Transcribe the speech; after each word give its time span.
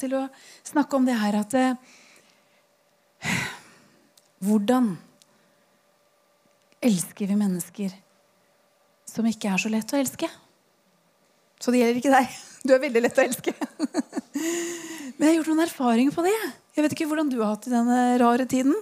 til 0.00 0.16
å 0.18 0.26
snakke 0.66 0.98
om 0.98 1.08
det 1.08 1.18
her 1.20 1.40
at 1.42 1.56
eh, 1.58 1.96
Hvordan 4.40 4.94
elsker 6.80 7.28
vi 7.28 7.34
mennesker 7.36 7.92
som 9.04 9.26
ikke 9.28 9.50
er 9.52 9.60
så 9.60 9.68
lett 9.68 9.92
å 9.92 9.98
elske? 10.00 10.30
Så 11.60 11.74
det 11.74 11.82
gjelder 11.82 12.00
ikke 12.00 12.14
deg. 12.14 12.38
Du 12.64 12.72
er 12.72 12.80
veldig 12.80 13.02
lett 13.04 13.20
å 13.20 13.26
elske. 13.26 13.52
Men 15.20 15.26
jeg 15.26 15.28
har 15.28 15.36
gjort 15.36 15.50
noen 15.52 15.64
erfaringer 15.66 16.16
på 16.16 16.24
det. 16.24 16.38
Jeg 16.72 16.86
vet 16.86 16.94
ikke 16.96 17.10
hvordan 17.10 17.28
du 17.28 17.36
har 17.42 17.52
hatt 17.52 17.66
det 17.66 17.74
i 17.74 17.76
denne 17.76 18.00
rare 18.22 18.46
tiden. 18.48 18.76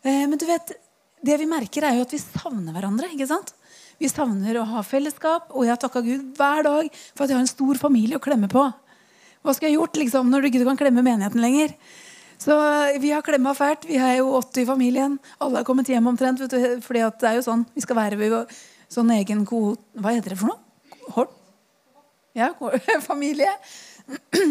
Eh, 0.00 0.24
men 0.24 0.38
du 0.40 0.46
vet, 0.48 0.72
det 1.20 1.36
vi 1.42 1.48
merker, 1.50 1.84
er 1.84 1.98
jo 1.98 2.06
at 2.06 2.14
vi 2.14 2.20
savner 2.22 2.72
hverandre. 2.72 3.10
ikke 3.12 3.28
sant? 3.28 3.52
Vi 4.00 4.08
savner 4.08 4.56
å 4.58 4.64
ha 4.66 4.80
fellesskap, 4.86 5.50
og 5.52 5.66
jeg 5.66 5.74
har 5.74 5.82
takka 5.82 6.00
Gud 6.06 6.32
hver 6.38 6.64
dag 6.66 6.88
for 7.12 7.24
at 7.24 7.30
jeg 7.30 7.36
har 7.36 7.44
en 7.44 7.50
stor 7.50 7.80
familie 7.82 8.16
å 8.18 8.24
klemme 8.24 8.48
på. 8.50 8.64
Hva 9.42 9.54
skulle 9.54 9.72
jeg 9.72 9.78
gjort 9.80 9.98
liksom, 9.98 10.30
når 10.30 10.42
du 10.42 10.50
ikke 10.50 10.64
kan 10.68 10.80
klemme 10.80 11.04
menigheten 11.04 11.42
lenger? 11.42 11.74
Så 12.42 12.56
eh, 12.56 12.98
vi 13.02 13.12
har 13.14 13.24
klemma 13.26 13.54
fælt. 13.58 13.86
Vi 13.88 13.98
er 13.98 14.18
jo 14.20 14.32
åtte 14.38 14.62
i 14.62 14.68
familien. 14.68 15.18
Alle 15.42 15.60
har 15.60 15.66
kommet 15.68 15.90
hjem 15.90 16.10
omtrent. 16.10 16.42
Vet 16.42 16.54
du, 16.54 16.82
fordi 16.84 17.04
det 17.20 17.30
er 17.30 17.38
jo 17.38 17.46
sånn 17.46 17.64
vi 17.74 17.84
skal 17.84 17.98
være 17.98 18.18
ved 18.20 18.56
sånn 18.92 19.10
egen 19.18 19.46
ko... 19.48 19.74
Hva 19.98 20.14
heter 20.14 20.34
det 20.34 20.40
for 20.40 20.52
noe? 20.52 21.06
Hort? 21.16 21.38
Ja, 22.38 22.52
familie. 23.12 23.50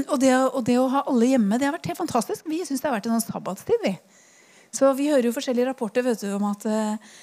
Og 0.08 0.18
det, 0.22 0.32
og 0.32 0.62
det, 0.68 0.78
å 0.80 0.88
ha 0.92 1.04
alle 1.10 1.34
hjemme 1.34 1.58
det 1.60 1.68
har 1.68 1.76
vært 1.76 1.92
helt 1.92 2.02
fantastisk. 2.04 2.48
Vi 2.50 2.62
syns 2.66 2.84
det 2.84 2.90
har 2.90 2.96
vært 2.96 3.10
en 3.10 3.18
sånn 3.18 3.30
sabbatstid. 3.34 3.84
vi. 3.84 3.96
Så 4.76 4.92
vi 4.96 5.10
hører 5.12 5.28
jo 5.28 5.36
forskjellige 5.36 5.68
rapporter 5.68 6.06
vet 6.06 6.22
du, 6.24 6.30
om 6.38 6.46
at 6.48 6.64
uh, 6.70 7.16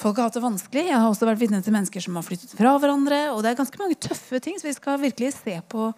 folk 0.00 0.18
har 0.18 0.28
hatt 0.28 0.38
det 0.38 0.42
vanskelig. 0.42 0.86
Jeg 0.88 0.98
har 0.98 1.06
også 1.06 1.28
vært 1.28 1.42
vitne 1.44 1.60
til 1.62 1.76
mennesker 1.76 2.02
som 2.02 2.18
har 2.18 2.26
flyttet 2.26 2.56
fra 2.58 2.74
hverandre. 2.82 3.20
Og 3.34 3.44
det 3.44 3.52
er 3.52 3.60
ganske 3.60 3.80
mange 3.82 3.98
tøffe 4.08 4.40
ting, 4.42 4.58
så 4.58 4.66
vi 4.66 4.74
skal 4.76 4.98
virkelig 5.04 5.36
se 5.36 5.60
på 5.70 5.92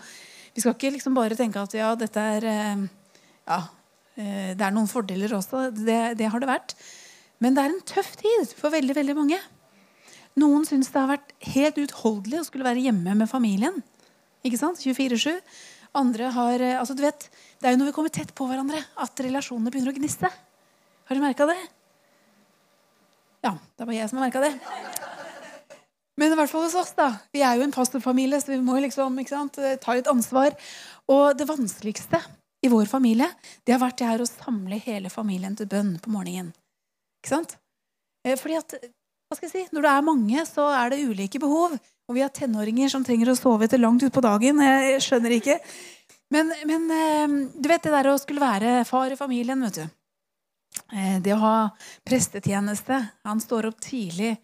Vi 0.58 0.62
skal 0.64 0.74
ikke 0.74 0.90
liksom 0.96 1.14
bare 1.14 1.38
tenke 1.38 1.62
at 1.62 1.74
ja, 1.78 1.92
dette 1.94 2.18
er 2.18 2.46
uh, 2.50 2.86
Ja, 3.46 3.58
uh, 3.62 4.48
det 4.58 4.64
er 4.64 4.74
noen 4.74 4.90
fordeler 4.90 5.36
også. 5.38 5.68
Det, 5.70 6.00
det 6.18 6.32
har 6.32 6.42
det 6.42 6.50
vært. 6.50 6.74
Men 7.38 7.54
det 7.54 7.62
er 7.62 7.70
en 7.70 7.84
tøff 7.86 8.16
tid 8.18 8.50
for 8.58 8.74
veldig, 8.74 8.96
veldig 8.98 9.14
mange. 9.14 9.38
Noen 10.38 10.66
syns 10.66 10.90
det 10.90 10.98
har 10.98 11.12
vært 11.12 11.30
helt 11.54 11.78
utholdelig 11.78 12.40
å 12.40 12.46
skulle 12.48 12.66
være 12.66 12.82
hjemme 12.82 13.14
med 13.20 13.30
familien. 13.30 13.78
Ikke 14.46 14.58
sant? 14.58 14.82
24-7. 14.82 15.38
Andre 15.98 16.32
har 16.34 16.62
eh, 16.62 16.76
altså 16.78 16.94
du 16.98 17.04
vet, 17.06 17.28
Det 17.58 17.68
er 17.70 17.74
jo 17.74 17.80
når 17.80 17.90
vi 17.90 17.94
kommer 17.96 18.12
tett 18.14 18.34
på 18.34 18.46
hverandre, 18.50 18.82
at 18.98 19.22
relasjonene 19.24 19.70
begynner 19.70 19.94
å 19.94 19.98
gniste. 19.98 20.30
Har 20.30 21.16
du 21.16 21.22
merka 21.22 21.46
det? 21.48 21.58
Ja, 23.46 23.54
det 23.54 23.82
er 23.82 23.86
bare 23.86 23.98
jeg 24.00 24.10
som 24.10 24.18
har 24.18 24.28
merka 24.28 24.42
det. 24.42 25.17
Men 26.18 26.34
i 26.34 26.38
hvert 26.38 26.50
fall 26.50 26.66
hos 26.66 26.76
oss, 26.78 26.94
da. 26.98 27.12
Vi 27.34 27.44
er 27.46 27.58
jo 27.58 27.66
en 27.66 27.74
pastorfamilie, 27.74 28.40
så 28.42 28.50
vi 28.50 28.60
må 28.64 28.80
liksom 28.82 29.18
sant, 29.28 29.58
eh, 29.58 29.78
ta 29.78 29.94
litt 29.94 30.10
ansvar. 30.10 30.56
Og 31.08 31.38
det 31.38 31.46
vanskeligste 31.46 32.20
i 32.64 32.68
vår 32.68 32.88
familie 32.90 33.28
det 33.64 33.76
har 33.76 33.82
vært 33.82 34.00
det 34.00 34.08
her 34.08 34.24
å 34.24 34.26
samle 34.26 34.80
hele 34.82 35.10
familien 35.10 35.54
til 35.56 35.70
bønn 35.70 35.98
på 36.02 36.10
morgenen. 36.10 36.50
Ikke 37.22 37.36
sant? 37.36 37.56
Eh, 38.26 38.34
fordi 38.36 38.58
at 38.58 38.74
hva 39.28 39.36
skal 39.36 39.48
jeg 39.48 39.52
si, 39.52 39.74
Når 39.74 39.82
det 39.82 39.90
er 39.92 40.02
mange, 40.02 40.46
så 40.48 40.64
er 40.72 40.90
det 40.90 41.04
ulike 41.04 41.38
behov. 41.38 41.78
Og 42.08 42.14
vi 42.16 42.22
har 42.24 42.30
tenåringer 42.32 42.88
som 42.88 43.04
trenger 43.04 43.28
å 43.28 43.36
sove 43.36 43.66
etter 43.66 43.78
langt 43.78 44.02
utpå 44.02 44.22
dagen. 44.24 44.62
Jeg 44.64 45.02
skjønner 45.04 45.34
ikke. 45.36 45.58
Men, 46.32 46.52
men, 46.66 46.90
eh, 46.90 47.52
du 47.52 47.68
vet 47.68 47.82
det 47.82 47.92
der 47.92 48.08
å 48.08 48.18
skulle 48.20 48.40
være 48.40 48.84
far 48.88 49.12
i 49.12 49.20
familien, 49.20 49.60
vet 49.68 49.82
du. 49.82 49.84
Eh, 50.92 51.18
det 51.20 51.34
å 51.34 51.42
ha 51.42 51.56
prestetjeneste 52.06 52.96
Han 53.24 53.40
står 53.40 53.68
opp 53.68 53.80
tidlig. 53.84 54.36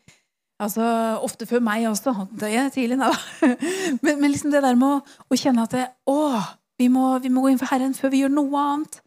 Altså, 0.65 0.85
Ofte 1.25 1.47
før 1.49 1.63
meg 1.65 1.87
også. 1.91 2.15
Det 2.41 2.51
er 2.51 2.73
tidlig, 2.75 2.99
da. 3.01 3.13
Men, 4.05 4.21
men 4.21 4.31
liksom 4.33 4.53
det 4.53 4.63
der 4.65 4.77
med 4.79 4.99
å, 4.99 5.17
å 5.29 5.39
kjenne 5.39 5.65
at 5.67 5.75
det, 5.77 5.87
å, 6.11 6.41
vi 6.81 6.89
må, 6.93 7.15
vi 7.23 7.31
må 7.33 7.45
gå 7.45 7.53
inn 7.53 7.61
for 7.61 7.71
Herren 7.71 7.95
før 7.97 8.13
vi 8.13 8.25
gjør 8.25 8.33
noe 8.35 8.61
annet. 8.61 9.01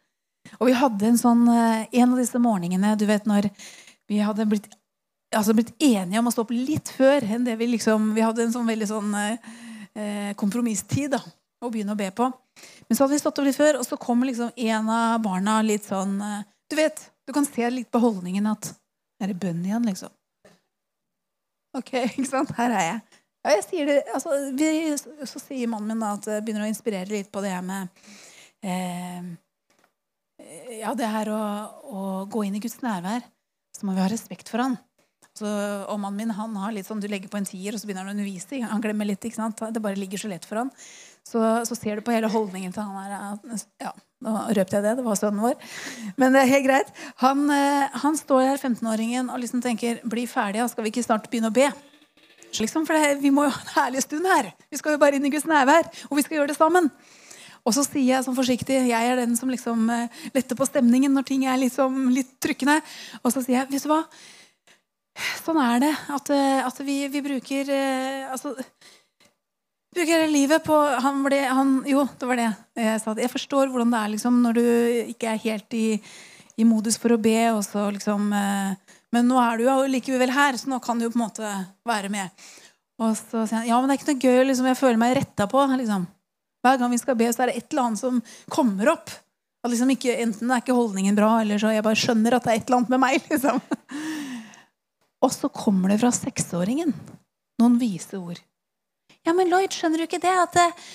Og 0.58 0.70
vi 0.70 0.76
hadde 0.78 1.10
en 1.10 1.20
sånn, 1.20 1.44
eh, 1.52 1.88
en 2.00 2.14
av 2.14 2.22
disse 2.22 2.40
morgenene 2.42 2.96
du 3.00 3.06
vet 3.10 3.26
når 3.28 3.50
vi 4.08 4.22
hadde 4.24 4.48
blitt 4.48 4.70
altså 5.36 5.56
blitt 5.56 5.74
enige 5.84 6.22
om 6.22 6.30
å 6.30 6.34
stå 6.34 6.46
opp 6.46 6.54
litt 6.56 6.92
før 6.96 7.26
enn 7.28 7.44
det 7.48 7.58
vi 7.60 7.68
liksom 7.74 8.14
Vi 8.16 8.24
hadde 8.24 8.46
en 8.46 8.54
sånn 8.54 8.70
veldig 8.70 8.88
sånn 8.88 9.16
eh, 9.18 10.32
kompromisstid 10.40 11.12
da, 11.18 11.22
å 11.60 11.72
begynne 11.74 11.96
å 11.98 12.00
be 12.00 12.10
på. 12.16 12.30
Men 12.88 12.98
så 12.98 13.04
hadde 13.04 13.18
vi 13.18 13.22
stått 13.22 13.42
opp 13.42 13.48
litt 13.48 13.58
før, 13.60 13.82
og 13.82 13.86
så 13.86 14.00
kommer 14.02 14.30
liksom 14.30 14.54
en 14.56 14.92
av 14.94 15.20
barna 15.24 15.60
litt 15.66 15.88
sånn 15.88 16.16
eh, 16.22 16.46
Du 16.70 16.78
vet, 16.80 17.02
du 17.28 17.34
kan 17.36 17.48
se 17.48 17.70
litt 17.70 17.92
på 17.92 18.02
holdningen 18.04 18.48
at 18.54 18.74
Er 19.22 19.34
det 19.34 19.40
bønn 19.42 19.66
igjen, 19.66 19.86
liksom? 19.88 20.14
Ok, 21.78 21.94
ikke 22.18 22.30
sant? 22.30 22.54
Her 22.58 22.74
er 22.74 22.86
jeg. 22.86 23.02
Ja, 23.46 23.54
jeg 23.56 23.66
sier 23.68 23.90
det, 23.90 23.98
altså, 24.12 24.34
vi, 24.58 24.70
så 25.30 25.40
sier 25.40 25.70
mannen 25.72 25.94
min 25.94 26.04
da 26.04 26.16
at 26.18 26.26
det 26.28 26.42
begynner 26.44 26.66
å 26.66 26.72
inspirere 26.72 27.08
litt 27.12 27.30
på 27.32 27.44
det 27.46 27.54
her 27.54 27.64
med 27.64 27.88
eh, 28.66 29.30
Ja, 30.82 30.92
det 30.98 31.08
her 31.14 31.32
å, 31.32 31.42
å 31.88 32.02
gå 32.32 32.44
inn 32.48 32.58
i 32.58 32.64
Guds 32.64 32.82
nærvær. 32.84 33.24
Så 33.78 33.86
må 33.88 33.94
vi 33.96 34.04
ha 34.04 34.10
respekt 34.12 34.50
for 34.52 34.64
han. 34.66 34.76
Så, 35.38 35.46
og 35.46 36.00
mannen 36.02 36.18
min 36.18 36.34
han 36.34 36.56
har 36.58 36.74
litt 36.74 36.88
sånn, 36.90 37.02
Du 37.04 37.08
legger 37.10 37.30
på 37.30 37.38
en 37.40 37.46
tier, 37.46 37.76
og 37.76 37.80
så 37.80 37.88
begynner 37.88 38.08
han 38.08 38.12
å 38.12 38.18
undervise. 38.18 38.60
Han 38.66 38.84
glemmer 38.84 39.08
litt. 39.08 39.24
ikke 39.24 39.38
sant? 39.38 39.62
Det 39.74 39.84
bare 39.84 40.00
ligger 40.00 40.24
så 40.24 40.32
lett 40.32 40.48
for 40.50 40.64
han. 40.64 40.74
Så, 41.28 41.42
så 41.70 41.78
ser 41.78 42.00
du 42.00 42.06
på 42.08 42.16
hele 42.16 42.32
holdningen 42.32 42.74
til 42.74 42.88
han 42.88 42.98
her 43.04 43.60
ja, 43.84 43.92
Nå 44.26 44.34
røpte 44.58 44.80
jeg 44.80 44.86
det. 44.86 44.96
Det 44.98 45.06
var 45.06 45.18
sønnen 45.20 45.44
vår. 45.46 45.58
Men 46.18 46.34
det 46.34 46.42
er 46.42 46.54
helt 46.56 46.66
greit. 46.66 46.88
Han, 47.22 47.44
eh, 47.54 48.00
han 48.02 48.18
står 48.18 48.48
her, 48.48 48.58
15-åringen, 48.58 49.30
og 49.30 49.44
liksom 49.44 49.62
tenker 49.62 50.02
Bli 50.10 50.26
ferdig, 50.30 50.64
skal 50.72 50.86
vi 50.86 50.94
ikke 50.94 51.06
snart 51.06 51.30
begynne 51.30 51.52
å 51.52 51.54
be? 51.54 51.70
Liksom, 52.58 52.88
for 52.88 52.98
det, 52.98 53.22
Vi 53.22 53.30
må 53.30 53.46
jo 53.46 53.54
ha 53.54 53.62
en 53.62 53.74
herlig 53.76 54.02
stund 54.02 54.26
her. 54.26 54.54
Vi 54.72 54.80
skal 54.80 54.96
jo 54.96 55.02
bare 55.04 55.20
inn 55.20 55.26
i 55.26 55.30
Guds 55.30 55.46
nærvær. 55.46 55.86
Og 56.10 56.18
vi 56.18 56.26
skal 56.26 56.40
gjøre 56.40 56.50
det 56.54 56.58
sammen. 56.58 56.90
Og 57.68 57.76
så 57.76 57.84
sier 57.84 58.16
jeg 58.16 58.24
sånn 58.24 58.38
forsiktig 58.38 58.88
Jeg 58.88 59.12
er 59.12 59.20
den 59.20 59.36
som 59.38 59.52
liksom 59.54 59.90
eh, 59.92 60.10
letter 60.34 60.58
på 60.58 60.66
stemningen 60.66 61.14
når 61.14 61.28
ting 61.28 61.46
er 61.46 61.62
liksom 61.62 62.10
litt 62.10 62.40
trykkende. 62.42 62.82
Og 63.22 63.36
så 63.36 63.44
sier 63.44 63.60
jeg, 63.60 63.70
vet 63.70 63.86
du 63.86 63.92
hva? 63.92 64.02
Sånn 65.44 65.62
er 65.62 65.84
det. 65.86 65.94
At, 66.18 66.34
eh, 66.34 66.66
at 66.66 66.82
vi, 66.82 67.04
vi, 67.14 67.22
bruker 67.22 67.70
altså, 68.32 68.56
bruker 69.98 70.28
livet 70.32 70.64
på 70.66 70.76
han 71.04 71.22
ble, 71.26 71.42
han, 71.50 71.74
Jo, 71.90 72.06
det 72.20 72.30
var 72.30 72.40
det 72.40 72.48
jeg 72.78 73.02
sa. 73.04 73.16
Jeg 73.18 73.34
forstår 73.34 73.72
hvordan 73.72 73.94
det 73.94 74.02
er 74.02 74.14
liksom, 74.14 74.42
når 74.46 74.58
du 74.58 74.66
ikke 75.14 75.32
er 75.34 75.44
helt 75.44 75.78
i, 75.78 75.88
i 76.58 76.68
modus 76.68 77.00
for 77.02 77.16
å 77.16 77.20
be. 77.22 77.38
Så 77.66 77.88
liksom, 77.96 78.30
eh, 78.38 78.98
men 79.16 79.30
nå 79.30 79.40
er 79.42 79.58
du 79.58 79.68
jo 79.68 79.78
likevel 79.90 80.34
her, 80.36 80.58
så 80.60 80.70
nå 80.72 80.80
kan 80.84 81.00
du 81.00 81.08
jo 81.08 81.14
på 81.14 81.20
en 81.20 81.26
måte 81.26 81.54
være 81.88 82.12
med. 82.14 82.48
Og 83.02 83.14
så 83.18 83.46
sier 83.46 83.62
han 83.62 83.70
ja, 83.70 83.78
men 83.80 83.90
det 83.90 83.98
er 83.98 84.02
ikke 84.02 84.14
noe 84.14 84.26
gøy. 84.26 84.42
Liksom, 84.52 84.70
jeg 84.72 84.80
føler 84.80 85.02
meg 85.02 85.16
retta 85.20 85.48
på. 85.50 85.64
Liksom. 85.78 86.08
Hver 86.66 86.82
gang 86.82 86.94
vi 86.94 87.02
skal 87.02 87.18
be, 87.20 87.30
så 87.34 87.46
er 87.46 87.52
det 87.52 87.62
et 87.62 87.72
eller 87.72 87.90
annet 87.90 88.02
som 88.02 88.22
kommer 88.54 88.94
opp. 88.96 89.14
At 89.66 89.74
liksom 89.74 89.92
ikke, 89.94 90.18
enten 90.22 90.52
er 90.54 90.62
ikke 90.62 90.78
holdningen 90.78 91.18
bra, 91.18 91.40
eller 91.42 91.60
så 91.62 91.74
jeg 91.74 91.86
bare 91.86 92.00
skjønner 92.00 92.38
at 92.38 92.46
det 92.46 92.54
er 92.54 92.60
et 92.62 92.68
eller 92.70 92.82
annet 92.82 92.94
med 92.94 93.04
meg. 93.04 93.26
liksom. 93.32 93.62
Og 95.26 95.34
så 95.34 95.50
kommer 95.50 95.92
det 95.92 96.02
fra 96.04 96.14
seksåringen 96.14 96.94
noen 97.58 97.80
vise 97.82 98.20
ord. 98.20 98.38
Ja, 99.28 99.34
men 99.36 99.50
Lloyd, 99.52 99.74
skjønner 99.76 100.00
du 100.00 100.08
ikke 100.08 100.22
det? 100.24 100.32
At 100.32 100.56
eh, 100.62 100.88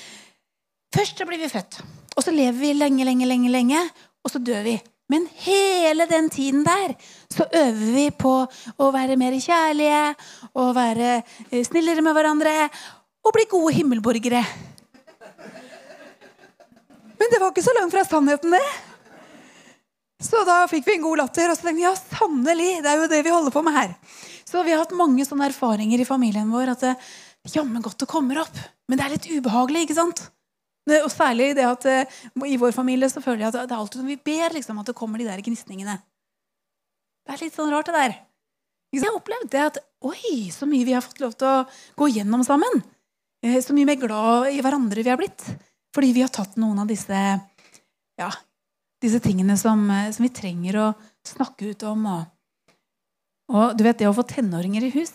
først 0.94 1.20
så 1.20 1.26
blir 1.28 1.40
vi 1.42 1.50
født, 1.52 1.82
og 2.16 2.24
så 2.24 2.32
lever 2.34 2.58
vi 2.60 2.72
lenge, 2.76 3.04
lenge, 3.04 3.28
lenge, 3.28 3.52
lenge, 3.52 3.82
og 4.24 4.32
så 4.32 4.40
dør 4.40 4.64
vi. 4.66 4.78
Men 5.12 5.26
hele 5.44 6.06
den 6.08 6.30
tiden 6.32 6.62
der 6.64 6.94
så 7.28 7.44
øver 7.44 7.88
vi 7.92 8.06
på 8.16 8.32
å 8.80 8.90
være 8.94 9.18
mer 9.20 9.36
kjærlige, 9.36 10.04
å 10.56 10.70
være 10.76 11.10
eh, 11.18 11.64
snillere 11.66 12.04
med 12.04 12.16
hverandre 12.16 12.54
og 13.22 13.34
bli 13.36 13.44
gode 13.50 13.74
himmelborgere. 13.76 14.40
Men 17.20 17.30
det 17.30 17.38
var 17.38 17.52
ikke 17.52 17.62
så 17.62 17.74
langt 17.76 17.92
fra 17.94 18.02
sannheten, 18.08 18.56
det. 18.56 18.64
Så 20.22 20.40
da 20.46 20.62
fikk 20.70 20.86
vi 20.86 20.96
en 20.96 21.04
god 21.04 21.20
latter, 21.20 21.50
og 21.50 21.58
så 21.58 21.66
tenkte 21.66 21.80
vi 21.82 21.84
ja, 21.84 21.92
sannelig, 22.16 22.70
det 22.82 22.90
er 22.90 23.02
jo 23.02 23.10
det 23.10 23.20
vi 23.26 23.34
holder 23.34 23.54
på 23.54 23.62
med 23.66 23.76
her. 23.76 23.92
Så 24.48 24.62
vi 24.66 24.72
har 24.74 24.82
hatt 24.82 24.94
mange 24.96 25.24
sånne 25.26 25.48
erfaringer 25.50 26.02
i 26.02 26.06
familien 26.08 26.50
vår 26.50 26.72
at 26.74 26.82
det 26.84 26.96
jammen 27.50 27.82
godt 27.82 27.98
det 28.02 28.10
kommer 28.10 28.42
opp. 28.44 28.56
Men 28.88 28.98
det 28.98 29.04
er 29.06 29.14
litt 29.16 29.28
ubehagelig, 29.32 29.86
ikke 29.86 29.98
sant? 29.98 30.22
Og 30.86 31.10
særlig 31.12 31.52
det 31.58 31.66
at 31.66 31.86
eh, 31.90 32.20
i 32.46 32.58
vår 32.58 32.74
familie 32.74 33.10
så 33.10 33.22
føler 33.22 33.44
jeg 33.44 33.52
at 33.52 33.58
det 33.70 33.74
er 33.74 33.78
alltid 33.78 34.02
som 34.02 34.10
vi 34.10 34.18
ber, 34.18 34.54
liksom, 34.54 34.80
at 34.82 34.90
det 34.90 34.98
kommer 34.98 35.22
de 35.22 35.28
der 35.28 35.42
gnisningene. 35.42 35.96
Det 37.22 37.34
er 37.34 37.44
litt 37.44 37.54
sånn 37.54 37.70
rart, 37.70 37.90
det 37.90 37.98
der. 37.98 38.16
Jeg 38.92 39.06
har 39.06 39.16
opplevd 39.16 39.50
det 39.54 39.62
at 39.62 39.78
oi, 40.04 40.50
så 40.52 40.66
mye 40.68 40.84
vi 40.84 40.94
har 40.94 41.04
fått 41.04 41.22
lov 41.22 41.36
til 41.38 41.48
å 41.48 41.66
gå 42.02 42.10
gjennom 42.18 42.42
sammen. 42.46 42.82
Eh, 43.46 43.60
så 43.62 43.74
mye 43.74 43.88
mer 43.88 44.00
glad 44.00 44.50
i 44.52 44.62
hverandre 44.62 45.02
vi 45.02 45.12
har 45.12 45.20
blitt. 45.20 45.46
Fordi 45.94 46.10
vi 46.16 46.24
har 46.24 46.32
tatt 46.34 46.58
noen 46.60 46.82
av 46.82 46.90
disse 46.90 47.20
ja, 48.20 48.28
disse 49.02 49.20
tingene 49.22 49.56
som, 49.58 49.82
eh, 49.90 50.10
som, 50.14 50.26
vi 50.26 50.34
trenger 50.34 50.78
å 50.78 50.88
snakke 51.26 51.72
ut 51.72 51.86
om. 51.88 52.06
Og, 52.06 52.22
og, 53.52 53.76
du 53.78 53.84
vet, 53.86 53.98
det 53.98 54.10
å 54.10 54.16
få 54.16 54.26
tenåringer 54.28 54.86
i 54.86 54.92
hus, 54.94 55.14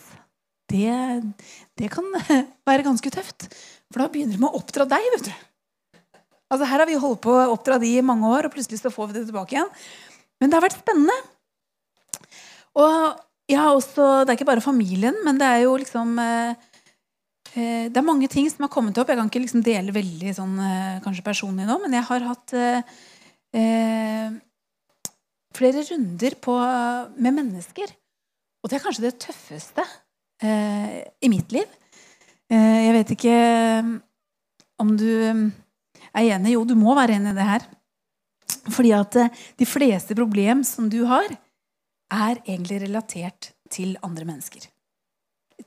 det, 0.68 0.92
det, 1.78 1.90
kan 1.92 2.06
være 2.68 2.86
ganske 2.86 3.12
tøft. 3.14 3.48
For 3.88 4.02
da 4.02 4.10
begynner 4.12 4.36
de 4.36 4.42
med 4.42 4.50
å 4.50 4.60
oppdra 4.60 4.86
deg. 4.88 5.06
vet 5.16 5.30
du. 5.30 5.32
Altså 6.48 6.68
Her 6.68 6.82
har 6.82 6.88
vi 6.88 6.98
holdt 7.00 7.22
på 7.24 7.32
å 7.34 7.50
oppdra 7.52 7.78
de 7.80 7.90
i 7.98 8.04
mange 8.04 8.28
år, 8.28 8.48
og 8.48 8.54
plutselig 8.54 8.80
så 8.80 8.92
får 8.92 9.10
vi 9.10 9.18
det 9.18 9.26
tilbake 9.28 9.56
igjen. 9.56 9.68
Men 10.40 10.50
det 10.50 10.58
har 10.58 10.64
vært 10.64 10.80
spennende. 10.80 11.16
Og 12.78 12.94
ja, 13.48 13.70
også, 13.72 14.24
Det 14.24 14.32
er 14.32 14.38
ikke 14.38 14.50
bare 14.52 14.64
familien, 14.64 15.16
men 15.24 15.38
det 15.40 15.46
er 15.48 15.62
jo 15.64 15.76
liksom 15.80 16.18
eh, 16.20 16.50
eh, 17.54 17.86
Det 17.88 17.96
er 17.96 18.04
mange 18.04 18.28
ting 18.28 18.48
som 18.50 18.66
har 18.66 18.72
kommet 18.72 18.98
opp. 19.00 19.08
Jeg 19.08 19.20
kan 19.20 19.30
ikke 19.30 19.44
liksom 19.44 19.64
dele 19.64 19.94
veldig 19.94 20.34
sånn, 20.36 20.58
eh, 20.60 20.98
kanskje 21.04 21.24
personlig 21.26 21.68
nå, 21.68 21.78
men 21.84 21.96
jeg 21.96 22.04
har 22.10 22.26
hatt 22.28 22.56
eh, 22.58 24.28
flere 25.58 25.86
runder 25.88 26.36
på, 26.44 26.58
med 27.16 27.40
mennesker. 27.40 27.96
Og 28.62 28.70
det 28.70 28.78
er 28.78 28.84
kanskje 28.84 29.06
det 29.08 29.16
tøffeste 29.24 29.84
eh, 30.42 31.00
i 31.24 31.30
mitt 31.32 31.52
liv. 31.54 31.66
Eh, 32.50 32.78
jeg 32.86 32.94
vet 32.96 33.12
ikke 33.16 33.34
om 34.78 34.94
du 34.98 35.10
er 35.10 36.22
enig. 36.22 36.54
Jo, 36.54 36.64
du 36.64 36.76
må 36.78 36.94
være 36.98 37.18
enig 37.18 37.34
i 37.34 37.38
det 37.38 37.48
her. 37.48 37.66
Fordi 38.68 38.94
at 38.96 39.16
de 39.58 39.66
fleste 39.68 40.16
problem 40.16 40.64
som 40.66 40.88
du 40.92 41.02
har, 41.08 41.28
er 42.08 42.40
egentlig 42.46 42.82
relatert 42.86 43.50
til 43.72 43.96
andre 44.04 44.24
mennesker. 44.24 44.64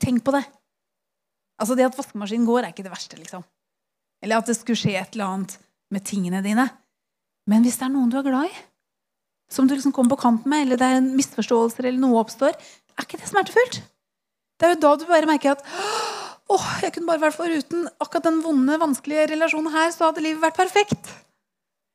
Tenk 0.01 0.23
på 0.25 0.33
det. 0.33 0.43
Altså 1.61 1.75
Det 1.77 1.85
at 1.85 1.97
vaskemaskinen 1.97 2.47
går, 2.47 2.63
er 2.63 2.73
ikke 2.73 2.85
det 2.85 2.93
verste. 2.93 3.17
liksom. 3.17 3.43
Eller 4.21 4.37
at 4.37 4.47
det 4.49 4.57
skulle 4.57 4.79
skje 4.79 4.97
et 4.97 5.13
eller 5.13 5.29
annet 5.29 5.57
med 5.91 6.05
tingene 6.05 6.41
dine. 6.41 6.67
Men 7.49 7.65
hvis 7.65 7.77
det 7.77 7.85
er 7.85 7.93
noen 7.93 8.09
du 8.09 8.17
er 8.17 8.25
glad 8.25 8.49
i, 8.49 8.59
som 9.51 9.67
du 9.67 9.75
liksom 9.75 9.91
kommer 9.91 10.15
på 10.15 10.21
kant 10.23 10.45
med, 10.47 10.63
eller 10.63 10.79
det 10.79 10.87
er 10.87 10.99
en 11.01 11.15
misforståelse 11.17 11.81
eller 11.83 11.99
noe 11.99 12.21
oppstår, 12.21 12.55
er 12.55 13.05
ikke 13.05 13.19
det 13.19 13.29
smertefullt? 13.29 13.81
Det 14.61 14.67
er 14.67 14.75
jo 14.75 14.81
da 14.83 14.91
du 14.93 15.07
bare 15.09 15.25
merker 15.25 15.55
at 15.55 15.63
åh, 16.51 16.67
jeg 16.83 16.93
kunne 16.93 17.09
bare 17.09 17.23
vært 17.23 17.37
foruten 17.39 17.87
akkurat 18.03 18.27
den 18.27 18.43
vonde, 18.45 18.77
vanskelige 18.77 19.31
relasjonen 19.31 19.73
her, 19.73 19.89
så 19.95 20.09
hadde 20.09 20.21
livet 20.21 20.43
vært 20.43 20.59
perfekt. 20.59 21.09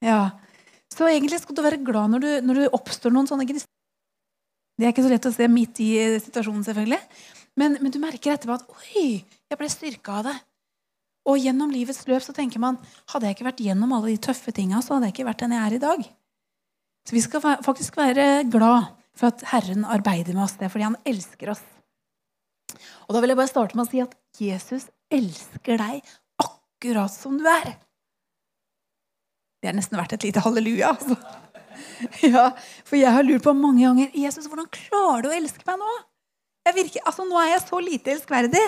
Ja. 0.03 0.35
Så 0.91 1.07
egentlig 1.07 1.39
skal 1.43 1.55
du 1.55 1.63
være 1.63 1.79
glad 1.85 2.11
når, 2.11 2.25
du, 2.25 2.31
når 2.49 2.59
du 2.59 2.75
oppstår 2.75 3.15
noen 3.15 3.29
sånne 3.31 3.47
gnister. 3.47 3.71
Det 4.77 4.89
er 4.89 4.93
ikke 4.93 5.07
så 5.07 5.13
lett 5.13 5.29
å 5.29 5.33
se 5.33 5.47
midt 5.49 5.79
i 5.85 5.91
situasjonen, 6.25 6.65
selvfølgelig. 6.67 6.99
Men, 7.57 7.79
men 7.81 7.95
du 7.95 8.01
merker 8.03 8.35
etterpå 8.35 8.59
at 8.59 8.67
oi, 8.75 9.07
jeg 9.23 9.61
ble 9.61 9.71
styrka 9.73 10.19
av 10.19 10.27
det. 10.29 10.35
Og 11.31 11.41
gjennom 11.43 11.73
livets 11.73 12.05
løp 12.11 12.23
så 12.23 12.35
tenker 12.37 12.63
man 12.63 12.77
hadde 13.13 13.29
jeg 13.29 13.39
ikke 13.39 13.49
vært 13.49 13.63
gjennom 13.65 13.95
alle 13.97 14.13
de 14.13 14.21
tøffe 14.27 14.53
tinga, 14.55 14.83
så 14.83 14.97
hadde 14.97 15.09
jeg 15.09 15.17
ikke 15.17 15.31
vært 15.31 15.47
den 15.47 15.57
jeg 15.57 15.65
er 15.65 15.79
i 15.79 15.83
dag. 15.87 16.05
Så 17.07 17.15
vi 17.15 17.23
skal 17.23 17.43
faktisk 17.63 17.97
være 17.99 18.27
glad 18.51 18.93
for 19.17 19.31
at 19.31 19.47
Herren 19.53 19.87
arbeider 19.89 20.37
med 20.37 20.45
oss. 20.45 20.59
Det 20.59 20.69
er 20.69 20.75
fordi 20.75 20.89
han 20.91 21.01
elsker 21.07 21.55
oss. 21.55 21.65
Og 23.07 23.15
da 23.15 23.23
vil 23.23 23.33
jeg 23.33 23.39
bare 23.39 23.51
starte 23.51 23.79
med 23.79 23.87
å 23.87 23.91
si 23.91 24.03
at 24.03 24.15
Jesus 24.43 24.89
elsker 25.13 25.79
deg 25.81 26.15
akkurat 26.43 27.13
som 27.13 27.39
du 27.39 27.47
er. 27.49 27.77
Det 29.63 29.71
er 29.71 29.77
nesten 29.79 29.99
verdt 29.99 30.17
et 30.17 30.27
lite 30.29 30.43
halleluja. 30.45 30.95
altså. 30.95 31.19
Ja, 32.25 32.51
For 32.89 32.97
jeg 32.97 33.13
har 33.13 33.25
lurt 33.25 33.45
på 33.45 33.53
mange 33.57 33.83
ganger 33.85 34.15
Jesus, 34.17 34.47
hvordan 34.49 34.69
klarer 34.73 35.27
du 35.27 35.29
å 35.29 35.37
elske 35.37 35.65
meg 35.69 35.81
nå? 35.81 35.95
Virker, 36.75 37.03
altså, 37.07 37.25
nå 37.29 37.37
er 37.39 37.51
jeg 37.53 37.63
så 37.63 37.79
lite 37.85 38.13
elskverdig. 38.15 38.63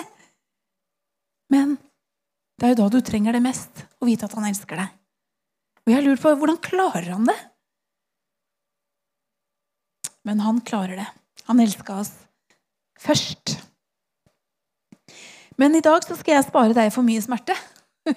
Men 1.51 1.75
det 2.59 2.67
er 2.67 2.73
jo 2.73 2.79
da 2.83 2.87
du 2.93 2.99
trenger 3.05 3.35
det 3.35 3.41
mest, 3.43 3.83
å 3.99 4.07
vite 4.07 4.29
at 4.29 4.35
han 4.37 4.47
elsker 4.47 4.79
deg. 4.79 4.93
Og 5.83 5.91
jeg 5.91 5.97
har 5.97 6.05
lurt 6.05 6.23
på 6.23 6.33
hvordan 6.37 6.61
klarer 6.63 7.09
han 7.11 7.27
det? 7.27 7.37
Men 10.27 10.43
han 10.45 10.61
klarer 10.61 11.01
det. 11.01 11.07
Han 11.49 11.63
elska 11.63 11.97
oss 12.03 12.13
først. 12.99 13.57
Men 15.59 15.75
i 15.75 15.83
dag 15.83 16.05
skal 16.05 16.37
jeg 16.37 16.47
spare 16.47 16.75
deg 16.77 16.93
for 16.95 17.05
mye 17.05 17.21
smerte. 17.23 17.55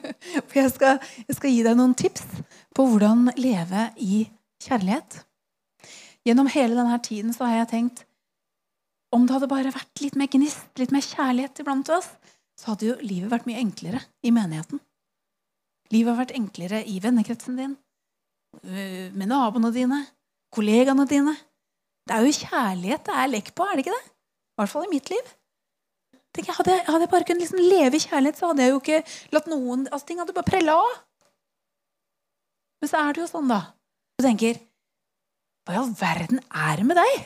For 0.49 0.57
jeg 0.57 0.71
skal, 0.73 1.01
jeg 1.27 1.37
skal 1.37 1.53
gi 1.53 1.65
deg 1.67 1.77
noen 1.77 1.93
tips 1.99 2.23
på 2.73 2.85
hvordan 2.87 3.33
leve 3.37 3.89
i 4.01 4.23
kjærlighet. 4.63 5.19
Gjennom 6.25 6.49
hele 6.55 6.79
denne 6.79 6.97
tiden 7.03 7.35
så 7.35 7.49
har 7.49 7.59
jeg 7.59 7.71
tenkt 7.73 8.05
om 9.13 9.27
det 9.27 9.35
hadde 9.35 9.51
bare 9.51 9.75
vært 9.75 10.01
litt 10.01 10.17
mer 10.17 10.31
gnist, 10.33 10.71
litt 10.81 10.95
mer 10.95 11.05
kjærlighet 11.05 11.61
iblant 11.61 11.91
oss, 11.93 12.09
så 12.57 12.73
hadde 12.73 12.87
jo 12.87 12.95
livet 13.05 13.29
vært 13.33 13.45
mye 13.51 13.61
enklere 13.61 14.01
i 14.25 14.33
menigheten. 14.33 14.81
Livet 15.93 16.15
har 16.15 16.21
vært 16.23 16.37
enklere 16.39 16.81
i 16.89 16.97
vennekretsen 17.05 17.59
din, 17.59 17.75
øh, 18.63 19.13
med 19.13 19.29
naboene 19.29 19.73
dine, 19.75 20.01
kollegaene 20.55 21.05
dine. 21.11 21.37
Det 22.09 22.17
er 22.17 22.25
jo 22.25 22.39
kjærlighet 22.39 23.05
det 23.11 23.19
er 23.19 23.33
lekk 23.35 23.53
på, 23.53 23.67
er 23.67 23.77
det 23.77 23.85
ikke 23.85 23.99
det? 23.99 24.07
I 24.09 24.63
hvert 24.63 24.73
fall 24.73 24.89
i 24.89 24.95
mitt 24.95 25.13
liv. 25.13 25.37
Jeg, 26.33 26.49
hadde, 26.49 26.79
hadde, 26.87 27.05
jeg 27.05 27.13
bare 27.13 27.27
kunnet 27.29 27.45
liksom 27.45 27.61
leve 27.61 27.99
i 27.99 28.03
kjærlighet, 28.07 28.39
så 28.41 28.49
hadde 28.49 28.65
jeg 28.65 28.73
jo 28.73 28.81
ikke 28.81 29.01
latt 29.37 29.49
noen 29.53 29.85
altså 29.91 30.07
Ting 30.09 30.21
hadde 30.23 30.33
bare 30.37 30.49
prella 30.49 30.79
av. 30.81 30.95
Men 32.81 32.91
så 32.91 33.03
er 33.03 33.13
det 33.13 33.23
jo 33.23 33.29
sånn, 33.29 33.51
da. 33.53 33.61
Du 34.17 34.25
tenker 34.25 34.57
Hva 35.67 35.77
i 35.77 35.81
all 35.83 35.93
verden 35.99 36.41
er 36.49 36.81
det 36.81 36.87
med 36.89 36.99
deg? 36.99 37.23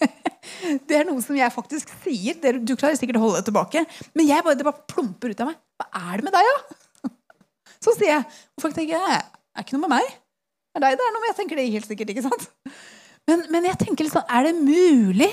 Det 0.88 0.96
er 0.98 1.06
noe 1.08 1.22
som 1.24 1.36
jeg 1.36 1.52
faktisk 1.54 1.92
sier. 2.02 2.36
Du 2.60 2.74
klarer 2.74 2.98
sikkert 2.98 3.20
å 3.20 3.22
holde 3.22 3.40
det 3.40 3.48
tilbake. 3.48 3.84
Men 4.18 4.26
jeg 4.28 4.44
bare, 4.44 4.58
det 4.58 4.66
bare 4.66 4.88
plumper 4.90 5.32
ut 5.32 5.42
av 5.44 5.50
meg. 5.52 5.60
Hva 5.80 5.86
er 6.10 6.20
det 6.20 6.26
med 6.26 6.34
deg, 6.36 6.48
da? 6.50 7.10
Så 7.84 7.94
sier 7.96 8.12
jeg. 8.12 8.40
Og 8.58 8.64
folk 8.64 8.76
tenker 8.76 8.98
det 8.98 9.20
er 9.20 9.64
ikke 9.64 9.76
noe 9.76 9.86
med 9.86 9.94
meg. 9.94 10.10
Det 10.10 10.80
er 10.80 10.84
deg 10.84 10.98
det 10.98 11.06
er 11.06 11.14
noe 11.14 11.22
med. 11.22 11.30
Jeg 11.30 11.38
tenker 11.38 11.60
det 11.60 11.68
helt 11.70 11.88
sikkert, 11.88 12.12
ikke 12.12 12.26
sant? 12.26 12.48
Men, 13.30 13.46
men 13.52 13.68
jeg 13.70 13.78
tenker 13.80 14.06
litt 14.06 14.14
sånn 14.16 14.32
Er 14.32 14.48
det 14.48 14.54
mulig? 14.58 15.30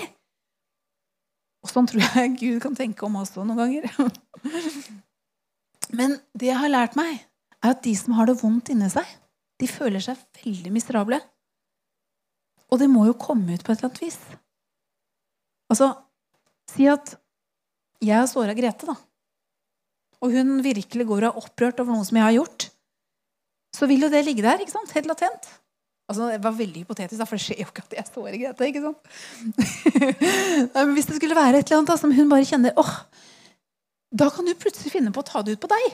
Og 1.68 1.74
sånn 1.74 1.88
tror 1.90 2.04
jeg 2.04 2.36
Gud 2.42 2.62
kan 2.64 2.75
tenke 2.78 3.04
om 3.08 3.19
oss 3.19 3.34
noen 3.36 3.58
ganger. 3.60 3.90
Men 5.98 6.18
det 6.31 6.50
jeg 6.50 6.62
har 6.62 6.72
lært 6.72 6.96
meg, 7.00 7.19
er 7.60 7.74
at 7.74 7.84
de 7.84 7.94
som 7.98 8.16
har 8.16 8.30
det 8.30 8.38
vondt 8.40 8.72
inni 8.72 8.88
seg, 8.92 9.08
de 9.60 9.68
føler 9.68 10.04
seg 10.04 10.19
veldig 10.40 10.72
miserable. 10.72 11.19
Og 12.72 12.80
det 12.80 12.90
må 12.92 13.06
jo 13.08 13.18
komme 13.19 13.56
ut 13.56 13.64
på 13.64 13.74
et 13.74 13.80
eller 13.80 13.90
annet 13.90 14.04
vis. 14.04 14.18
Altså, 15.72 15.92
si 16.72 16.88
at 16.88 17.16
jeg 18.04 18.16
har 18.16 18.28
såra 18.30 18.56
Grete, 18.56 18.88
da. 18.88 18.96
Og 20.24 20.34
hun 20.34 20.60
virkelig 20.66 21.06
går 21.08 21.28
og 21.28 21.30
er 21.30 21.40
opprørt 21.44 21.80
over 21.81 21.96
noe 21.96 22.08
som 22.08 22.20
jeg 22.20 22.28
har 22.28 22.36
gjort. 22.38 22.68
Så 23.75 23.90
vil 23.90 24.06
jo 24.06 24.12
det 24.12 24.24
ligge 24.25 24.46
der, 24.46 24.62
ikke 24.62 24.74
sant? 24.74 24.94
helt 24.96 25.10
latent. 25.10 25.50
Altså, 26.07 26.30
Det 26.31 26.39
var 26.44 26.56
veldig 26.56 26.83
hypotetisk, 26.86 27.19
for 27.27 27.36
det 27.36 27.44
skjer 27.44 27.62
jo 27.62 27.68
ikke 27.68 27.83
at 27.83 27.95
jeg 27.98 28.07
sårer 28.07 28.38
Grete. 28.39 28.68
ikke 28.69 28.83
sant? 28.86 29.01
Men 30.75 30.94
Hvis 30.95 31.09
det 31.09 31.18
skulle 31.19 31.36
være 31.36 31.59
et 31.59 31.68
eller 31.68 31.81
annet 31.81 31.92
da, 31.92 31.98
som 32.00 32.13
hun 32.15 32.30
bare 32.31 32.48
kjenner 32.48 32.77
åh, 32.80 32.94
Da 34.15 34.30
kan 34.31 34.48
du 34.48 34.54
plutselig 34.56 34.94
finne 34.94 35.12
på 35.12 35.19
å 35.24 35.27
ta 35.27 35.42
det 35.44 35.57
ut 35.57 35.63
på 35.63 35.69
deg. 35.71 35.88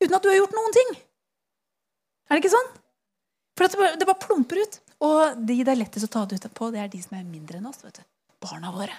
Uten 0.00 0.16
at 0.16 0.24
du 0.24 0.30
har 0.30 0.38
gjort 0.38 0.56
noen 0.56 0.74
ting. 0.76 0.94
Er 2.26 2.36
det 2.36 2.42
ikke 2.44 2.54
sånn? 2.56 2.70
For 3.56 3.64
det 3.68 3.80
bare, 3.80 3.98
det 4.00 4.08
bare 4.08 4.22
plumper 4.24 4.60
ut. 4.64 4.78
Og 5.06 5.44
de 5.48 5.58
det 5.60 5.72
er 5.74 5.78
lettest 5.82 6.08
å 6.08 6.12
ta 6.12 6.24
det 6.28 6.40
ut 6.40 6.48
på, 6.56 6.70
det 6.72 6.80
er 6.80 6.88
de 6.92 7.00
som 7.04 7.18
er 7.18 7.28
mindre 7.28 7.60
enn 7.60 7.68
oss. 7.68 7.82
vet 7.84 8.00
du. 8.00 8.04
Barna 8.44 8.72
våre. 8.72 8.96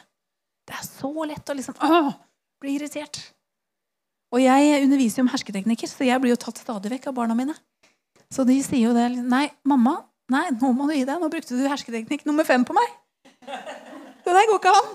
Det 0.68 0.76
er 0.78 0.86
så 0.86 1.10
lett 1.26 1.50
å 1.50 1.56
liksom 1.58 1.78
åh, 1.86 2.12
bli 2.62 2.76
irritert. 2.78 3.20
Og 4.36 4.42
jeg 4.44 4.82
underviser 4.84 5.22
jo 5.22 5.26
om 5.26 5.32
hersketeknikker, 5.32 5.90
så 5.90 6.06
jeg 6.06 6.22
blir 6.22 6.34
jo 6.34 6.40
tatt 6.42 6.60
stadig 6.60 6.92
vekk 6.92 7.10
av 7.10 7.18
barna 7.18 7.38
mine. 7.38 7.56
Så 8.34 8.44
de 8.48 8.58
sier 8.64 8.90
jo 8.90 8.94
det. 8.96 9.08
Nei, 9.24 9.46
mamma, 9.68 9.96
nei, 10.34 10.46
nå 10.60 10.74
må 10.76 10.90
du 10.90 10.96
gi 10.98 11.06
deg. 11.08 11.22
Nå 11.22 11.32
brukte 11.32 11.56
du 11.56 11.64
hersketeknikk 11.68 12.26
nummer 12.28 12.48
fem 12.48 12.66
på 12.68 12.76
meg. 12.76 12.94
Det 14.28 14.36
der 14.36 14.50
går 14.50 14.60
ikke 14.60 14.76
an. 14.76 14.94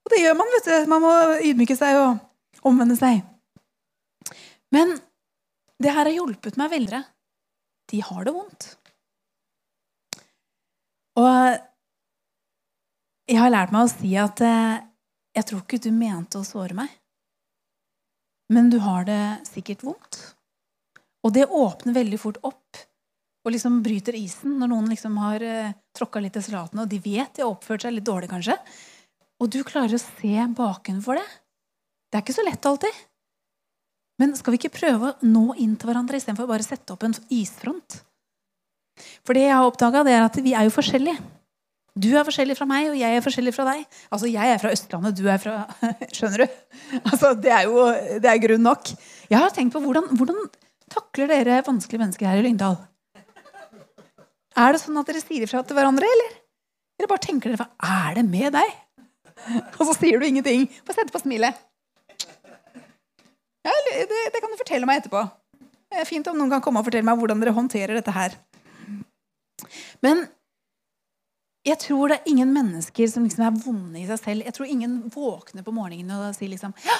Og 0.00 0.12
det 0.14 0.22
gjør 0.22 0.36
man, 0.38 0.52
vet 0.56 0.68
du. 0.70 0.90
Man 0.90 1.04
må 1.04 1.14
ydmyke 1.44 1.76
seg 1.76 1.98
og 2.00 2.66
omvende 2.66 2.96
seg. 2.96 3.20
Men 4.72 4.96
det 5.80 5.92
her 5.92 6.06
har 6.06 6.14
hjulpet 6.14 6.56
meg 6.60 6.72
veldig 6.72 7.02
de 7.90 8.00
har 8.06 8.24
det 8.26 8.34
vondt. 8.34 8.68
Og 11.18 11.58
jeg 13.30 13.38
har 13.38 13.52
lært 13.52 13.74
meg 13.74 13.86
å 13.86 13.90
si 13.92 14.12
at 14.18 14.42
eh, 14.46 14.82
jeg 15.36 15.48
tror 15.48 15.64
ikke 15.64 15.82
du 15.82 15.90
mente 15.94 16.40
å 16.40 16.46
såre 16.46 16.76
meg. 16.78 16.92
Men 18.50 18.70
du 18.70 18.80
har 18.82 19.06
det 19.06 19.22
sikkert 19.46 19.84
vondt. 19.86 20.20
Og 21.26 21.34
det 21.36 21.48
åpner 21.48 21.96
veldig 21.96 22.20
fort 22.20 22.40
opp 22.46 22.80
og 23.40 23.54
liksom 23.54 23.78
bryter 23.84 24.16
isen 24.18 24.58
når 24.60 24.70
noen 24.72 24.88
liksom 24.92 25.16
har 25.22 25.44
eh, 25.44 25.76
tråkka 25.96 26.20
litt 26.20 26.36
i 26.36 26.42
salatene, 26.44 26.84
og 26.84 26.90
de 26.90 26.98
vet 27.00 27.32
de 27.36 27.44
har 27.44 27.52
oppført 27.52 27.86
seg 27.86 27.94
litt 27.96 28.04
dårlig, 28.04 28.28
kanskje. 28.32 28.56
Og 29.40 29.48
du 29.48 29.62
klarer 29.64 29.96
å 29.96 30.02
se 30.02 30.44
bakenfor 30.56 31.16
det. 31.16 31.28
Det 32.10 32.18
er 32.18 32.24
ikke 32.24 32.36
så 32.36 32.44
lett 32.44 32.68
alltid. 32.68 33.00
Men 34.20 34.34
skal 34.36 34.52
vi 34.52 34.60
ikke 34.60 34.74
prøve 34.74 35.14
å 35.14 35.16
nå 35.24 35.54
inn 35.62 35.76
til 35.80 35.88
hverandre 35.88 36.20
istedenfor 36.20 36.48
bare 36.50 36.66
sette 36.66 36.92
opp 36.92 37.06
en 37.06 37.16
isfront? 37.32 38.02
For 39.24 39.32
det 39.32 39.46
jeg 39.46 39.56
har 39.56 39.64
oppdaga, 39.64 40.02
er 40.04 40.26
at 40.26 40.36
vi 40.44 40.52
er 40.52 40.66
jo 40.68 40.74
forskjellige. 40.74 41.16
Du 42.00 42.10
er 42.12 42.26
forskjellig 42.26 42.54
fra 42.58 42.68
meg, 42.68 42.90
og 42.92 42.98
jeg 43.00 43.16
er 43.16 43.24
forskjellig 43.24 43.54
fra 43.56 43.64
deg. 43.72 43.86
Altså, 44.12 44.28
Jeg 44.30 44.52
er 44.52 44.60
fra 44.60 44.70
Østlandet, 44.74 45.16
du 45.16 45.24
er 45.28 45.40
fra 45.42 45.54
Skjønner 46.16 46.44
du? 46.44 46.58
Altså, 47.00 47.32
Det 47.34 47.54
er 47.56 47.64
jo 47.66 47.86
det 48.20 48.30
er 48.30 48.42
grunn 48.44 48.66
nok. 48.68 48.92
Jeg 49.32 49.40
har 49.40 49.56
tenkt 49.56 49.74
på 49.74 49.82
hvordan, 49.82 50.12
hvordan 50.20 50.44
takler 50.90 51.30
dere 51.30 51.62
vanskelige 51.66 52.02
mennesker 52.02 52.30
her 52.30 52.40
i 52.40 52.44
Lyngdal? 52.46 52.78
Er 54.58 54.74
det 54.74 54.82
sånn 54.82 54.98
at 55.00 55.08
dere 55.08 55.22
sier 55.22 55.46
ifra 55.46 55.62
til 55.64 55.78
hverandre, 55.78 56.06
eller? 56.06 56.38
Eller 56.98 57.08
bare 57.08 57.24
tenker 57.24 57.52
dere 57.52 57.62
'hva 57.62 58.08
Er 58.08 58.14
det 58.18 58.24
med 58.28 58.52
deg? 58.52 58.70
Og 59.78 59.86
så 59.88 59.94
sier 59.96 60.20
du 60.20 60.26
ingenting. 60.26 60.66
bare 60.84 60.96
setter 60.98 61.12
på 61.14 61.22
smilet. 61.22 61.56
Ja, 63.64 63.72
det, 63.86 64.08
det, 64.08 64.40
kan 64.40 64.52
du 64.52 64.58
fortelle 64.60 64.88
meg 64.88 65.00
etterpå. 65.00 65.22
Det 65.90 66.00
er 66.00 66.08
fint 66.08 66.28
om 66.30 66.36
noen 66.38 66.52
kan 66.52 66.62
komme 66.64 66.80
og 66.80 66.86
fortelle 66.86 67.04
meg 67.04 67.18
hvordan 67.20 67.40
dere 67.42 67.56
håndterer 67.56 67.98
dette 67.98 68.14
her. 68.14 68.36
Men 70.04 70.26
jeg 71.66 71.76
tror 71.82 72.08
det 72.08 72.20
er 72.20 72.30
ingen 72.32 72.52
mennesker 72.54 73.10
som 73.12 73.26
liksom 73.26 73.44
er 73.44 73.58
vonde 73.64 74.00
i 74.00 74.06
seg 74.08 74.20
selv. 74.22 74.46
Jeg 74.48 74.56
tror 74.56 74.70
ingen 74.70 74.94
våkner 75.12 75.64
på 75.66 75.74
morgenen 75.76 76.12
og 76.16 76.36
sier 76.36 76.52
liksom 76.52 76.72
ja, 76.86 76.96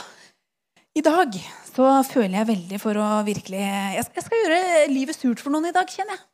I 1.01 1.05
dag 1.07 1.37
så 1.65 1.87
føler 2.05 2.35
jeg 2.35 2.49
veldig 2.51 2.79
for 2.83 2.99
å 3.01 3.05
virkelig 3.25 3.61
Jeg 3.63 4.05
skal, 4.05 4.43
gjøre 4.43 4.89
livet 4.93 5.17
surt 5.17 5.41
for 5.41 5.55
noen 5.55 5.71
i 5.71 5.73
dag, 5.73 5.89
kjenner 5.89 6.19
jeg. 6.19 6.27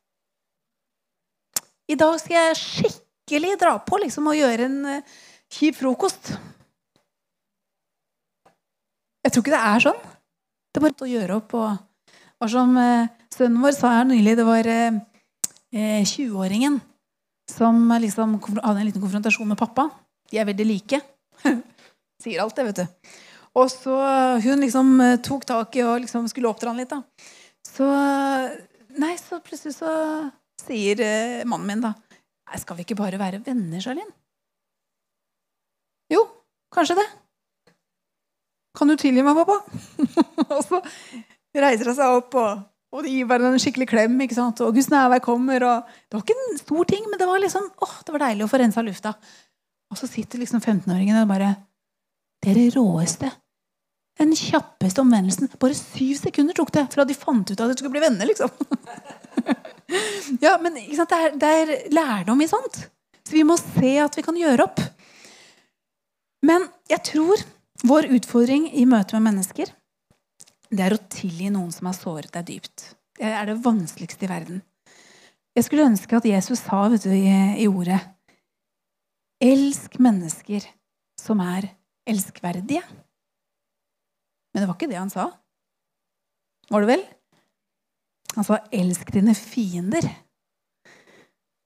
I 1.95 1.97
dag 2.01 2.17
skal 2.19 2.35
jeg 2.35 2.57
skikkelig 2.59 3.53
dra 3.61 3.77
på 3.87 4.01
liksom, 4.03 4.27
og 4.27 4.35
gjøre 4.35 4.67
en 4.67 4.79
uh, 4.91 5.21
kjip 5.55 5.79
frokost. 5.79 6.33
Jeg 9.23 9.35
tror 9.35 9.45
ikke 9.45 9.55
det 9.55 9.63
er 9.69 9.85
sånn. 9.85 10.01
Det 10.03 10.81
er 10.81 10.87
bare 10.89 11.07
å 11.07 11.13
gjøre 11.13 11.37
opp. 11.37 11.55
og 11.55 12.11
hva 12.41 12.51
som 12.51 12.75
uh, 12.75 13.07
Sønnen 13.37 13.63
vår 13.63 13.77
sa 13.77 13.93
her 14.01 14.11
nylig, 14.11 14.35
det 14.41 14.49
var 14.49 14.67
uh, 14.67 14.99
20-åringen 15.77 16.81
som 17.53 17.87
liksom 18.03 18.35
hadde 18.41 18.81
en 18.81 18.89
liten 18.89 19.05
konfrontasjon 19.05 19.53
med 19.53 19.63
pappa. 19.63 19.87
De 20.33 20.43
er 20.43 20.51
veldig 20.51 20.67
like. 20.73 21.03
Sier 22.25 22.43
alt 22.43 22.59
det, 22.59 22.67
vet 22.73 22.83
du. 22.83 23.17
Og 23.57 23.71
så 23.73 23.97
hun 24.45 24.61
liksom 24.61 24.97
eh, 25.01 25.19
tok 25.25 25.47
tak 25.49 25.77
i 25.79 25.85
og 25.87 26.03
liksom 26.05 26.29
skulle 26.29 26.51
oppdra 26.51 26.75
han 26.75 26.81
litt. 26.81 26.93
da. 26.93 27.01
Så 27.67 27.87
nei, 29.01 29.15
så 29.21 29.41
plutselig 29.45 29.79
så 29.79 29.93
sier 30.67 31.01
eh, 31.05 31.47
mannen 31.49 31.71
min 31.71 31.87
da 31.89 31.95
Nei, 32.47 32.61
skal 32.63 32.77
vi 32.79 32.85
ikke 32.85 32.95
bare 33.01 33.19
være 33.19 33.41
venner, 33.43 33.81
Charlene? 33.83 34.13
Jo, 36.13 36.21
kanskje 36.71 36.95
det. 37.01 37.07
Kan 38.79 38.87
du 38.87 38.95
tilgi 39.01 39.25
meg, 39.27 39.35
pappa? 39.35 39.57
og 40.55 40.61
så 40.63 40.79
reiser 41.59 41.91
hun 41.91 41.97
seg 41.99 42.19
opp 42.21 42.37
og, 42.39 42.61
og 42.95 43.09
gir 43.11 43.27
hverandre 43.27 43.57
en 43.57 43.65
skikkelig 43.65 43.89
klem. 43.91 44.15
ikke 44.23 44.37
sant? 44.39 44.63
Og 44.63 44.79
Guds 44.79 44.93
nærvær 44.93 45.25
kommer. 45.25 45.67
og 45.67 45.91
Det 46.07 46.21
var 46.21 46.23
ikke 46.23 46.39
en 46.45 46.61
stor 46.61 46.91
ting, 46.93 47.11
men 47.11 47.19
det 47.19 47.27
var 47.33 47.43
liksom, 47.43 47.67
åh, 47.83 47.97
det 48.07 48.15
var 48.15 48.25
deilig 48.29 48.47
å 48.47 48.53
få 48.53 48.63
rensa 48.63 48.87
lufta. 48.87 49.17
Og 49.91 49.99
så 49.99 50.07
sitter 50.11 50.45
liksom 50.45 50.63
15-åringen 50.63 51.19
og 51.25 51.33
bare 51.35 51.51
Det 52.39 52.53
er 52.53 52.61
det 52.61 52.71
råeste. 52.77 53.33
Den 54.17 54.33
kjappeste 54.37 55.03
omvendelsen. 55.03 55.51
Bare 55.61 55.77
syv 55.77 56.17
sekunder 56.23 56.57
tok 56.57 56.73
det 56.75 56.87
fra 56.95 57.05
de 57.05 57.17
fant 57.17 57.51
ut 57.51 57.61
at 57.61 57.73
de 57.73 57.77
skulle 57.77 57.93
bli 57.93 58.05
venner. 58.05 58.29
liksom. 58.29 58.53
ja, 60.45 60.57
men 60.63 60.79
det 60.79 61.19
er, 61.19 61.37
det, 61.37 61.51
er, 61.51 61.75
lærdom 61.93 62.41
i 62.41 62.49
sånt. 62.51 62.87
Så 63.27 63.35
vi 63.35 63.45
må 63.45 63.59
se 63.61 63.97
at 64.03 64.17
vi 64.17 64.25
kan 64.25 64.39
gjøre 64.39 64.65
opp. 64.65 64.81
Men 66.47 66.69
jeg 66.89 67.03
tror 67.11 67.43
vår 67.87 68.09
utfordring 68.17 68.71
i 68.73 68.87
møte 68.89 69.19
med 69.19 69.33
mennesker 69.33 69.73
det 70.71 70.83
er 70.83 70.97
å 70.97 71.03
tilgi 71.13 71.51
noen 71.53 71.71
som 71.75 71.87
har 71.91 71.97
såret 71.97 72.33
deg 72.35 72.49
dypt. 72.49 72.89
Det 73.17 73.29
er 73.29 73.47
det 73.49 73.61
vanskeligste 73.65 74.27
i 74.27 74.31
verden. 74.31 74.63
Jeg 75.57 75.65
skulle 75.65 75.87
ønske 75.89 76.19
at 76.19 76.27
Jesus 76.29 76.65
sa 76.67 76.83
vet 76.93 77.07
du, 77.07 77.13
i, 77.15 77.33
i 77.63 77.69
ordet 77.71 78.01
Elsk 79.43 79.99
mennesker 80.01 80.65
som 81.21 81.41
er 81.45 81.69
elskverdige. 82.09 82.83
Men 84.57 84.65
det 84.65 84.71
var 84.71 84.79
ikke 84.79 84.89
det 84.89 84.97
han 84.97 85.11
sa. 85.13 85.27
Var 86.73 86.81
det 86.81 86.89
vel? 86.89 87.03
Han 88.39 88.45
sa 88.45 88.57
'elsk 88.73 89.11
dine 89.13 89.35
fiender'. 89.37 90.09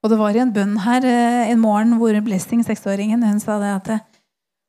Og 0.02 0.10
det 0.10 0.18
var 0.18 0.34
i 0.34 0.40
en 0.42 0.50
bønn 0.50 0.74
her 0.82 1.04
eh, 1.06 1.52
en 1.52 1.60
morgen 1.60 2.00
hvor 2.00 2.18
Blessing, 2.24 2.64
seksåringen, 2.66 3.22
hun 3.22 3.38
sa 3.38 3.60
det 3.62 3.70
at 3.70 3.90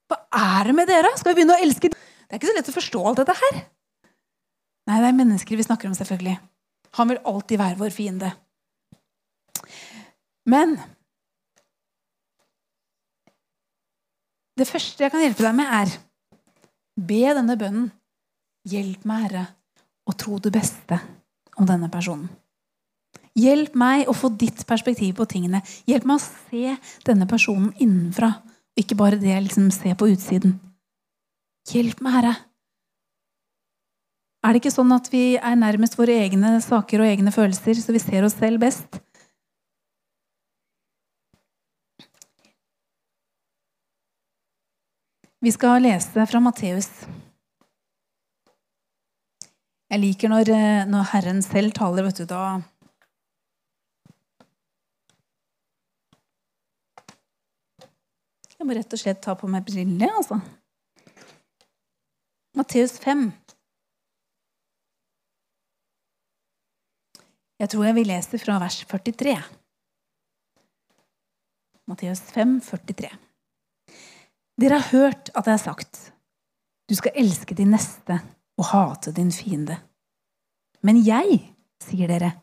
Hva 0.06 0.18
er 0.38 0.70
det 0.70 0.76
med 0.76 0.88
dere? 0.88 1.10
Skal 1.18 1.32
vi 1.32 1.42
begynne 1.42 1.58
å 1.58 1.64
elske 1.66 1.90
Det 1.90 2.30
er 2.30 2.38
ikke 2.38 2.52
så 2.52 2.58
lett 2.60 2.70
å 2.70 2.76
forstå 2.78 3.02
alt 3.08 3.18
dette 3.24 3.34
her. 3.42 3.56
Nei, 4.86 5.00
det 5.02 5.08
er 5.08 5.18
mennesker 5.18 5.58
vi 5.58 5.66
snakker 5.66 5.90
om, 5.90 5.96
selvfølgelig. 5.98 6.38
Han 7.00 7.10
vil 7.10 7.24
alltid 7.26 7.58
være 7.58 7.78
vår 7.80 7.90
fiende. 7.90 8.32
Men 10.46 10.78
det 14.60 14.70
første 14.70 15.04
jeg 15.04 15.12
kan 15.12 15.26
hjelpe 15.26 15.42
deg 15.42 15.58
med, 15.58 15.74
er 15.74 15.98
be 17.02 17.24
denne 17.34 17.58
bønnen 17.58 17.90
Hjelp 18.70 19.06
meg, 19.10 19.26
Herre, 19.26 19.46
å 20.06 20.14
tro 20.14 20.38
det 20.38 20.52
beste 20.54 21.00
om 21.58 21.66
denne 21.66 21.90
personen. 21.94 22.30
Hjelp 23.38 23.78
meg 23.80 24.10
å 24.12 24.14
få 24.14 24.30
ditt 24.36 24.66
perspektiv 24.68 25.16
på 25.18 25.26
tingene. 25.30 25.64
Hjelp 25.88 26.06
meg 26.10 26.20
å 26.20 26.26
se 26.26 26.76
denne 27.08 27.28
personen 27.32 27.72
innenfra, 27.80 28.36
ikke 28.78 28.98
bare 29.00 29.20
det 29.20 29.32
jeg 29.32 29.46
liksom 29.48 29.72
ser 29.74 29.96
på 29.98 30.10
utsiden. 30.12 30.58
Hjelp 31.72 32.02
meg, 32.04 32.18
Herre. 32.20 32.34
Er 34.42 34.54
det 34.54 34.62
ikke 34.64 34.74
sånn 34.74 34.92
at 34.94 35.08
vi 35.14 35.38
er 35.38 35.58
nærmest 35.58 35.98
våre 36.00 36.16
egne 36.24 36.56
saker 36.66 37.04
og 37.04 37.10
egne 37.12 37.34
følelser, 37.34 37.78
så 37.78 37.94
vi 37.94 38.02
ser 38.02 38.26
oss 38.26 38.38
selv 38.38 38.62
best? 38.62 39.00
Vi 45.42 45.50
skal 45.54 45.82
lese 45.82 46.26
fra 46.30 46.42
Matteus 46.42 46.90
jeg 49.92 50.00
liker 50.00 50.32
når, 50.32 50.50
eh, 50.56 50.84
når 50.88 51.10
Herren 51.12 51.42
selv 51.44 51.76
taler, 51.76 52.08
vet 52.08 52.24
du, 52.24 52.26
da 52.30 52.62
Jeg 58.62 58.68
må 58.70 58.76
rett 58.78 58.94
og 58.94 59.00
slett 59.02 59.18
ta 59.26 59.34
på 59.34 59.48
meg 59.50 59.64
briller, 59.66 60.12
altså. 60.20 60.36
Matteus 62.54 62.92
5. 63.02 63.24
Jeg 67.58 67.72
tror 67.74 67.88
jeg 67.88 67.96
vil 67.98 68.08
lese 68.12 68.38
fra 68.44 68.60
vers 68.62 68.78
43. 68.86 69.34
Matteus 71.90 72.22
5, 72.36 72.54
43. 72.68 73.10
Dere 74.62 74.78
har 74.78 74.94
hørt 74.94 75.34
at 75.34 75.50
det 75.50 75.56
er 75.56 75.64
sagt, 75.66 76.04
du 76.86 76.94
skal 77.02 77.18
elske 77.18 77.58
din 77.58 77.74
neste 77.74 78.20
og 78.62 78.70
hate 78.70 79.14
din 79.18 79.32
fiende. 79.34 79.80
Men 80.86 81.02
jeg, 81.06 81.40
sier 81.82 82.10
dere, 82.10 82.36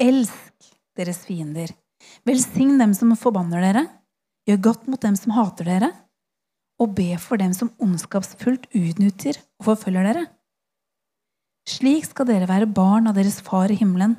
elsk 0.00 0.70
deres 0.96 1.22
fiender. 1.24 1.72
Velsign 2.28 2.76
dem 2.80 2.92
som 2.96 3.14
forbanner 3.16 3.64
dere. 3.64 3.86
Gjør 4.46 4.62
godt 4.68 4.88
mot 4.90 5.02
dem 5.02 5.16
som 5.18 5.34
hater 5.36 5.68
dere. 5.68 5.90
Og 6.80 6.92
be 6.96 7.14
for 7.20 7.40
dem 7.40 7.54
som 7.56 7.72
ondskapsfullt 7.82 8.68
utnytter 8.76 9.40
og 9.60 9.70
forfølger 9.70 10.10
dere. 10.10 10.26
Slik 11.66 12.04
skal 12.06 12.28
dere 12.28 12.48
være 12.48 12.68
barn 12.70 13.08
av 13.10 13.16
deres 13.16 13.40
far 13.42 13.72
i 13.72 13.78
himmelen. 13.80 14.14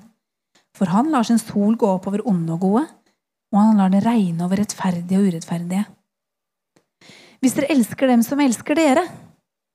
For 0.75 0.89
han 0.91 1.11
lar 1.13 1.25
sin 1.25 1.39
sol 1.41 1.77
gå 1.79 1.87
opp 1.89 2.09
over 2.09 2.25
onde 2.27 2.53
og 2.53 2.65
gode, 2.65 2.83
og 3.53 3.61
han 3.61 3.79
lar 3.79 3.93
det 3.93 4.03
regne 4.05 4.45
over 4.45 4.59
rettferdige 4.61 5.21
og 5.21 5.29
urettferdige. 5.31 5.85
Hvis 7.41 7.55
dere 7.57 7.71
elsker 7.73 8.09
dem 8.11 8.25
som 8.25 8.41
elsker 8.43 8.77
dere, 8.77 9.05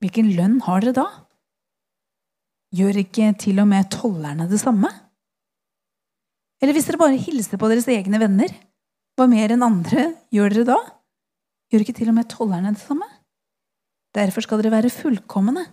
hvilken 0.03 0.35
lønn 0.37 0.61
har 0.67 0.83
dere 0.83 0.99
da? 0.99 1.07
Gjør 2.73 3.03
ikke 3.03 3.33
til 3.41 3.61
og 3.61 3.69
med 3.69 3.91
tollerne 3.93 4.49
det 4.49 4.61
samme? 4.61 4.89
Eller 6.63 6.77
hvis 6.77 6.87
dere 6.89 7.01
bare 7.01 7.19
hilser 7.21 7.61
på 7.61 7.69
deres 7.69 7.89
egne 7.91 8.21
venner, 8.23 8.53
hva 9.19 9.27
mer 9.29 9.53
enn 9.53 9.65
andre 9.67 10.07
gjør 10.33 10.55
dere 10.55 10.69
da? 10.71 10.79
Gjør 11.73 11.85
ikke 11.85 11.97
til 11.99 12.13
og 12.13 12.17
med 12.17 12.31
tollerne 12.33 12.73
det 12.73 12.81
samme? 12.81 13.09
Derfor 14.17 14.45
skal 14.45 14.61
dere 14.61 14.73
være 14.75 14.93
fullkomne, 14.93 15.67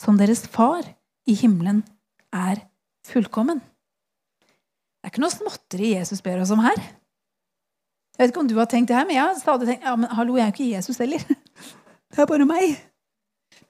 som 0.00 0.16
deres 0.20 0.44
far 0.48 0.86
i 1.28 1.36
himmelen 1.36 1.82
er 2.32 2.64
fullkommen. 3.08 3.60
Det 3.60 5.08
er 5.08 5.12
ikke 5.12 5.24
noe 5.24 5.34
småtteri 5.34 5.94
Jesus 5.96 6.22
ber 6.24 6.40
oss 6.42 6.52
om 6.54 6.62
her. 6.62 6.78
Jeg 8.12 8.20
vet 8.20 8.32
ikke 8.32 8.42
om 8.44 8.48
du 8.48 8.58
har 8.60 8.68
tenkt 8.70 8.92
det 8.92 8.96
her, 8.96 9.06
men 9.08 9.16
jeg 9.16 9.24
har 9.24 9.38
stadig 9.40 9.68
tenkt 9.68 9.84
ja, 9.88 9.96
men 9.98 10.12
hallo, 10.14 10.36
jeg 10.38 10.44
er 10.44 10.52
jo 10.52 10.56
ikke 10.56 10.72
Jesus 10.76 11.00
heller. 11.02 11.24
Det 12.12 12.20
er 12.20 12.28
bare 12.28 12.44
meg. 12.44 12.76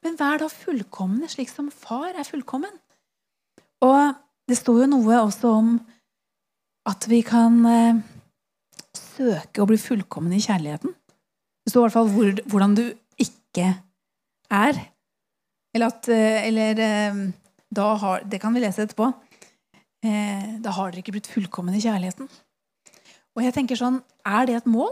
Men 0.02 0.18
vær 0.18 0.40
da 0.42 0.48
fullkomne, 0.50 1.28
slik 1.30 1.50
som 1.50 1.70
far 1.70 2.16
er 2.16 2.26
fullkommen. 2.26 2.72
Og 3.82 4.14
det 4.50 4.58
står 4.58 4.84
jo 4.84 4.90
noe 4.94 5.20
også 5.22 5.52
om 5.58 5.74
at 6.90 7.06
vi 7.10 7.20
kan 7.26 7.58
eh, 7.68 8.00
søke 8.98 9.62
å 9.62 9.68
bli 9.70 9.78
fullkomne 9.78 10.36
i 10.36 10.42
kjærligheten. 10.42 10.94
Det 11.62 11.70
står 11.70 11.82
i 11.82 11.86
hvert 11.86 11.96
fall 11.98 12.10
hvor, 12.10 12.32
hvordan 12.50 12.74
du 12.78 12.84
ikke 13.22 13.68
er. 14.50 14.80
Eller 15.72 15.92
at 15.94 16.10
eh, 16.10 16.48
Eller 16.48 16.82
eh, 16.82 17.20
da 17.72 17.94
har 17.96 18.26
Det 18.28 18.40
kan 18.42 18.52
vi 18.52 18.60
lese 18.60 18.82
etterpå. 18.84 19.12
Da 20.02 20.72
har 20.74 20.90
dere 20.90 20.98
ikke 20.98 21.12
blitt 21.14 21.30
fullkomne 21.30 21.76
i 21.78 21.80
kjærligheten. 21.80 22.26
Og 23.38 23.44
jeg 23.44 23.54
tenker 23.54 23.78
sånn 23.78 24.00
Er 24.26 24.48
det 24.50 24.56
et 24.58 24.66
mål? 24.66 24.90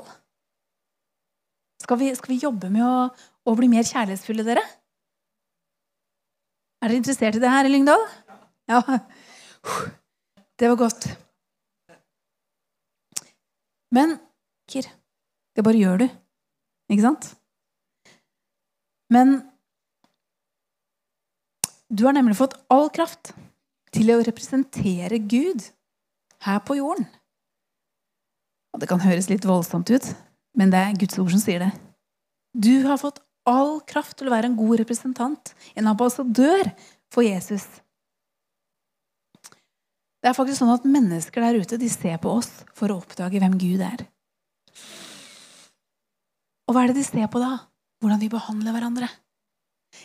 Skal 1.82 1.98
vi, 1.98 2.12
skal 2.14 2.30
vi 2.30 2.38
jobbe 2.44 2.70
med 2.70 2.84
å, 2.86 3.08
å 3.50 3.54
bli 3.58 3.66
mer 3.72 3.82
kjærlighetsfulle, 3.88 4.44
dere? 4.46 4.62
Er 6.80 6.88
dere 6.88 7.00
interessert 7.00 7.36
i 7.36 7.42
det 7.42 7.52
her 7.52 7.68
i 7.68 7.72
Lyngdal? 7.72 8.06
Ja. 8.70 8.80
Det 10.60 10.68
var 10.68 10.76
godt. 10.76 11.08
Men 13.90 14.18
det 14.70 15.64
bare 15.66 15.80
gjør 15.80 15.98
du. 16.00 16.06
Ikke 16.90 17.04
sant? 17.04 17.26
Men 19.10 19.40
du 21.90 22.04
har 22.06 22.14
nemlig 22.14 22.38
fått 22.38 22.54
all 22.70 22.88
kraft 22.94 23.32
til 23.90 24.12
å 24.14 24.20
representere 24.22 25.18
Gud 25.18 25.66
her 26.46 26.62
på 26.62 26.78
jorden. 26.78 27.08
Og 28.70 28.80
Det 28.80 28.88
kan 28.88 29.02
høres 29.02 29.28
litt 29.28 29.44
voldsomt 29.44 29.90
ut, 29.90 30.06
men 30.54 30.70
det 30.70 30.78
er 30.78 30.98
Guds 30.98 31.18
ord 31.18 31.32
som 31.34 31.42
sier 31.42 31.64
det. 31.64 31.72
Du 32.54 32.86
har 32.86 33.00
fått 33.02 33.18
all 33.48 33.78
kraft 33.88 34.18
til 34.18 34.28
å 34.28 34.34
være 34.34 34.50
en 34.50 34.58
god 34.58 34.80
representant, 34.82 35.54
en 35.74 35.90
ambassadør 35.90 36.70
for 37.12 37.26
Jesus. 37.26 37.66
Det 40.20 40.28
er 40.28 40.36
faktisk 40.36 40.60
sånn 40.60 40.74
at 40.74 40.84
Mennesker 40.84 41.44
der 41.44 41.62
ute 41.62 41.78
de 41.80 41.88
ser 41.88 42.18
på 42.20 42.32
oss 42.40 42.50
for 42.76 42.92
å 42.92 42.98
oppdage 43.00 43.40
hvem 43.40 43.56
Gud 43.60 43.80
er. 43.84 44.04
Og 46.68 46.76
hva 46.76 46.84
er 46.84 46.92
det 46.92 47.00
de 47.00 47.06
ser 47.06 47.26
på 47.32 47.40
da? 47.42 47.56
Hvordan 48.00 48.20
vi 48.20 48.28
behandler 48.32 48.76
hverandre. 48.76 49.08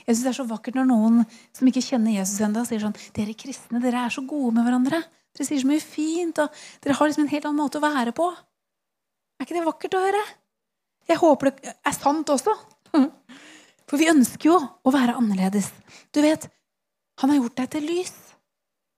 Jeg 0.06 0.16
synes 0.16 0.24
Det 0.24 0.32
er 0.32 0.40
så 0.40 0.48
vakkert 0.50 0.78
når 0.80 0.88
noen 0.90 1.20
som 1.54 1.68
ikke 1.70 1.84
kjenner 1.84 2.16
Jesus 2.16 2.42
enda 2.42 2.64
sier 2.66 2.82
sånn 2.82 2.96
Dere 3.14 3.36
kristne 3.38 3.82
dere 3.84 4.08
er 4.08 4.14
så 4.14 4.24
gode 4.26 4.56
med 4.56 4.66
hverandre. 4.66 5.04
Dere 5.36 5.48
sier 5.48 5.62
så 5.62 5.70
mye 5.70 5.84
fint. 5.84 6.40
og 6.42 6.50
Dere 6.82 6.96
har 6.98 7.12
liksom 7.12 7.26
en 7.26 7.32
helt 7.32 7.46
annen 7.46 7.62
måte 7.62 7.78
å 7.80 7.86
være 7.86 8.16
på. 8.16 8.32
Er 9.36 9.46
ikke 9.46 9.60
det 9.60 9.68
vakkert 9.68 9.98
å 10.00 10.04
høre? 10.08 10.24
Jeg 11.06 11.22
håper 11.22 11.52
det 11.52 11.76
er 11.76 11.96
sant 11.96 12.32
også. 12.34 12.56
For 13.90 14.02
vi 14.02 14.10
ønsker 14.10 14.50
jo 14.50 14.58
å 14.58 14.94
være 14.94 15.18
annerledes. 15.20 15.70
Du 16.14 16.22
vet, 16.26 16.48
han 17.22 17.32
har 17.32 17.38
gjort 17.42 17.60
deg 17.60 17.70
til 17.76 17.86
lys. 17.86 18.16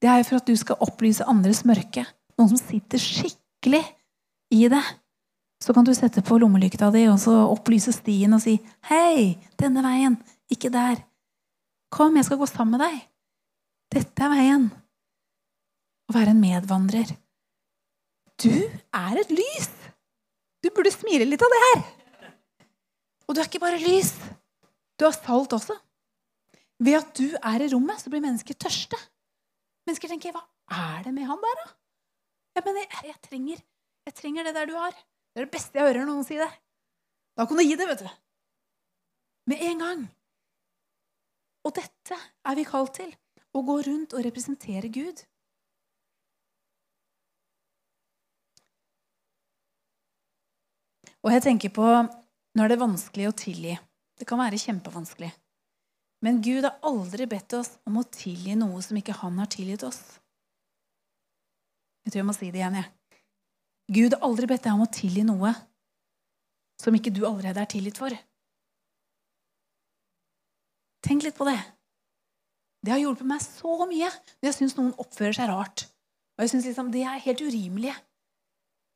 Det 0.02 0.10
er 0.10 0.22
jo 0.22 0.28
for 0.30 0.40
at 0.40 0.48
du 0.48 0.56
skal 0.58 0.80
opplyse 0.86 1.26
andres 1.28 1.64
mørke. 1.68 2.06
Noen 2.38 2.52
som 2.54 2.62
sitter 2.62 3.02
skikkelig 3.02 3.82
i 4.54 4.68
det. 4.72 4.84
Så 5.60 5.74
kan 5.74 5.86
du 5.86 5.94
sette 5.98 6.22
på 6.22 6.38
lommelykta 6.38 6.92
di 6.94 7.08
og 7.10 7.18
så 7.22 7.34
opplyse 7.50 7.92
stien 7.96 8.34
og 8.34 8.44
si 8.44 8.60
'Hei, 8.88 9.38
denne 9.58 9.82
veien. 9.84 10.18
Ikke 10.50 10.70
der. 10.70 11.02
Kom, 11.92 12.16
jeg 12.16 12.26
skal 12.26 12.38
gå 12.38 12.46
sammen 12.46 12.78
med 12.78 12.86
deg. 12.86 13.02
Dette 13.92 14.24
er 14.24 14.30
veien.' 14.30 14.72
Å 16.08 16.14
være 16.14 16.32
en 16.32 16.40
medvandrer. 16.40 17.10
Du 18.38 18.54
er 18.94 19.18
et 19.18 19.32
lys. 19.34 19.72
Du 20.64 20.70
burde 20.70 20.94
smile 20.94 21.26
litt 21.26 21.42
av 21.42 21.52
det 21.52 21.62
her. 21.66 21.97
Og 23.28 23.36
du 23.36 23.42
er 23.42 23.50
ikke 23.50 23.62
bare 23.64 23.80
lys. 23.82 24.14
Du 24.98 25.06
har 25.06 25.16
salt 25.16 25.54
også. 25.54 25.76
Ved 26.80 27.00
at 27.00 27.10
du 27.18 27.28
er 27.36 27.64
i 27.64 27.70
rommet, 27.74 28.00
så 28.00 28.10
blir 28.10 28.24
mennesker 28.24 28.56
tørste. 28.56 28.98
Mennesker 29.88 30.08
tenker 30.08 30.32
'Hva 30.32 30.44
er 31.00 31.04
det 31.04 31.14
med 31.14 31.26
han 31.26 31.42
der, 31.42 31.56
da?' 31.64 31.74
Jeg, 32.56 32.64
mener, 32.66 32.82
jeg, 33.06 33.16
trenger, 33.22 33.60
jeg 34.06 34.14
trenger 34.14 34.44
det 34.44 34.56
der 34.56 34.66
du 34.66 34.74
har. 34.74 34.92
Det 34.92 35.42
er 35.42 35.46
det 35.46 35.52
beste 35.52 35.78
jeg 35.78 35.94
hører 35.94 36.06
noen 36.06 36.26
si 36.26 36.38
det. 36.40 36.50
Da 37.38 37.46
kan 37.46 37.58
du 37.58 37.64
gi 37.64 37.76
det, 37.78 37.88
vet 37.88 38.00
du. 38.00 38.10
Med 39.46 39.62
en 39.62 39.80
gang. 39.80 40.08
Og 41.64 41.76
dette 41.76 42.18
er 42.46 42.56
vi 42.56 42.64
kalt 42.66 42.96
til. 42.98 43.12
Å 43.54 43.62
gå 43.62 43.76
rundt 43.86 44.14
og 44.14 44.26
representere 44.26 44.90
Gud. 44.90 45.22
Og 51.22 51.32
jeg 51.34 51.44
tenker 51.44 51.70
på 51.70 51.86
Nå 52.58 52.66
er 52.66 52.74
det 52.74 52.82
vanskelig 52.82 53.28
å 53.30 53.36
tilgi. 53.38 53.76
Det 54.18 54.26
kan 54.26 54.40
være 54.42 54.58
kjempevanskelig. 54.58 55.30
Men 56.26 56.40
Gud 56.42 56.66
har 56.66 56.80
aldri 56.90 57.28
bedt 57.30 57.54
oss 57.54 57.76
om 57.86 58.00
å 58.02 58.08
tilgi 58.10 58.56
noe 58.58 58.82
som 58.82 58.98
ikke 58.98 59.14
han 59.20 59.38
har 59.38 59.50
tilgitt 59.54 59.84
oss. 59.86 60.00
Jeg 62.02 62.16
tror 62.16 62.24
jeg 62.24 62.30
må 62.32 62.34
si 62.34 62.50
det 62.50 62.64
igjen. 62.64 62.80
jeg. 62.80 63.20
Gud 63.94 64.16
har 64.16 64.26
aldri 64.26 64.50
bedt 64.50 64.66
deg 64.66 64.74
om 64.74 64.88
å 64.88 64.90
tilgi 64.90 65.22
noe 65.28 65.54
som 66.82 66.98
ikke 66.98 67.14
du 67.14 67.22
allerede 67.28 67.62
er 67.62 67.70
tilgitt 67.70 68.02
for. 68.02 68.16
Tenk 71.06 71.28
litt 71.28 71.38
på 71.38 71.46
det. 71.46 71.60
Det 72.82 72.96
har 72.96 73.04
hjulpet 73.04 73.30
meg 73.30 73.44
så 73.44 73.78
mye 73.86 74.10
når 74.10 74.50
jeg 74.50 74.58
syns 74.58 74.76
noen 74.80 74.98
oppfører 74.98 75.38
seg 75.38 75.52
rart. 75.52 75.86
Og 76.38 76.46
jeg 76.46 76.56
synes 76.56 76.72
liksom, 76.72 76.90
det 76.94 77.06
er 77.06 77.22
helt 77.22 77.46
urimelige. 77.46 77.96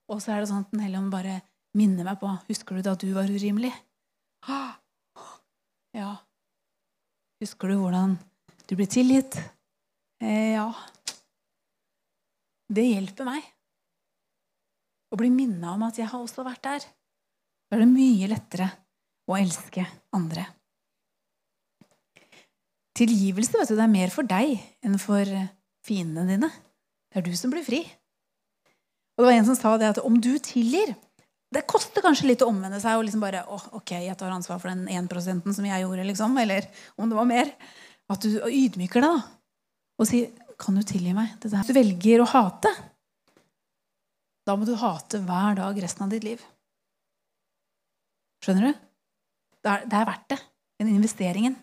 Og 0.09 0.21
så 0.21 0.33
er 0.33 0.41
det 0.41 0.49
sånn 0.49 0.65
at 0.65 0.73
Den 0.73 0.83
hellige 0.83 1.01
ånd 1.05 1.13
bare 1.13 1.37
minner 1.77 2.07
meg 2.07 2.19
på 2.21 2.29
Husker 2.49 2.77
du 2.77 2.85
da 2.85 2.95
du 2.95 3.09
var 3.15 3.29
urimelig? 3.29 3.73
Ja. 5.91 6.13
Husker 7.43 7.67
du 7.67 7.81
hvordan 7.81 8.13
du 8.63 8.77
ble 8.79 8.85
tilgitt? 8.87 9.35
Eh, 10.23 10.53
ja. 10.53 10.69
Det 12.71 12.85
hjelper 12.85 13.27
meg. 13.27 13.49
Å 15.11 15.19
bli 15.19 15.27
minna 15.35 15.73
om 15.75 15.83
at 15.83 15.99
jeg 15.99 16.07
har 16.07 16.23
også 16.23 16.45
vært 16.47 16.63
der. 16.63 16.85
Da 17.67 17.75
er 17.75 17.83
det 17.83 17.91
mye 17.91 18.31
lettere 18.31 18.69
å 19.27 19.35
elske 19.35 19.83
andre. 20.15 20.45
Tilgivelse 22.95 23.57
vet 23.57 23.71
du, 23.71 23.75
det 23.75 23.83
er 23.83 23.95
mer 23.99 24.15
for 24.15 24.27
deg 24.27 24.55
enn 24.85 24.95
for 25.01 25.27
fiendene 25.83 26.37
dine. 26.37 26.51
Det 27.11 27.19
er 27.19 27.27
du 27.27 27.35
som 27.35 27.51
blir 27.51 27.67
fri. 27.67 27.83
Og 29.17 29.23
det 29.25 29.27
var 29.27 29.37
En 29.37 29.47
som 29.51 29.57
sa 29.59 29.75
det 29.79 29.91
at 29.91 30.03
om 30.03 30.15
du 30.23 30.31
tilgir 30.39 30.95
Det 31.51 31.65
koster 31.67 32.03
kanskje 32.03 32.29
litt 32.29 32.43
å 32.45 32.47
omvende 32.47 32.79
seg 32.79 32.95
og 32.95 33.03
liksom 33.03 33.23
bare 33.23 33.43
oh, 33.51 33.63
ok, 33.81 33.97
jeg 34.05 34.15
tar 34.19 34.31
ansvar 34.31 34.61
for 34.61 34.71
den 34.71 34.85
1 34.87 35.09
som 35.51 35.67
jeg 35.67 35.83
gjorde, 35.83 36.05
liksom, 36.07 36.37
eller 36.39 36.67
om 36.95 37.11
det 37.11 37.17
var 37.17 37.27
mer. 37.27 37.51
At 38.11 38.23
du 38.23 38.39
ydmyker 38.47 39.03
deg 39.03 39.17
da, 39.17 39.25
og 39.99 40.07
sier 40.07 40.31
'Kan 40.61 40.75
du 40.77 40.83
tilgi 40.85 41.13
meg?' 41.17 41.39
Dette 41.41 41.57
Hvis 41.57 41.73
du 41.73 41.73
velger 41.73 42.21
å 42.21 42.29
hate, 42.29 42.69
da 44.45 44.55
må 44.55 44.65
du 44.65 44.75
hate 44.77 45.17
hver 45.25 45.55
dag 45.57 45.81
resten 45.81 46.05
av 46.05 46.11
ditt 46.13 46.23
liv. 46.23 46.41
Skjønner 48.45 48.69
du? 48.69 48.79
Det 49.61 49.71
er, 49.71 49.85
det 49.89 49.97
er 49.97 50.05
verdt 50.05 50.29
det. 50.29 50.39
Den 50.81 50.95
investeringen. 50.95 51.55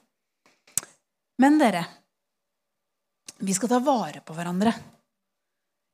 Men 1.39 1.59
dere, 1.59 1.85
vi 3.39 3.55
skal 3.55 3.71
ta 3.71 3.79
vare 3.83 4.23
på 4.27 4.35
hverandre. 4.35 4.73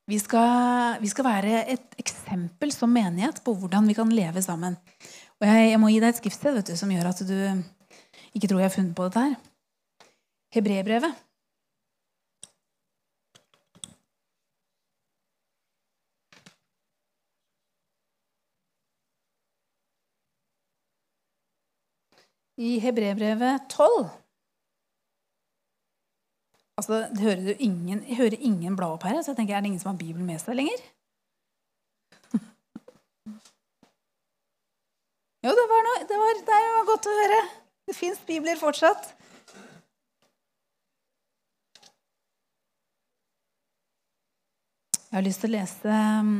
Vi 0.04 0.18
skal, 0.20 1.00
vi 1.00 1.08
skal, 1.08 1.24
være 1.24 1.60
et 1.72 1.94
eksempel 1.96 2.72
som 2.72 2.90
menighet 2.92 3.38
på 3.44 3.54
hvordan 3.56 3.86
vi 3.88 3.96
kan 3.96 4.10
leve 4.12 4.42
sammen. 4.44 4.76
Og 5.40 5.46
jeg, 5.48 5.70
jeg 5.70 5.80
må 5.80 5.88
gi 5.88 6.00
deg 6.02 6.12
et 6.12 6.18
skriftsted 6.20 6.76
som 6.76 6.92
gjør 6.92 7.08
at 7.08 7.22
du 7.24 7.38
ikke 8.36 8.50
tror 8.50 8.60
jeg 8.60 8.68
har 8.68 8.74
funnet 8.74 8.96
på 8.98 9.06
dette 9.08 9.22
her. 9.24 9.38
Hebrebrevet. 10.52 11.22
I 22.60 22.76
Hebrebrevet 22.78 23.64
12 23.72 24.23
Altså, 26.76 27.06
det 27.14 27.20
hører 27.20 27.54
ingen, 27.58 28.08
Jeg 28.08 28.16
hører 28.16 28.36
ingen 28.40 28.76
bla 28.76 28.86
opp 28.94 29.02
her, 29.06 29.22
så 29.22 29.30
jeg 29.30 29.36
tenker, 29.36 29.54
er 29.56 29.60
det 29.60 29.66
ingen 29.70 29.80
som 29.80 29.92
har 29.92 29.98
Bibelen 29.98 30.26
med 30.26 30.38
seg 30.42 30.54
lenger? 30.58 30.80
jo, 35.44 35.50
det 35.58 35.66
var, 35.70 35.82
noe, 35.86 36.00
det, 36.08 36.16
var, 36.22 36.32
det 36.48 36.58
var 36.76 36.88
godt 36.90 37.06
å 37.06 37.18
høre. 37.20 37.40
Det 37.86 37.94
fins 37.94 38.18
bibler 38.26 38.58
fortsatt. 38.58 39.14
Jeg 45.14 45.20
har 45.20 45.26
lyst 45.28 45.44
til 45.44 45.52
å 45.52 45.54
lese 45.54 45.86
um, 45.94 46.30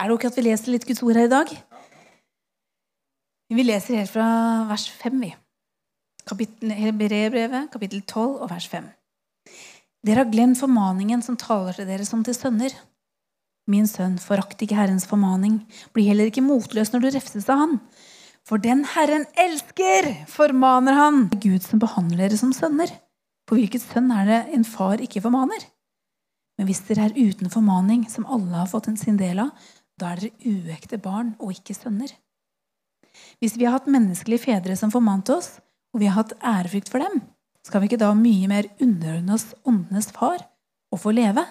Er 0.00 0.08
det 0.08 0.14
ok 0.16 0.24
at 0.30 0.36
vi 0.38 0.46
leser 0.46 0.72
litt 0.72 0.86
Guds 0.88 1.02
ord 1.04 1.18
her 1.20 1.28
i 1.28 1.32
dag? 1.34 1.50
Vi 3.52 3.62
leser 3.66 3.98
helt 4.00 4.14
fra 4.14 4.28
vers 4.70 4.88
5, 5.02 5.20
vi. 5.20 5.34
Hebreerbrevet, 6.30 7.70
kapittel 7.72 8.02
12 8.02 8.42
og 8.44 8.50
vers 8.50 8.68
5. 8.70 8.86
Dere 10.06 10.22
har 10.22 10.30
glemt 10.32 10.58
formaningen 10.60 11.22
som 11.24 11.36
taler 11.40 11.76
til 11.76 11.88
dere 11.88 12.06
som 12.08 12.22
til 12.24 12.36
sønner. 12.36 12.72
Min 13.70 13.86
sønn, 13.86 14.16
forakt 14.18 14.62
ikke 14.64 14.78
Herrens 14.78 15.06
formaning. 15.06 15.60
Bli 15.94 16.06
heller 16.08 16.30
ikke 16.30 16.44
motløs 16.44 16.92
når 16.94 17.04
du 17.04 17.10
refses 17.14 17.48
av 17.52 17.60
Han. 17.60 17.76
For 18.48 18.62
den 18.62 18.86
Herren 18.94 19.26
elsker, 19.38 20.08
formaner 20.30 20.96
Han. 20.96 21.26
Det 21.28 21.38
er 21.38 21.44
Gud 21.50 21.66
som 21.66 21.82
behandler 21.82 22.24
dere 22.24 22.40
som 22.40 22.54
sønner. 22.56 22.90
For 23.48 23.58
hvilket 23.58 23.84
sønn 23.84 24.10
er 24.14 24.26
det 24.30 24.40
en 24.56 24.64
far 24.64 25.02
ikke 25.02 25.22
formaner? 25.26 25.66
Men 26.58 26.68
hvis 26.68 26.82
dere 26.88 27.08
er 27.08 27.16
uten 27.16 27.52
formaning, 27.52 28.06
som 28.10 28.26
alle 28.28 28.56
har 28.56 28.68
fått 28.70 28.90
sin 29.00 29.20
del 29.20 29.44
av, 29.44 29.52
da 30.00 30.14
er 30.14 30.24
dere 30.24 30.56
uekte 30.56 30.98
barn 31.00 31.34
og 31.38 31.52
ikke 31.54 31.76
sønner. 31.76 32.12
Hvis 33.40 33.56
vi 33.58 33.66
har 33.66 33.78
hatt 33.78 33.90
menneskelige 33.90 34.46
fedre 34.46 34.76
som 34.78 34.92
formante 34.92 35.34
oss, 35.36 35.58
og 35.94 36.02
vi 36.02 36.08
har 36.08 36.20
hatt 36.20 36.36
ærefrykt 36.38 36.90
for 36.92 37.02
dem, 37.02 37.22
skal 37.66 37.82
vi 37.82 37.90
ikke 37.90 38.00
da 38.00 38.12
mye 38.16 38.48
mer 38.50 38.68
underordne 38.80 39.34
oss 39.36 39.50
åndenes 39.68 40.10
far 40.16 40.38
og 40.90 41.02
få 41.02 41.12
leve? 41.14 41.44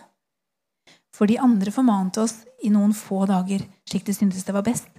For 1.16 1.30
de 1.30 1.40
andre 1.42 1.74
formante 1.74 2.22
oss 2.24 2.40
i 2.64 2.72
noen 2.74 2.96
få 2.96 3.26
dager, 3.30 3.66
slik 3.90 4.08
de 4.08 4.16
syntes 4.16 4.46
det 4.48 4.56
var 4.56 4.66
best, 4.66 4.90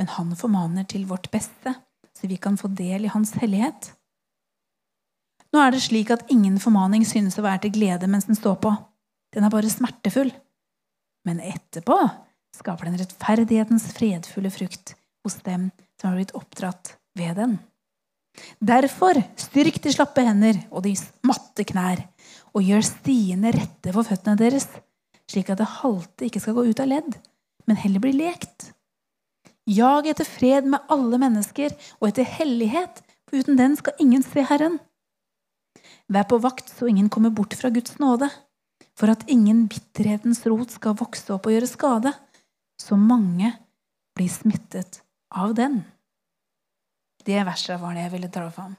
men 0.00 0.10
han 0.16 0.34
formaner 0.38 0.86
til 0.88 1.06
vårt 1.08 1.30
beste, 1.32 1.74
så 2.16 2.28
vi 2.28 2.38
kan 2.40 2.58
få 2.60 2.70
del 2.76 3.06
i 3.06 3.12
hans 3.12 3.32
hellighet. 3.40 3.92
Nå 5.50 5.62
er 5.62 5.74
det 5.74 5.82
slik 5.82 6.12
at 6.14 6.28
ingen 6.30 6.60
formaning 6.62 7.04
synes 7.06 7.38
å 7.38 7.44
være 7.44 7.64
til 7.64 7.74
glede 7.74 8.08
mens 8.10 8.28
den 8.28 8.38
står 8.38 8.60
på. 8.62 8.74
Den 9.34 9.46
er 9.46 9.52
bare 9.52 9.70
smertefull. 9.70 10.30
Men 11.26 11.42
etterpå 11.42 11.96
skaper 12.56 12.88
den 12.88 13.00
rettferdighetens 13.00 13.88
fredfulle 13.96 14.52
frukt 14.54 14.94
hos 15.24 15.36
dem 15.46 15.68
som 16.00 16.10
har 16.10 16.20
blitt 16.20 16.36
oppdratt 16.38 16.94
ved 17.18 17.36
den. 17.40 17.58
Derfor 18.60 19.18
styrk 19.40 19.80
de 19.82 19.92
slappe 19.94 20.24
hender 20.24 20.58
og 20.70 20.84
de 20.86 20.94
matte 21.26 21.64
knær, 21.68 22.02
og 22.56 22.66
gjør 22.66 22.84
stiene 22.86 23.52
rette 23.54 23.94
for 23.94 24.06
føttene 24.06 24.38
deres, 24.40 24.66
slik 25.30 25.52
at 25.52 25.60
det 25.60 25.68
halte 25.80 26.26
ikke 26.26 26.42
skal 26.42 26.56
gå 26.56 26.66
ut 26.70 26.82
av 26.82 26.90
ledd, 26.90 27.16
men 27.68 27.78
heller 27.78 28.02
bli 28.02 28.12
lekt. 28.16 28.72
Jag 29.70 30.08
etter 30.10 30.26
fred 30.26 30.66
med 30.66 30.82
alle 30.90 31.20
mennesker 31.20 31.74
og 32.00 32.08
etter 32.08 32.26
hellighet, 32.26 33.02
for 33.28 33.42
uten 33.42 33.58
den 33.60 33.76
skal 33.78 34.00
ingen 34.02 34.24
se 34.26 34.42
Herren. 34.42 34.80
Vær 36.10 36.26
på 36.26 36.40
vakt 36.42 36.72
så 36.72 36.88
ingen 36.90 37.10
kommer 37.12 37.30
bort 37.30 37.54
fra 37.54 37.70
Guds 37.70 38.00
nåde, 38.02 38.26
for 38.98 39.12
at 39.12 39.22
ingen 39.30 39.68
bitterhetens 39.70 40.42
rot 40.50 40.74
skal 40.74 40.98
vokse 40.98 41.30
opp 41.36 41.46
og 41.46 41.54
gjøre 41.54 41.70
skade, 41.70 42.12
så 42.80 42.98
mange 42.98 43.52
blir 44.18 44.32
smittet 44.32 45.04
av 45.30 45.54
den. 45.54 45.84
Det 47.30 47.44
verset 47.46 47.78
var 47.78 47.94
det 47.94 48.08
jeg 48.08 48.14
ville 48.16 48.30
dra 48.32 48.48
fram. 48.50 48.74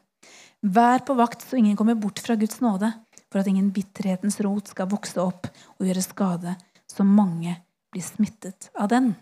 Vær 0.62 1.02
på 1.08 1.16
vakt 1.16 1.46
så 1.46 1.58
ingen 1.58 1.78
kommer 1.80 1.96
bort 1.96 2.20
fra 2.20 2.36
Guds 2.36 2.60
nåde, 2.62 2.92
for 3.32 3.40
at 3.40 3.48
ingen 3.48 3.70
bitterhetens 3.72 4.40
rot 4.44 4.74
skal 4.74 4.90
vokse 4.92 5.22
opp 5.24 5.48
og 5.78 5.88
gjøre 5.88 6.04
skade, 6.04 6.56
så 6.84 7.06
mange 7.08 7.56
blir 7.94 8.04
smittet 8.04 8.68
av 8.76 8.90
den. 8.92 9.14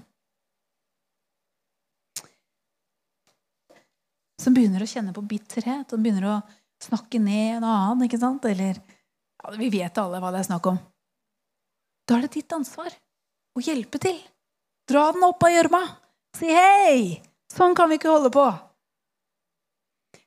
Som 4.39 4.55
begynner 4.55 4.81
å 4.81 4.89
kjenne 4.89 5.13
på 5.13 5.23
bitterhet 5.29 5.93
og 5.93 6.01
begynner 6.01 6.25
å 6.31 6.37
snakke 6.81 7.21
ned 7.21 7.59
en 7.59 7.67
annen. 7.67 8.05
ikke 8.07 8.21
sant? 8.21 8.45
Eller 8.49 8.79
ja, 8.79 9.51
Vi 9.59 9.69
vet 9.69 9.97
alle 10.01 10.21
hva 10.23 10.31
det 10.33 10.41
er 10.41 10.49
snakk 10.49 10.71
om. 10.71 10.79
Da 12.07 12.17
er 12.17 12.25
det 12.25 12.33
ditt 12.39 12.55
ansvar 12.55 12.89
å 12.89 13.61
hjelpe 13.61 14.01
til. 14.01 14.17
Dra 14.89 15.11
den 15.13 15.27
opp 15.27 15.43
av 15.45 15.53
gjørma. 15.53 15.83
Si 16.39 16.49
hei! 16.49 17.19
Sånn 17.53 17.75
kan 17.77 17.91
vi 17.91 17.99
ikke 17.99 18.09
holde 18.09 18.31
på. 18.33 18.47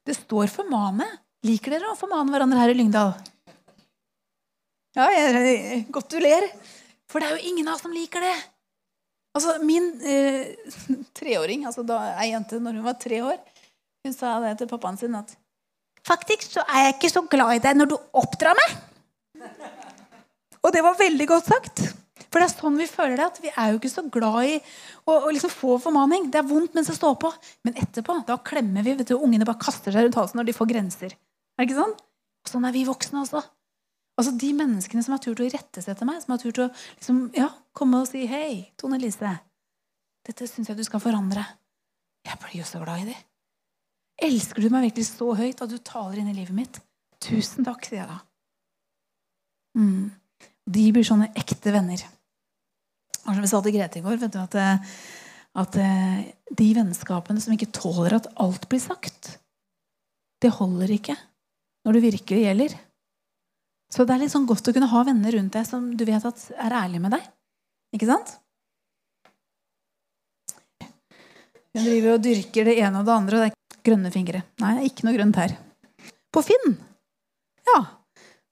Det 0.06 0.14
står 0.14 0.46
'formane'. 0.50 1.08
Liker 1.46 1.74
dere 1.74 1.90
å 1.90 1.98
formane 1.98 2.30
hverandre 2.30 2.58
her 2.58 2.70
i 2.70 2.78
Lyngdal? 2.78 3.12
Ja, 4.94 5.08
jeg, 5.10 5.86
godt 5.90 6.10
du 6.12 6.18
ler. 6.22 6.46
For 7.10 7.20
det 7.20 7.28
er 7.28 7.38
jo 7.38 7.50
ingen 7.50 7.68
av 7.68 7.74
oss 7.74 7.84
som 7.86 7.94
liker 7.94 8.22
det. 8.22 8.34
Altså, 9.34 9.56
Min 9.64 9.88
eh, 10.04 10.52
treåring, 11.18 11.66
altså 11.66 11.84
da 11.86 11.98
ei 12.20 12.30
jente 12.32 12.60
når 12.60 12.78
hun 12.78 12.86
var 12.86 12.98
tre 13.00 13.22
år, 13.24 13.38
hun 14.04 14.14
sa 14.14 14.36
det 14.44 14.58
til 14.60 14.70
pappaen 14.70 14.98
sin 15.00 15.14
at 15.18 15.36
Faktisk 16.02 16.48
så 16.50 16.64
er 16.66 16.88
jeg 16.88 16.94
ikke 16.96 17.08
så 17.12 17.20
glad 17.30 17.54
i 17.54 17.60
deg 17.62 17.76
når 17.78 17.92
du 17.92 17.94
oppdrar 18.18 18.58
meg. 18.58 18.72
Og 20.62 20.72
det 20.74 20.82
var 20.82 20.98
veldig 20.98 21.28
godt 21.30 21.50
sagt. 21.52 21.82
For 22.32 22.40
det 22.40 22.48
er 22.48 22.54
sånn 22.54 22.78
vi 22.80 22.88
føler 22.88 23.18
det. 23.20 23.26
at 23.28 23.40
Vi 23.44 23.50
er 23.52 23.72
jo 23.72 23.80
ikke 23.80 23.92
så 23.92 24.04
glad 24.08 24.38
i 24.48 24.54
å, 24.56 25.12
å 25.18 25.28
liksom 25.28 25.52
få 25.52 25.76
formaning. 25.82 26.30
Det 26.32 26.40
er 26.40 26.48
vondt 26.48 26.76
mens 26.76 26.88
det 26.88 26.96
står 26.96 27.18
på. 27.20 27.28
Men 27.66 27.76
etterpå 27.76 28.16
da 28.28 28.38
klemmer 28.40 28.86
vi. 28.86 28.94
vet 28.96 29.10
du, 29.12 29.18
Ungene 29.18 29.48
bare 29.48 29.60
kaster 29.60 29.92
seg 29.92 30.06
rundt 30.06 30.16
halsen 30.16 30.40
når 30.40 30.48
de 30.48 30.56
får 30.56 30.70
grenser. 30.72 31.12
Er 31.12 31.60
det 31.60 31.68
ikke 31.68 31.82
sånn? 31.82 31.98
Sånn 32.48 32.64
er 32.66 32.74
vi 32.74 32.86
voksne 32.88 33.20
også. 33.26 33.42
Altså 34.18 34.32
De 34.40 34.52
menneskene 34.56 35.04
som 35.04 35.16
har 35.16 35.22
turt 35.24 35.40
å 35.40 35.46
irettesette 35.46 36.08
meg, 36.08 36.22
som 36.24 36.34
har 36.34 36.40
turt 36.40 36.60
å 36.60 36.68
liksom, 36.72 37.20
ja, 37.36 37.48
komme 37.76 38.02
og 38.02 38.08
si 38.08 38.26
'Hei, 38.28 38.72
Tone 38.76 38.98
Lise, 39.00 39.32
dette 40.26 40.48
syns 40.48 40.68
jeg 40.68 40.76
du 40.76 40.84
skal 40.84 41.00
forandre'. 41.00 41.44
Jeg 42.24 42.38
blir 42.38 42.60
jo 42.60 42.64
så 42.64 42.80
glad 42.82 43.02
i 43.02 43.12
dem. 43.12 43.20
Elsker 44.22 44.62
du 44.62 44.68
meg 44.70 44.84
virkelig 44.90 45.08
så 45.08 45.32
høyt 45.34 45.62
at 45.64 45.70
du 45.70 45.78
taler 45.78 46.20
inn 46.20 46.28
i 46.30 46.36
livet 46.36 46.54
mitt? 46.54 46.80
Tusen 47.22 47.64
takk, 47.64 47.84
sier 47.86 48.02
jeg 48.02 48.10
da. 48.10 48.18
Mm. 49.78 50.12
De 50.70 50.84
blir 50.94 51.06
sånne 51.06 51.32
ekte 51.38 51.72
venner. 51.74 52.04
Og 53.22 53.34
som 53.34 53.42
vi 53.44 53.50
sa 53.50 53.60
til 53.62 53.76
Grete 53.76 54.00
i 54.00 54.04
går, 54.04 54.18
vet 54.20 54.34
du, 54.34 54.40
at, 54.42 54.56
eh, 54.58 54.94
at 55.62 55.78
eh, 55.78 56.22
de 56.50 56.68
vennskapene 56.78 57.42
som 57.42 57.54
ikke 57.54 57.70
tåler 57.74 58.18
at 58.18 58.30
alt 58.42 58.66
blir 58.70 58.82
sagt, 58.82 59.36
det 60.42 60.50
holder 60.58 60.90
ikke 60.96 61.16
når 61.86 61.96
det 61.96 62.04
virkelig 62.08 62.42
gjelder. 62.46 62.76
Så 63.92 64.06
det 64.08 64.14
er 64.14 64.22
litt 64.24 64.32
sånn 64.32 64.48
godt 64.48 64.70
å 64.70 64.74
kunne 64.74 64.90
ha 64.90 65.02
venner 65.06 65.34
rundt 65.36 65.54
deg 65.54 65.66
som 65.68 65.90
du 65.98 66.04
vet 66.08 66.24
at 66.24 66.46
er 66.56 66.78
ærlige 66.82 67.04
med 67.04 67.14
deg. 67.14 67.26
Ikke 67.92 68.08
sant? 68.08 68.38
Hun 71.72 71.84
driver 71.84 72.16
og 72.16 72.24
dyrker 72.24 72.68
det 72.68 72.78
ene 72.80 73.00
og 73.00 73.08
det 73.08 73.14
andre. 73.14 73.36
og 73.36 73.44
det 73.44 73.50
er 73.52 73.58
Grønne 73.82 74.12
fingre. 74.14 74.44
Nei, 74.62 74.86
ikke 74.86 75.06
noe 75.06 75.16
grønt 75.16 75.38
her. 75.40 75.56
På 76.32 76.42
Finn. 76.46 76.76
Ja. 77.66 77.78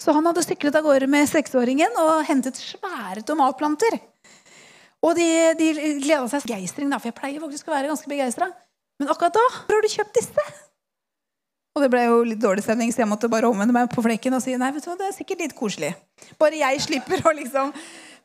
Så 0.00 0.14
han 0.16 0.26
hadde 0.26 0.42
syklet 0.42 0.74
av 0.74 0.86
gårde 0.86 1.06
med 1.12 1.28
seksåringen 1.28 1.98
og 2.00 2.24
hentet 2.26 2.58
svære 2.58 3.22
tomatplanter. 3.28 3.98
Og 5.06 5.14
de, 5.16 5.26
de 5.56 5.70
gleda 6.02 6.26
seg 6.28 6.44
begeistring, 6.44 6.90
for 6.92 7.08
jeg 7.08 7.16
pleier 7.16 7.40
faktisk 7.42 7.70
å 7.70 7.74
være 7.74 7.88
ganske 7.92 8.10
begeistra. 8.10 8.50
Men 9.00 9.12
akkurat 9.12 9.38
da 9.38 9.46
hvor 9.48 9.78
har 9.78 9.86
du 9.86 9.88
kjøpt 9.88 10.18
disse? 10.18 10.44
Og 11.76 11.84
det 11.84 11.88
ble 11.92 12.02
jo 12.02 12.16
litt 12.26 12.40
dårlig 12.42 12.64
stemning, 12.66 12.90
så 12.92 13.04
jeg 13.04 13.08
måtte 13.08 13.30
bare 13.30 13.48
omvende 13.48 13.72
meg 13.72 13.88
på 13.92 14.02
flekken 14.04 14.34
og 14.36 14.42
si 14.44 14.56
nei, 14.58 14.72
vet 14.74 14.84
du 14.84 14.90
hva, 14.90 14.96
det 14.98 15.06
er 15.08 15.14
sikkert 15.16 15.44
litt 15.44 15.54
koselig. 15.56 15.92
Bare 16.40 16.58
jeg 16.58 16.82
slipper 16.82 17.22
å 17.24 17.32
liksom, 17.38 17.70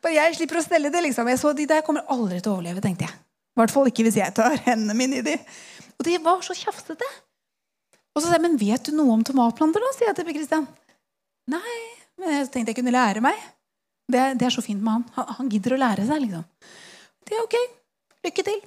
bare 0.04 0.18
jeg 0.18 0.40
slipper 0.40 0.60
å 0.60 0.66
stelle 0.66 0.92
det. 0.92 1.04
liksom. 1.06 1.30
Jeg 1.32 1.40
så 1.40 1.54
De 1.56 1.68
der 1.70 1.86
kommer 1.86 2.04
aldri 2.12 2.42
til 2.42 2.52
å 2.52 2.58
overleve, 2.58 2.84
tenkte 2.84 3.08
jeg. 3.08 3.14
I 3.56 3.62
hvert 3.62 3.72
fall 3.72 3.88
ikke 3.88 4.04
hvis 4.08 4.18
jeg 4.20 4.36
tar 4.36 4.58
hendene 4.66 4.98
mine 4.98 5.22
i 5.22 5.26
de. 5.26 5.38
Og 5.96 6.10
de 6.10 6.18
var 6.26 6.42
så 6.44 6.58
tjafsete. 6.58 7.08
Og 8.16 8.24
så 8.24 8.28
sa 8.28 8.36
jeg, 8.36 8.44
men 8.44 8.58
vet 8.60 8.90
du 8.90 8.96
noe 8.98 9.14
om 9.16 9.24
tomatplanter, 9.28 9.84
da? 9.84 9.94
sier 9.96 10.10
jeg 10.10 10.18
til 10.20 10.34
Kristian. 10.34 10.68
Nei, 11.52 11.78
men 12.20 12.34
jeg 12.34 12.50
tenkte 12.52 12.74
jeg 12.74 12.80
kunne 12.82 12.96
lære 12.96 13.24
meg. 13.24 13.40
Det, 14.06 14.24
det 14.40 14.48
er 14.48 14.54
så 14.54 14.64
fint 14.66 14.82
med 14.82 15.00
han. 15.00 15.06
han. 15.18 15.34
han. 15.40 15.52
gidder 15.52 15.76
å 15.76 15.82
lære 15.82 16.06
seg, 16.08 16.26
liksom. 16.26 16.46
Det 17.26 17.36
er 17.36 17.46
ok. 17.46 17.56
Lykke 18.26 18.46
til. 18.48 18.64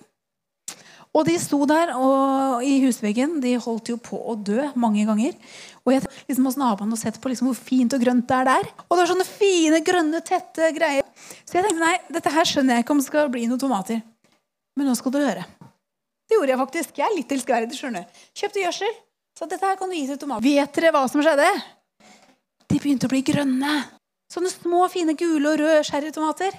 Og 1.16 1.24
de 1.24 1.35
sto 1.40 1.59
der 1.66 1.94
og, 1.96 2.64
i 2.66 2.79
husveggen. 2.85 3.38
De 3.42 3.55
holdt 3.62 3.90
jo 3.92 3.96
på 4.03 4.18
å 4.18 4.35
dø 4.37 4.66
mange 4.79 5.07
ganger. 5.09 5.38
Og 5.87 5.94
jeg 5.94 6.05
liksom 6.29 6.48
hos 6.51 6.59
naboen 6.61 6.92
og 6.92 7.01
sett 7.01 7.16
på 7.22 7.33
liksom 7.33 7.48
hvor 7.48 7.57
fint 7.57 7.94
og 7.96 8.03
grønt 8.03 8.29
det 8.29 8.37
er 8.37 8.51
der. 8.51 8.68
Og 8.87 8.92
det 8.92 9.01
var 9.01 9.11
sånne 9.14 9.29
fine, 9.29 9.81
grønne, 9.87 10.20
tette 10.27 10.70
greier. 10.77 11.07
Så 11.44 11.57
jeg 11.57 11.64
tenkte 11.64 11.81
nei, 11.81 11.96
dette 12.18 12.35
her 12.35 12.51
skjønner 12.51 12.79
jeg 12.79 12.87
ikke 12.87 12.96
om 12.96 13.03
det 13.03 13.09
skal 13.09 13.33
bli 13.33 13.46
noen 13.48 13.62
tomater. 13.62 14.03
Men 14.79 14.90
nå 14.90 14.94
skal 14.98 15.14
du 15.14 15.20
høre. 15.22 15.46
Det 16.29 16.37
gjorde 16.37 16.53
jeg 16.53 16.61
faktisk. 16.61 16.98
Jeg 17.01 17.09
er 17.09 17.16
litt 17.16 17.37
elskverdig. 17.38 17.79
skjønner 17.79 18.24
Kjøpte 18.37 18.66
gjødsel. 18.66 18.98
Så 19.38 19.46
dette 19.48 19.64
her 19.64 19.79
kan 19.81 19.90
du 19.90 19.96
gi 19.96 20.07
til 20.11 20.20
tomater. 20.20 20.44
Vet 20.44 20.77
dere 20.77 20.92
hva 20.94 21.07
som 21.09 21.24
skjedde? 21.24 21.48
De 22.68 22.77
begynte 22.77 23.09
å 23.09 23.12
bli 23.14 23.24
grønne. 23.24 23.97
Sånne 24.29 24.51
små, 24.53 24.83
fine 24.93 25.14
gule 25.19 25.55
og 25.55 25.61
røde 25.62 25.85
cherrytomater. 25.88 26.57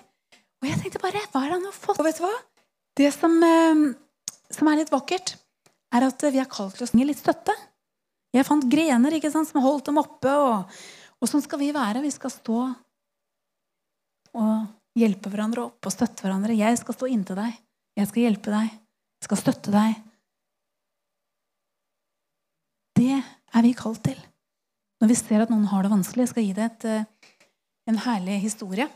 Og 0.60 0.68
jeg 0.68 0.80
tenkte 0.82 1.02
bare, 1.04 1.22
hva 1.32 1.44
er 1.44 1.52
det 1.52 1.58
han 1.58 1.68
har 1.70 1.76
fått? 1.76 2.00
Og 2.02 2.08
vet 2.08 2.18
du 2.20 2.26
hva? 2.26 2.36
Det 3.00 3.12
som, 3.16 3.36
eh, 3.46 3.84
som 4.52 4.72
er 4.72 4.82
litt 4.82 4.92
vakkert, 4.92 5.36
er 5.94 6.06
at 6.06 6.26
vi 6.26 6.42
er 6.42 6.50
kalt 6.50 6.76
til 6.78 6.86
å 6.86 6.90
synge 6.90 7.08
litt 7.10 7.22
støtte. 7.22 7.54
Jeg 8.36 8.46
fant 8.46 8.66
grener 8.70 9.16
ikke 9.18 9.32
sant, 9.34 9.50
som 9.50 9.64
holdt 9.64 9.88
dem 9.90 10.02
oppe. 10.02 10.30
Og, 10.30 10.82
og 11.20 11.30
sånn 11.30 11.44
skal 11.46 11.62
vi 11.62 11.72
være. 11.74 12.04
Vi 12.06 12.12
skal 12.14 12.34
stå 12.34 12.60
og 14.40 14.54
hjelpe 15.00 15.32
hverandre 15.32 15.66
opp 15.70 15.88
og 15.88 15.94
støtte 15.94 16.26
hverandre. 16.26 16.58
Jeg 16.58 16.78
skal 16.82 16.98
stå 16.98 17.10
inntil 17.10 17.40
deg. 17.40 17.58
Jeg 17.98 18.10
skal 18.12 18.24
hjelpe 18.24 18.54
deg 18.54 18.68
Jeg 18.70 19.28
skal 19.28 19.40
støtte 19.42 19.74
deg. 19.74 19.98
Det 23.00 23.18
er 23.18 23.66
vi 23.66 23.74
kalt 23.76 24.04
til. 24.06 24.20
Når 25.00 25.12
vi 25.12 25.18
ser 25.20 25.44
at 25.44 25.52
noen 25.52 25.68
har 25.72 25.84
det 25.84 25.92
vanskelig. 25.92 26.28
Jeg 26.28 26.32
skal 26.34 26.46
gi 26.46 26.54
deg 26.56 26.66
et, 26.70 26.86
eh, 26.86 27.36
en 27.90 28.00
herlig 28.06 28.40
historie 28.44 28.88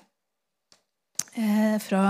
eh, 1.34 1.77
fra 1.82 2.03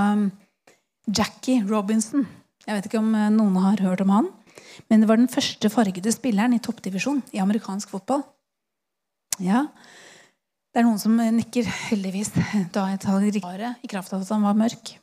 Jackie 1.07 1.63
Robinson. 1.67 2.25
Jeg 2.65 2.77
vet 2.77 2.87
ikke 2.89 3.01
om 3.01 3.13
eh, 3.15 3.31
noen 3.33 3.59
har 3.63 3.83
hørt 3.83 4.03
om 4.03 4.13
han. 4.13 4.31
Men 4.89 5.03
det 5.03 5.09
var 5.09 5.19
den 5.19 5.31
første 5.31 5.69
fargede 5.71 6.11
spilleren 6.13 6.55
i 6.55 6.61
toppdivisjon 6.63 7.21
i 7.35 7.41
amerikansk 7.43 7.91
fotball. 7.93 8.23
Ja, 9.41 9.67
Det 10.73 10.81
er 10.81 10.87
noen 10.87 10.97
som 10.97 11.13
nikker, 11.13 11.67
heldigvis, 11.91 12.31
da 12.73 12.87
jeg 12.89 12.99
tar 13.03 13.19
riktig 13.21 13.67
i 13.85 13.89
kraft 13.91 14.13
av 14.15 14.23
at 14.23 14.31
han 14.33 14.41
var 14.41 14.57
mørk. 14.57 14.95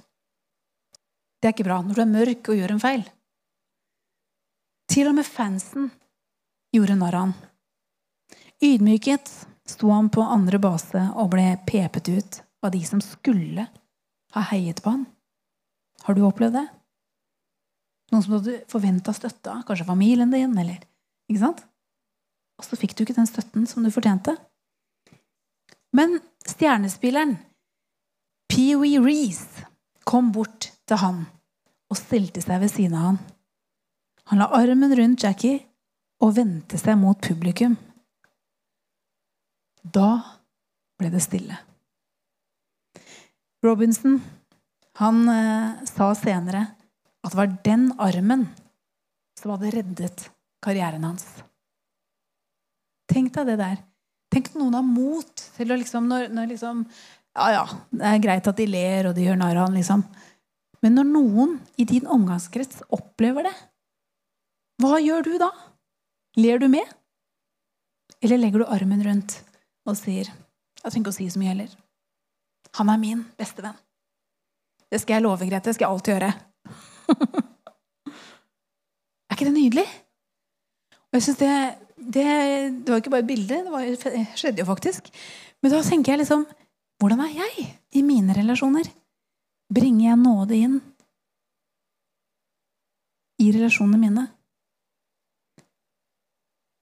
Det 1.38 1.46
er 1.46 1.54
ikke 1.54 1.68
bra 1.68 1.76
når 1.84 1.94
du 1.94 2.00
er 2.02 2.10
mørk 2.10 2.50
og 2.50 2.58
gjør 2.58 2.74
en 2.74 2.82
feil. 2.82 3.04
Til 4.90 5.06
og 5.06 5.14
med 5.14 5.28
fansen 5.28 5.86
gjorde 6.74 6.98
narr 6.98 7.14
av 7.20 7.22
han. 7.28 7.36
Ydmyket 8.66 9.30
sto 9.70 9.90
han 9.94 10.11
på 10.12 10.24
andre 10.26 10.59
base 10.62 11.06
og 11.14 11.33
ble 11.35 11.46
pepet 11.68 12.11
ut 12.11 12.40
av 12.64 12.74
de 12.74 12.83
som 12.87 13.00
skulle 13.04 13.66
ha 14.35 14.44
heiet 14.50 14.83
på 14.83 14.94
han. 14.94 15.06
Har 16.04 16.16
du 16.16 16.22
opplevd 16.26 16.59
det? 16.59 16.66
Noen 18.11 18.24
som 18.24 18.33
du 18.33 18.38
hadde 18.38 18.70
forventa 18.70 19.14
støtte 19.14 19.52
av? 19.52 19.64
Kanskje 19.68 19.87
familien 19.87 20.33
din? 20.33 20.56
eller, 20.59 20.80
ikke 21.30 21.44
sant? 21.44 21.62
Og 22.59 22.66
så 22.66 22.76
fikk 22.76 22.96
du 22.96 23.04
ikke 23.04 23.16
den 23.16 23.28
støtten 23.30 23.66
som 23.70 23.85
du 23.85 23.92
fortjente. 23.94 24.35
Men 25.96 26.18
stjernespilleren 26.46 27.37
Pee-wee 28.50 29.00
Reece 29.02 29.66
kom 30.04 30.33
bort 30.35 30.72
til 30.88 31.00
han 31.00 31.22
og 31.90 31.98
stilte 31.98 32.42
seg 32.42 32.62
ved 32.62 32.72
siden 32.72 32.96
av 32.98 33.06
han. 33.06 33.20
Han 34.30 34.42
la 34.42 34.50
armen 34.59 34.94
rundt 34.98 35.24
Jackie 35.24 35.62
og 36.22 36.35
vendte 36.37 36.78
seg 36.78 36.98
mot 37.00 37.18
publikum. 37.22 37.76
Da 39.82 40.10
ble 41.00 41.10
det 41.12 41.22
stille. 41.24 41.56
Robinson 43.64 44.18
han 45.00 45.22
eh, 45.28 45.84
sa 45.88 46.10
senere 46.16 46.64
at 47.20 47.32
det 47.32 47.38
var 47.38 47.54
den 47.64 47.90
armen 48.00 48.46
som 49.38 49.54
hadde 49.54 49.72
reddet 49.74 50.26
karrieren 50.64 51.04
hans. 51.08 51.24
Tenk 53.10 53.32
deg 53.34 53.48
det 53.52 53.58
der. 53.60 53.78
Tenk 54.30 54.52
noen 54.54 54.76
har 54.76 54.86
mot 54.86 55.44
til 55.56 55.72
å 55.72 55.78
liksom 55.80 56.06
når, 56.08 56.28
når 56.34 56.52
liksom, 56.52 56.84
Ja, 57.34 57.48
ja, 57.54 57.64
det 57.94 58.06
er 58.06 58.22
greit 58.22 58.48
at 58.50 58.58
de 58.58 58.66
ler 58.68 59.10
og 59.10 59.16
de 59.16 59.26
gjør 59.26 59.38
narr 59.40 59.58
av 59.58 59.68
han, 59.68 59.76
liksom. 59.78 60.04
Men 60.84 60.96
når 60.96 61.08
noen 61.10 61.58
i 61.80 61.86
din 61.88 62.08
omgangskrets 62.08 62.84
opplever 62.92 63.48
det, 63.48 63.56
hva 64.80 64.96
gjør 65.02 65.26
du 65.26 65.34
da? 65.40 65.50
Ler 66.40 66.60
du 66.62 66.68
med? 66.72 66.86
Eller 68.20 68.40
legger 68.40 68.62
du 68.62 68.72
armen 68.72 69.02
rundt 69.04 69.40
og 69.90 69.98
sier 69.98 70.31
Jeg 70.31 70.92
trenger 70.92 71.05
ikke 71.05 71.12
å 71.12 71.18
si 71.18 71.29
så 71.29 71.40
mye 71.40 71.53
heller. 71.53 71.72
Han 72.79 72.88
er 72.88 73.00
min 73.00 73.24
bestevenn. 73.37 73.76
Det 74.90 75.00
skal 75.03 75.18
jeg 75.18 75.24
love, 75.26 75.46
Grete. 75.46 75.68
Det 75.68 75.76
skal 75.76 75.87
jeg 75.87 75.94
alltid 75.94 76.14
gjøre. 76.14 76.31
er 79.29 79.37
ikke 79.37 79.48
det 79.50 79.55
nydelig? 79.55 79.85
Og 81.11 81.18
jeg 81.18 81.26
synes 81.26 81.40
det, 81.42 81.53
det, 81.98 82.26
det 82.81 82.92
var 82.92 83.03
ikke 83.03 83.12
bare 83.12 83.24
et 83.26 83.29
bilde, 83.29 83.61
det, 83.66 83.74
var, 83.74 83.85
det 83.85 84.24
skjedde 84.38 84.62
jo 84.62 84.70
faktisk. 84.70 85.11
Men 85.61 85.74
da 85.74 85.83
tenker 85.87 86.14
jeg 86.14 86.24
liksom 86.24 86.48
Hvordan 87.00 87.22
er 87.24 87.31
jeg 87.33 87.62
i 87.96 88.03
mine 88.05 88.35
relasjoner? 88.37 88.85
Bringer 89.72 90.11
jeg 90.11 90.18
nåde 90.20 90.57
inn 90.59 90.74
i 93.40 93.46
relasjonene 93.55 94.00
mine? 94.03 94.24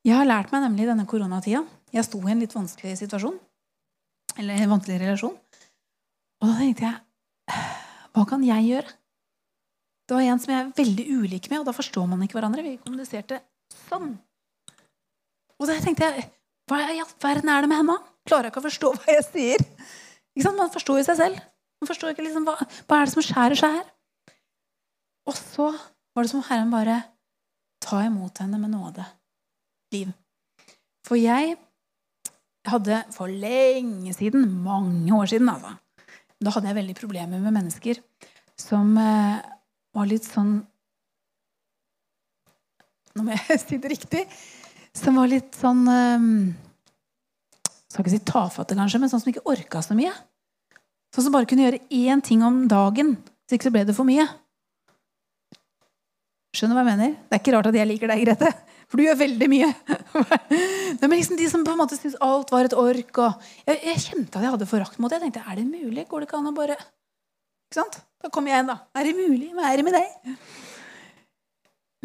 Jeg 0.03 0.19
har 0.19 0.27
lært 0.27 0.51
meg 0.51 0.65
nemlig 0.65 0.87
i 0.87 0.89
denne 0.91 1.07
koronatida 1.07 1.63
Jeg 1.95 2.05
sto 2.05 2.21
i 2.25 2.33
en 2.33 2.43
litt 2.43 2.55
vanskelig 2.57 2.97
situasjon. 3.01 3.37
Eller 4.39 4.63
en 4.63 4.73
vanskelig 4.75 5.01
relasjon. 5.03 5.37
Og 6.39 6.51
da 6.51 6.57
tenkte 6.61 6.87
jeg 6.87 7.59
Hva 8.15 8.25
kan 8.29 8.45
jeg 8.45 8.67
gjøre? 8.69 8.95
Det 10.09 10.17
var 10.17 10.25
en 10.25 10.41
som 10.41 10.53
jeg 10.55 10.63
er 10.63 10.73
veldig 10.79 11.05
ulik 11.21 11.51
med, 11.51 11.61
og 11.61 11.67
da 11.69 11.75
forstår 11.77 12.07
man 12.09 12.23
ikke 12.25 12.39
hverandre. 12.39 12.65
Vi 12.65 12.79
kommuniserte 12.81 13.43
sånn. 13.89 14.15
Og 15.59 15.69
da 15.69 15.77
tenkte 15.83 16.09
jeg 16.09 16.29
Hva 16.69 16.81
i 16.93 17.01
all 17.03 17.13
verden 17.23 17.53
er 17.53 17.65
det 17.65 17.71
med 17.73 17.83
henne? 17.83 17.99
Klarer 18.29 18.49
jeg 18.49 18.55
ikke 18.55 18.63
å 18.63 18.69
forstå 18.69 18.93
hva 18.97 19.15
jeg 19.17 19.27
sier? 19.29 19.69
Man 20.55 20.73
forstår 20.73 21.01
jo 21.01 21.07
seg 21.09 21.19
selv. 21.19 21.39
Man 21.81 21.89
forstår 21.91 22.13
ikke 22.13 22.25
liksom, 22.27 22.45
hva, 22.47 22.57
hva, 22.59 22.99
er 22.99 23.09
det 23.09 23.15
som 23.15 23.25
skjærer 23.25 23.59
seg 23.59 23.79
her? 23.79 23.87
Og 25.29 25.37
så 25.37 25.69
var 25.73 26.27
det 26.27 26.31
som 26.31 26.45
Herren 26.47 26.73
bare 26.73 26.99
ta 27.85 28.03
imot 28.07 28.41
henne 28.43 28.61
med 28.61 28.73
nåde. 28.75 29.05
Liv. 29.95 30.13
For 31.07 31.19
jeg 31.21 31.57
hadde 32.73 33.03
for 33.15 33.31
lenge 33.31 34.15
siden, 34.17 34.47
mange 34.65 35.13
år 35.15 35.31
siden 35.31 35.51
altså, 35.53 35.75
Da 36.39 36.55
hadde 36.55 36.71
jeg 36.71 36.79
veldig 36.81 36.97
problemer 36.99 37.43
med 37.43 37.55
mennesker 37.55 38.01
som 38.59 38.97
eh, 38.99 39.39
var 39.95 40.09
litt 40.11 40.27
sånn 40.27 40.59
Nå 43.19 43.27
må 43.27 43.35
jeg 43.35 43.59
si 43.65 43.79
det 43.83 43.91
riktig. 43.91 44.25
Som 44.95 45.19
var 45.19 45.31
litt 45.31 45.57
sånn 45.59 45.85
eh, 45.91 46.27
Skal 47.89 48.05
ikke 48.05 48.15
si 48.15 48.25
tafatte, 48.27 48.77
kanskje, 48.79 49.01
men 49.03 49.11
sånn 49.11 49.23
som 49.23 49.33
ikke 49.33 49.47
orka 49.49 49.83
så 49.85 49.97
mye. 49.99 50.13
Sånn 51.15 51.27
som 51.27 51.35
bare 51.35 51.49
kunne 51.49 51.65
gjøre 51.65 51.81
én 51.95 52.23
ting 52.25 52.45
om 52.45 52.67
dagen, 52.71 53.17
så 53.49 53.57
ikke 53.57 53.71
så 53.71 53.75
ble 53.75 53.87
det 53.89 53.97
for 53.97 54.07
mye. 54.09 54.27
Skjønner 56.55 56.77
hva 56.77 56.85
jeg 56.85 56.91
mener? 56.91 57.15
Det 57.17 57.37
er 57.37 57.43
ikke 57.43 57.55
rart 57.57 57.71
at 57.71 57.79
jeg 57.79 57.89
liker 57.89 58.13
deg, 58.13 58.25
Grete. 58.27 58.53
For 58.89 59.01
du 59.01 59.05
gjør 59.05 59.19
veldig 59.21 59.49
mye. 59.53 59.69
Er 60.99 61.11
liksom 61.13 61.37
De 61.39 61.49
som 61.51 61.65
på 61.65 61.75
en 61.75 61.81
måte 61.81 61.99
syntes 61.99 62.17
alt 62.25 62.53
var 62.55 62.69
et 62.69 62.77
ork. 62.77 63.21
Jeg, 63.67 63.81
jeg, 63.85 64.05
kjente 64.07 64.39
at 64.39 64.47
jeg 64.47 64.55
hadde 64.55 64.71
forakt 64.71 64.97
mot 65.03 65.13
det. 65.13 65.19
Jeg 65.21 65.29
tenkte, 65.29 65.45
Er 65.45 65.61
det 65.61 65.67
mulig? 65.69 66.07
Går 66.09 66.25
det 66.25 66.29
ikke 66.29 66.41
an 66.41 66.49
å 66.49 66.55
bare 66.57 66.79
Ikke 66.79 67.83
sant? 67.83 68.01
Da 68.19 68.33
kommer 68.33 68.55
jeg 68.55 68.65
inn, 68.65 68.71
da. 68.73 68.79
Er 68.97 69.07
det 69.07 69.15
mulig? 69.19 69.53
Er 69.53 69.77
det 69.79 69.85
med 69.87 69.95
deg? 69.99 70.39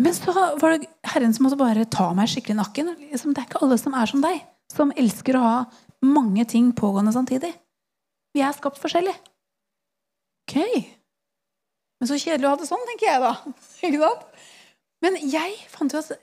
Men 0.04 0.16
så 0.18 0.34
var 0.34 0.76
det 0.76 0.90
Herren 1.06 1.34
som 1.34 1.46
måtte 1.48 1.60
bare 1.60 1.86
ta 1.90 2.10
meg 2.18 2.30
skikkelig 2.32 2.58
i 2.58 2.60
nakken. 2.60 2.92
Liksom, 3.14 3.34
det 3.34 3.44
er 3.44 3.48
ikke 3.48 3.62
alle 3.64 3.78
som 3.82 3.96
er 3.98 4.10
som 4.10 4.24
deg, 4.26 4.42
som 4.74 4.94
elsker 4.98 5.38
å 5.38 5.46
ha 5.46 5.56
mange 6.04 6.46
ting 6.50 6.72
pågående 6.76 7.14
samtidig. 7.16 7.54
Vi 8.34 8.42
er 8.44 8.54
skapt 8.58 8.82
forskjellig. 8.82 9.14
Ok. 10.44 10.58
Men 12.02 12.10
så 12.10 12.20
kjedelig 12.20 12.50
å 12.50 12.54
ha 12.56 12.60
det 12.60 12.68
sånn, 12.68 12.86
tenker 12.90 13.08
jeg 13.08 13.24
da. 13.24 14.14
Men 15.04 15.20
jeg 15.22 15.56
fant 15.72 15.94
jo 15.94 16.02
at 16.02 16.14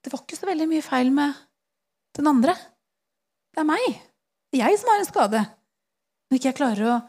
det 0.00 0.12
var 0.12 0.22
ikke 0.22 0.38
så 0.38 0.48
veldig 0.48 0.68
mye 0.70 0.84
feil 0.84 1.10
med 1.14 1.36
den 2.16 2.28
andre. 2.30 2.54
Det 3.52 3.62
er 3.62 3.68
meg. 3.68 3.88
Det 4.50 4.60
er 4.60 4.70
jeg 4.70 4.80
som 4.80 4.92
har 4.92 5.02
en 5.02 5.08
skade. 5.08 5.42
Når 6.30 6.38
ikke 6.38 6.50
jeg 6.50 6.58
klarer 6.60 6.92
å, 6.94 7.00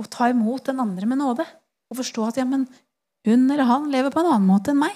å 0.00 0.06
ta 0.10 0.30
imot 0.32 0.70
den 0.70 0.80
andre 0.82 1.08
med 1.10 1.20
nåde 1.20 1.46
og 1.90 1.98
forstå 1.98 2.28
at 2.28 2.38
ja, 2.38 2.46
men 2.46 2.68
hun 3.26 3.50
eller 3.50 3.66
han 3.68 3.90
lever 3.92 4.12
på 4.14 4.22
en 4.22 4.30
annen 4.30 4.48
måte 4.48 4.72
enn 4.72 4.80
meg. 4.80 4.94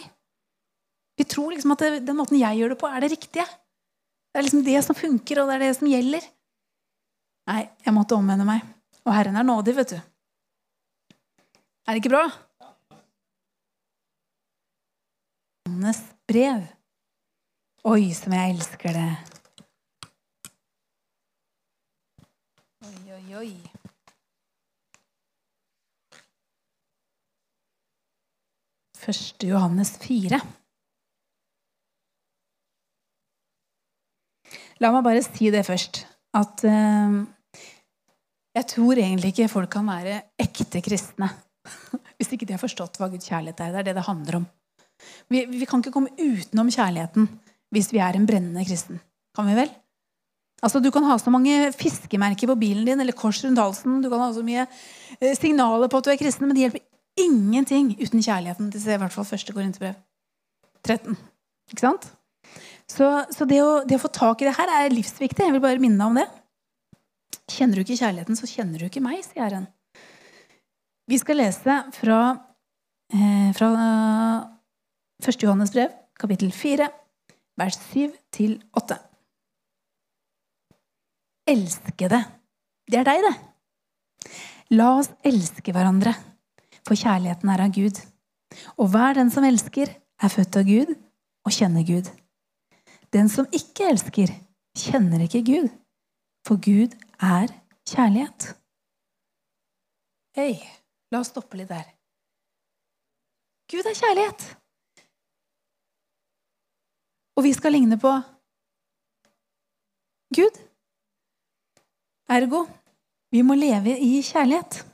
Vi 1.18 1.26
tror 1.28 1.52
liksom 1.52 1.74
at 1.74 1.82
det, 1.82 1.90
den 2.06 2.18
måten 2.18 2.38
jeg 2.38 2.58
gjør 2.58 2.74
det 2.74 2.80
på, 2.80 2.88
er 2.88 3.04
det 3.04 3.12
riktige. 3.12 3.44
Det 3.44 4.40
er 4.40 4.46
liksom 4.46 4.64
det 4.66 4.80
som 4.86 4.98
funker, 4.98 5.40
og 5.40 5.50
det 5.50 5.58
er 5.58 5.64
det 5.66 5.74
som 5.78 5.90
gjelder. 5.90 6.24
Nei, 7.50 7.60
jeg 7.84 7.94
måtte 7.94 8.16
omvende 8.16 8.46
meg. 8.48 8.64
Og 9.04 9.12
Herren 9.14 9.36
er 9.38 9.46
nådig, 9.46 9.76
vet 9.76 9.94
du. 9.94 9.98
Er 11.84 11.92
det 11.92 12.00
ikke 12.00 12.14
bra? 12.14 12.24
Johannes 15.66 16.00
brev. 16.30 16.64
Oi, 17.84 18.14
som 18.16 18.32
jeg 18.32 18.54
elsker 18.54 18.94
det. 18.96 19.08
Oi, 22.88 23.12
oi, 23.12 23.34
oi. 23.36 23.50
Første 28.96 29.52
Johannes 29.52 29.92
4. 30.00 30.40
La 34.80 34.88
meg 34.88 35.04
bare 35.04 35.20
si 35.28 35.52
det 35.52 35.66
først. 35.68 36.06
At 36.40 36.64
uh, 36.64 37.20
jeg 38.56 38.70
tror 38.72 38.96
egentlig 38.96 39.36
ikke 39.36 39.52
folk 39.52 39.76
kan 39.76 39.92
være 39.92 40.22
ekte 40.40 40.80
kristne 40.80 41.28
hvis 42.16 42.32
ikke 42.32 42.48
de 42.48 42.56
har 42.56 42.64
forstått 42.64 42.96
hva 42.96 43.12
Guds 43.12 43.28
kjærlighet 43.28 43.60
er. 43.60 43.76
Det 43.76 43.84
er 43.84 43.92
det 43.92 44.00
det 44.00 44.08
handler 44.08 44.40
om. 44.40 44.52
Vi, 45.28 45.44
vi, 45.52 45.66
kan 45.68 45.84
ikke 45.84 45.92
komme 45.92 46.16
utenom 46.16 46.72
kjærligheten 46.72 47.28
hvis 47.74 47.90
vi 47.92 48.00
er 48.02 48.16
en 48.16 48.26
brennende 48.28 48.64
kristen. 48.66 49.00
Kan 49.34 49.50
vi 49.50 49.58
vel? 49.58 49.72
Altså, 50.64 50.80
Du 50.80 50.90
kan 50.94 51.04
ha 51.04 51.18
så 51.18 51.30
mange 51.30 51.72
fiskemerker 51.76 52.48
på 52.48 52.58
bilen 52.58 52.86
din 52.86 53.00
eller 53.00 53.12
kors 53.12 53.42
rundt 53.44 53.60
halsen. 53.60 54.00
Du 54.00 54.08
kan 54.08 54.22
ha 54.22 54.32
så 54.32 54.44
mye 54.46 54.66
eh, 55.20 55.34
signaler 55.36 55.90
på 55.90 56.00
at 56.00 56.06
du 56.06 56.12
er 56.14 56.20
kristen, 56.20 56.46
men 56.46 56.56
det 56.56 56.66
hjelper 56.66 56.84
ingenting 57.20 57.94
uten 58.00 58.22
kjærligheten. 58.22 58.70
til 58.72 58.80
i 58.80 58.98
hvert 58.98 59.12
fall 59.12 59.28
første 59.28 59.52
Korinterbrev 59.52 59.94
13. 60.84 61.16
Ikke 61.72 61.84
sant? 61.84 62.08
Så, 62.90 63.06
så 63.32 63.46
det, 63.48 63.60
å, 63.64 63.84
det, 63.84 63.96
å, 63.96 64.02
få 64.02 64.10
tak 64.12 64.42
i 64.42 64.48
det 64.48 64.56
her 64.56 64.72
er 64.72 64.92
livsviktig. 64.92 65.44
Jeg 65.46 65.54
vil 65.54 65.62
bare 65.64 65.82
minne 65.82 66.08
om 66.08 66.18
det. 66.18 66.26
Kjenner 67.50 67.76
du 67.76 67.84
ikke 67.84 68.00
kjærligheten, 68.00 68.36
så 68.38 68.48
kjenner 68.48 68.80
du 68.80 68.88
ikke 68.88 69.04
meg, 69.04 69.20
sier 69.24 69.44
Herren. 69.44 69.68
Vi 71.10 71.18
skal 71.20 71.36
lese 71.42 71.78
fra, 71.92 72.20
eh, 73.12 73.50
fra 73.56 73.70
1. 75.20 75.42
Johannes 75.44 75.72
brev, 75.74 75.92
kapittel 76.20 76.52
4, 76.52 76.88
vers 77.60 77.78
7-8. 77.92 78.98
Elskede. 81.50 82.20
Det 82.88 83.00
er 83.00 83.08
deg, 83.08 83.24
det. 83.24 83.34
La 84.74 84.94
oss 84.98 85.10
elske 85.26 85.74
hverandre, 85.74 86.14
for 86.84 86.96
kjærligheten 86.98 87.52
er 87.52 87.64
av 87.66 87.74
Gud. 87.74 88.00
Og 88.80 88.90
hver 88.92 89.18
den 89.18 89.30
som 89.34 89.44
elsker, 89.46 89.92
er 90.22 90.32
født 90.32 90.56
av 90.56 90.68
Gud 90.68 90.94
og 91.44 91.52
kjenner 91.52 91.84
Gud. 91.86 92.08
Den 93.12 93.28
som 93.30 93.48
ikke 93.52 93.90
elsker, 93.92 94.32
kjenner 94.78 95.24
ikke 95.26 95.44
Gud, 95.46 95.68
for 96.46 96.58
Gud 96.58 96.94
er 97.22 97.52
kjærlighet. 97.86 98.54
Hei, 100.34 100.56
la 101.12 101.20
oss 101.20 101.30
stoppe 101.30 101.60
litt 101.60 101.70
der. 101.70 101.86
Gud 103.70 103.86
er 103.86 103.96
kjærlighet. 103.96 104.46
Og 107.34 107.44
vi 107.46 107.52
skal 107.56 107.74
ligne 107.74 107.98
på 108.00 108.12
Gud. 110.34 110.58
Ergo 112.30 112.64
vi 113.34 113.42
må 113.42 113.56
leve 113.58 113.96
i 113.98 114.20
kjærlighet. 114.22 114.84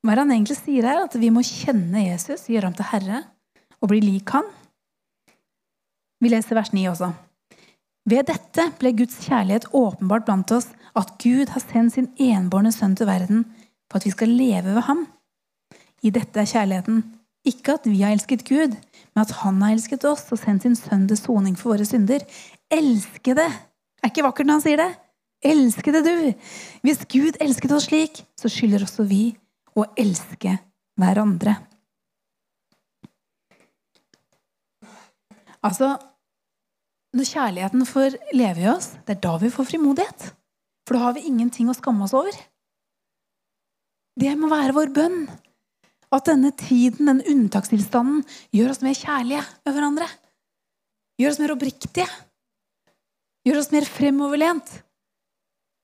Hva 0.00 0.14
er 0.14 0.22
han 0.22 0.32
egentlig 0.32 0.56
sier 0.56 0.86
her? 0.88 1.02
At 1.04 1.16
vi 1.20 1.28
må 1.28 1.42
kjenne 1.44 2.06
Jesus, 2.06 2.46
gjøre 2.48 2.70
ham 2.70 2.78
til 2.78 2.88
Herre 2.88 3.20
og 3.80 3.90
bli 3.92 4.00
lik 4.00 4.32
han? 4.32 4.48
Vi 6.20 6.32
leser 6.32 6.56
vers 6.56 6.72
9 6.72 6.86
også. 6.94 7.10
Ved 8.08 8.30
dette 8.32 8.66
ble 8.80 8.94
Guds 8.96 9.18
kjærlighet 9.26 9.68
åpenbart 9.76 10.24
blant 10.24 10.52
oss, 10.56 10.70
at 10.96 11.12
Gud 11.20 11.52
har 11.52 11.62
sendt 11.62 11.98
sin 11.98 12.08
enbårne 12.16 12.72
sønn 12.72 12.96
til 12.96 13.08
verden 13.08 13.44
for 13.90 14.00
at 14.00 14.08
vi 14.08 14.14
skal 14.16 14.32
leve 14.32 14.72
ved 14.72 14.84
ham. 14.88 15.04
I 16.00 16.12
dette 16.14 16.40
er 16.40 16.48
kjærligheten 16.48 17.02
ikke 17.48 17.78
at 17.78 17.86
vi 17.88 18.02
har 18.02 18.12
elsket 18.12 18.44
Gud, 18.48 18.74
men 18.76 19.22
at 19.22 19.32
han 19.40 19.60
har 19.64 19.72
elsket 19.74 20.04
oss 20.08 20.26
og 20.32 20.40
sendt 20.40 20.66
sin 20.66 20.76
sønn 20.76 21.06
til 21.08 21.18
soning 21.18 21.56
for 21.56 21.74
våre 21.74 21.86
synder. 21.88 22.24
Elskede! 22.72 23.46
Er 24.00 24.12
ikke 24.12 24.24
vakkert 24.24 24.48
når 24.48 24.58
han 24.58 24.64
sier 24.64 24.80
det? 24.80 24.90
Elskede 25.50 26.02
du! 26.04 26.14
Hvis 26.84 27.00
Gud 27.08 27.40
elsket 27.40 27.72
oss 27.76 27.88
slik, 27.88 28.22
så 28.36 28.52
skylder 28.52 28.84
også 28.84 29.08
vi 29.08 29.22
å 29.76 29.86
elske 29.98 30.58
hverandre. 31.00 31.56
Altså, 35.64 35.94
når 37.16 37.28
kjærligheten 37.28 37.88
får 37.88 38.16
leve 38.36 38.64
i 38.64 38.70
oss, 38.72 38.92
det 39.04 39.16
er 39.16 39.24
da 39.24 39.34
vi 39.40 39.52
får 39.52 39.68
frimodighet. 39.72 40.30
For 40.88 40.96
da 40.96 41.08
har 41.08 41.16
vi 41.16 41.26
ingenting 41.28 41.68
å 41.68 41.76
skamme 41.76 42.06
oss 42.06 42.16
over. 42.16 42.36
Det 44.20 44.32
må 44.36 44.48
være 44.52 44.76
vår 44.76 44.92
bønn. 44.96 45.24
At 46.10 46.26
denne 46.26 46.50
tiden, 46.58 47.06
den 47.06 47.22
unntakstilstanden, 47.22 48.24
gjør 48.54 48.72
oss 48.72 48.82
mer 48.82 48.98
kjærlige 48.98 49.44
med 49.46 49.76
hverandre. 49.76 50.08
Gjør 51.20 51.34
oss 51.34 51.40
mer 51.42 51.54
oppriktige. 51.54 52.06
Gjør 53.46 53.60
oss 53.62 53.70
mer 53.72 53.86
fremoverlent. 53.86 54.72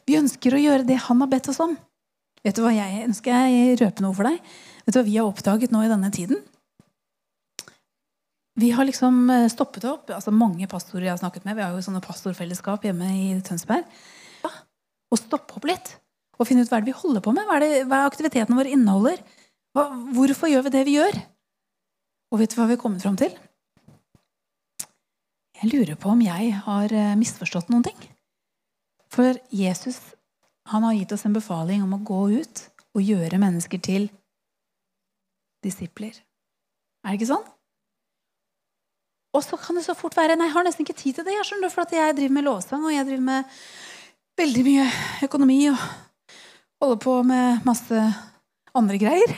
Vi 0.06 0.18
ønsker 0.18 0.54
å 0.54 0.62
gjøre 0.62 0.86
det 0.86 0.98
han 1.06 1.22
har 1.22 1.30
bedt 1.30 1.50
oss 1.52 1.62
om. 1.62 1.76
Vet 2.46 2.58
du 2.58 2.62
hva 2.62 2.74
jeg 2.74 3.06
ønsker 3.08 3.46
jeg 3.46 3.78
røpe 3.80 4.04
noe 4.04 4.14
for 4.14 4.28
deg? 4.28 4.36
Vet 4.86 4.94
du 4.94 5.00
hva 5.00 5.06
vi 5.06 5.16
har 5.18 5.30
oppdaget 5.30 5.72
nå 5.74 5.82
i 5.82 5.90
denne 5.90 6.10
tiden? 6.14 6.42
Vi 8.56 8.70
har 8.72 8.86
liksom 8.88 9.30
eh, 9.30 9.48
stoppet 9.52 9.84
opp. 9.88 10.10
altså 10.10 10.32
Mange 10.32 10.68
pastorer 10.70 11.08
jeg 11.08 11.14
har 11.14 11.20
snakket 11.20 11.44
med. 11.44 11.58
Vi 11.58 11.64
har 11.64 11.74
jo 11.74 11.82
sånne 11.84 12.02
pastorfellesskap 12.04 12.86
hjemme 12.86 13.08
i 13.12 13.26
Tønsberg. 13.44 13.84
Ja, 14.46 14.52
og 15.12 15.20
stoppe 15.20 15.58
opp 15.58 15.66
litt 15.68 15.96
og 16.36 16.48
finne 16.48 16.64
ut 16.64 16.70
hva 16.70 16.78
er 16.78 16.84
det 16.84 16.92
vi 16.92 17.00
holder 17.00 17.24
på 17.24 17.32
med. 17.36 17.46
Hva 17.48 17.58
er, 17.58 17.64
det, 17.64 17.82
hva 17.88 18.00
er 18.02 18.10
aktiviteten 18.10 18.56
vår 18.56 18.70
inneholder? 18.72 19.20
Hva, 19.76 19.90
hvorfor 20.16 20.48
gjør 20.48 20.64
vi 20.66 20.72
det 20.72 20.84
vi 20.88 20.96
gjør? 20.96 21.18
Og 22.32 22.40
vet 22.40 22.52
du 22.52 22.56
hva 22.56 22.64
vi 22.70 22.76
har 22.78 22.80
kommet 22.80 23.04
fram 23.04 23.16
til? 23.20 23.34
Jeg 25.56 25.72
lurer 25.72 25.98
på 26.00 26.12
om 26.12 26.22
jeg 26.24 26.52
har 26.64 26.92
eh, 26.92 27.16
misforstått 27.20 27.68
noen 27.72 27.84
ting. 27.84 27.98
For 29.12 29.36
Jesus 29.52 29.98
han 30.66 30.82
har 30.82 30.96
gitt 30.96 31.12
oss 31.14 31.26
en 31.28 31.36
befaling 31.36 31.84
om 31.84 31.92
å 31.94 32.02
gå 32.02 32.22
ut 32.40 32.62
og 32.96 33.04
gjøre 33.04 33.38
mennesker 33.38 33.80
til 33.84 34.08
disipler. 35.64 36.16
Er 37.04 37.12
det 37.12 37.20
ikke 37.20 37.28
sånn? 37.30 37.44
Og 39.36 39.44
så 39.44 39.58
kan 39.60 39.76
det 39.76 39.84
så 39.84 39.94
fort 39.94 40.16
være 40.16 40.38
Nei, 40.38 40.48
jeg 40.48 40.56
har 40.56 40.64
nesten 40.66 40.86
ikke 40.86 40.96
tid 40.96 41.18
til 41.18 41.26
det. 41.26 41.34
Jeg 41.36 41.46
skjønner, 41.50 41.70
for 41.72 41.92
jeg 41.92 42.16
driver 42.16 42.34
med 42.38 42.46
lovsang, 42.48 42.86
og 42.88 42.94
jeg 42.94 43.06
driver 43.06 43.26
med 43.28 43.58
veldig 44.40 44.64
mye 44.66 44.86
økonomi 45.28 45.58
og 45.70 45.84
holder 46.80 47.02
på 47.04 47.18
med 47.28 47.68
masse 47.68 48.06
andre 48.76 48.98
greier. 49.00 49.36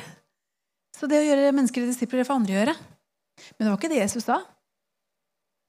Så 0.99 1.07
det 1.07 1.21
å 1.23 1.27
gjøre 1.27 1.53
mennesker 1.55 1.85
til 1.85 1.93
disipler, 1.93 2.23
det 2.23 2.29
får 2.29 2.41
andre 2.41 2.57
gjøre. 2.57 2.75
Men 3.55 3.65
det 3.65 3.71
var 3.71 3.79
ikke 3.79 3.93
det 3.93 4.01
Jesus 4.01 4.27
sa. 4.27 4.41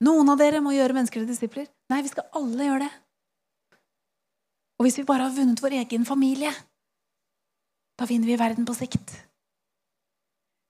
Noen 0.02 0.32
av 0.32 0.40
dere 0.40 0.62
må 0.64 0.72
gjøre 0.74 0.96
mennesker 0.96 1.22
til 1.22 1.30
disipler. 1.30 1.68
Nei, 1.92 2.00
vi 2.02 2.10
skal 2.10 2.26
alle 2.38 2.66
gjøre 2.66 2.86
det. 2.86 2.90
Og 4.80 4.86
hvis 4.86 4.96
vi 4.98 5.06
bare 5.06 5.26
har 5.26 5.36
vunnet 5.36 5.60
vår 5.60 5.76
egen 5.82 6.06
familie, 6.08 6.50
da 8.00 8.08
vinner 8.08 8.30
vi 8.30 8.38
verden 8.40 8.66
på 8.66 8.74
sikt. 8.78 9.12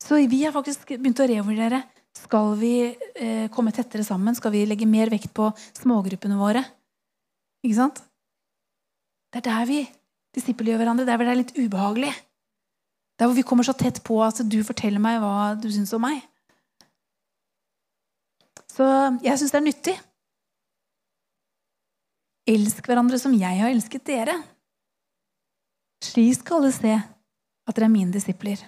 Så 0.02 0.18
vi 0.26 0.42
har 0.42 0.52
faktisk 0.52 0.88
begynt 0.96 1.22
å 1.22 1.28
revurdere. 1.30 1.84
Skal 2.18 2.56
vi 2.58 2.74
eh, 2.90 3.46
komme 3.54 3.70
tettere 3.72 4.02
sammen? 4.02 4.34
Skal 4.34 4.50
vi 4.56 4.64
legge 4.66 4.88
mer 4.90 5.12
vekt 5.12 5.30
på 5.36 5.46
smågruppene 5.78 6.38
våre? 6.40 6.64
Ikke 7.62 7.78
sant? 7.78 8.00
Det 9.30 9.44
er 9.44 9.46
der 9.46 9.68
vi 9.70 9.84
disippelgjør 10.34 10.82
hverandre. 10.82 11.06
Der 11.06 11.20
hvor 11.20 11.28
det 11.28 11.36
er 11.36 11.40
litt 11.44 11.54
ubehagelig. 11.54 12.10
Der 13.20 13.28
hvor 13.28 13.36
vi 13.36 13.44
kommer 13.44 13.66
så 13.66 13.74
tett 13.76 14.00
på 14.00 14.16
at 14.24 14.40
du 14.48 14.62
forteller 14.64 15.02
meg 15.02 15.18
hva 15.20 15.52
du 15.60 15.68
syns 15.68 15.92
om 15.92 16.00
meg. 16.00 16.22
Så 18.70 18.86
jeg 19.20 19.36
syns 19.36 19.52
det 19.52 19.58
er 19.58 19.66
nyttig. 19.66 19.96
Elsk 22.48 22.86
hverandre 22.88 23.18
som 23.20 23.34
jeg 23.36 23.60
har 23.60 23.68
elsket 23.68 24.06
dere. 24.08 24.38
Slik 26.00 26.38
skal 26.38 26.62
alle 26.62 26.72
se 26.72 26.94
at 26.96 27.76
dere 27.76 27.90
er 27.90 27.92
mine 27.92 28.14
disipler. 28.14 28.62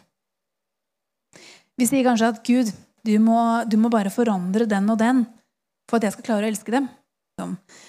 Vi 1.81 1.89
sier 1.89 2.05
kanskje 2.05 2.29
at 2.35 2.43
Gud, 2.45 2.69
du 3.09 3.15
må, 3.25 3.39
du 3.65 3.79
må, 3.81 3.89
bare 3.89 4.13
forandre 4.13 4.69
den 4.69 4.91
og 4.93 5.01
den 5.01 5.25
for 5.89 5.97
at 5.97 6.07
jeg 6.07 6.19
skal 6.19 6.29
klare 6.29 6.47
å 6.47 6.53
elske 6.53 6.75
dem. 6.75 6.91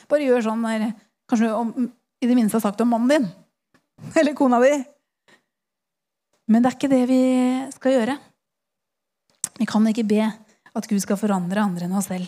Bare 0.09 0.23
gjør 0.23 0.47
sånn 0.47 0.63
der, 0.63 0.93
kanskje 1.29 1.51
om, 1.53 1.91
i 2.23 2.29
det 2.29 2.37
minste 2.39 2.57
har 2.57 2.63
sagt 2.63 2.81
om 2.81 2.95
mannen 2.95 3.11
din. 3.11 3.27
Eller 4.19 4.37
kona 4.37 4.63
di. 4.63 4.77
Men 6.51 6.63
det 6.63 6.69
er 6.69 6.77
ikke 6.77 6.91
det 6.91 7.03
vi 7.07 7.23
skal 7.75 7.97
gjøre. 7.97 8.15
Vi 9.59 9.67
kan 9.69 9.85
ikke 9.87 10.07
be 10.07 10.23
at 10.73 10.87
Gud 10.89 11.01
skal 11.03 11.19
forandre 11.19 11.63
andre 11.63 11.87
enn 11.87 11.95
oss 11.95 12.09
selv. 12.11 12.27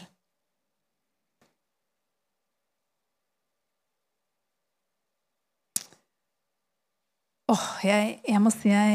Åh, 7.51 7.65
jeg, 7.85 8.19
jeg 8.25 8.41
må 8.41 8.49
si 8.49 8.71
jeg 8.71 8.93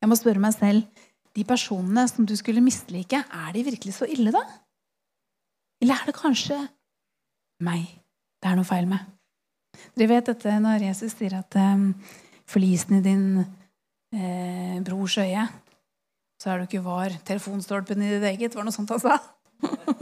Jeg 0.00 0.08
må 0.08 0.16
spørre 0.16 0.40
meg 0.40 0.54
selv 0.56 1.02
De 1.36 1.44
personene 1.44 2.06
som 2.08 2.24
du 2.24 2.32
skulle 2.40 2.64
mislike, 2.64 3.20
er 3.20 3.50
de 3.52 3.64
virkelig 3.66 3.92
så 3.98 4.08
ille, 4.08 4.32
da? 4.32 4.40
Eller 5.82 5.98
er 5.98 6.08
det 6.08 6.16
kanskje 6.16 6.56
meg 7.64 7.84
det 8.40 8.50
er 8.50 8.56
noe 8.58 8.68
feil 8.68 8.86
med? 8.88 9.00
Dere 9.96 10.10
vet 10.12 10.28
dette 10.28 10.52
når 10.62 10.84
Jesus 10.86 11.16
sier 11.16 11.38
at 11.40 11.56
forlisen 12.50 12.98
i 12.98 13.04
din 13.04 13.26
eh, 14.14 14.80
brors 14.84 15.16
øye, 15.18 15.46
så 16.40 16.50
er 16.50 16.60
du 16.60 16.66
ikke 16.68 16.84
var 16.84 17.14
telefonstolpen 17.24 18.02
i 18.02 18.12
ditt 18.16 18.26
eget. 18.34 18.54
Var 18.54 18.64
det 18.64 18.68
noe 18.68 18.74
sånt 18.76 18.92
han 18.92 19.02
sa? 19.02 19.18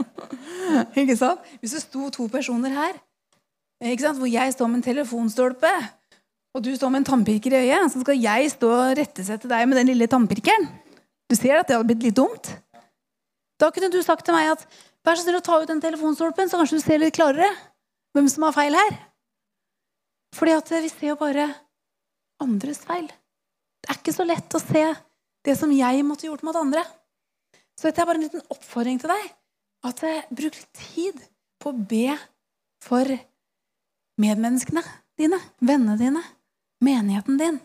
ikke 1.01 1.17
sant? 1.19 1.43
Hvis 1.61 1.75
det 1.77 1.83
sto 1.85 2.09
to 2.13 2.27
personer 2.31 2.73
her, 2.75 2.97
ikke 3.83 4.05
sant? 4.05 4.19
hvor 4.19 4.31
jeg 4.31 4.55
står 4.55 4.71
med 4.71 4.81
en 4.81 4.87
telefonstolpe, 4.89 5.73
og 6.53 6.61
du 6.65 6.73
står 6.75 6.91
med 6.93 7.01
en 7.01 7.09
tannpirker 7.11 7.55
i 7.55 7.63
øyet, 7.65 7.91
så 7.91 8.03
skal 8.03 8.19
jeg 8.19 8.51
stå 8.53 8.69
og 8.69 8.97
rettesette 8.99 9.49
deg 9.49 9.69
med 9.69 9.79
den 9.79 9.89
lille 9.89 10.07
tannpirkeren. 10.09 10.67
Du 11.31 11.35
ser 11.39 11.57
at 11.57 11.69
det 11.69 11.77
hadde 11.77 11.89
blitt 11.89 12.03
litt 12.05 12.19
dumt. 12.19 12.51
Da 13.57 13.71
kunne 13.73 13.89
du 13.89 14.01
sagt 14.05 14.27
til 14.27 14.35
meg 14.35 14.51
at 14.51 14.67
vær 15.05 15.17
så 15.17 15.25
snill 15.25 15.39
å 15.39 15.45
ta 15.45 15.57
ut 15.61 15.69
den 15.69 15.81
telefonstolpen, 15.81 16.49
så 16.49 16.59
kanskje 16.59 16.77
du 16.77 16.83
ser 16.83 17.01
litt 17.01 17.15
klarere 17.15 17.49
hvem 18.13 18.29
som 18.29 18.45
har 18.45 18.55
feil 18.55 18.77
her. 18.77 18.99
Fordi 20.37 20.53
at 20.57 20.69
vi 20.75 20.91
ser 20.91 21.13
jo 21.13 21.17
bare 21.19 21.47
andres 22.43 22.83
feil. 22.85 23.07
Det 23.83 23.91
er 23.91 23.99
ikke 23.99 24.15
så 24.15 24.25
lett 24.27 24.55
å 24.55 24.61
se 24.61 24.83
det 25.43 25.55
som 25.59 25.71
jeg 25.75 26.05
måtte 26.07 26.27
gjort 26.29 26.45
mot 26.47 26.57
andre. 26.59 26.83
Så 27.75 27.89
dette 27.89 28.03
er 28.03 28.07
bare 28.07 28.21
en 28.21 28.25
liten 28.27 28.45
oppfordring 28.53 28.99
til 29.01 29.11
deg. 29.11 29.29
At 29.83 30.03
eh, 30.07 30.23
Bruk 30.31 30.55
litt 30.55 30.79
tid 30.79 31.19
på 31.59 31.73
å 31.73 31.77
be 31.77 32.15
for 32.83 33.09
medmenneskene 34.21 34.83
dine, 35.19 35.39
vennene 35.59 35.97
dine, 35.99 36.23
menigheten 36.83 37.39
din. 37.39 37.59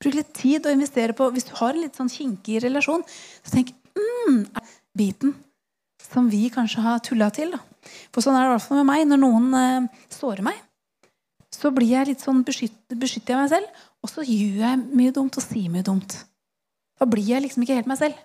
Bruk 0.00 0.16
litt 0.16 0.32
tid 0.36 0.66
å 0.66 0.74
investere 0.74 1.16
på 1.16 1.28
Hvis 1.34 1.48
du 1.48 1.54
har 1.60 1.74
en 1.74 1.84
litt 1.84 1.98
sånn 1.98 2.12
kinkig 2.12 2.62
relasjon, 2.64 3.04
så 3.44 3.56
tenk 3.56 3.74
mm, 3.96 4.44
biten 4.96 5.34
som 6.04 6.28
vi 6.30 6.46
kanskje 6.52 6.84
har 6.84 7.02
tulla 7.04 7.30
til. 7.34 7.54
Da. 7.54 7.60
For 8.12 8.24
sånn 8.24 8.36
er 8.36 8.44
det 8.44 8.52
i 8.52 8.54
hvert 8.54 8.66
fall 8.66 8.80
med 8.82 8.90
meg. 8.90 9.06
Når 9.10 9.20
noen 9.22 9.58
eh, 9.58 10.04
sårer 10.12 10.44
meg, 10.46 10.60
så 11.54 11.70
blir 11.74 11.92
jeg 11.92 12.10
litt 12.10 12.24
sånn 12.24 12.42
beskytter, 12.46 12.98
beskytter 12.98 13.34
jeg 13.34 13.42
meg 13.42 13.52
selv, 13.52 13.84
og 14.04 14.10
så 14.12 14.24
gjør 14.26 14.60
jeg 14.60 14.80
mye 14.92 15.12
dumt 15.16 15.38
og 15.40 15.44
sier 15.44 15.72
mye 15.72 15.86
dumt. 15.86 16.18
Da 17.00 17.08
blir 17.08 17.24
jeg 17.24 17.42
liksom 17.42 17.64
ikke 17.64 17.78
helt 17.78 17.88
meg 17.88 18.00
selv. 18.00 18.18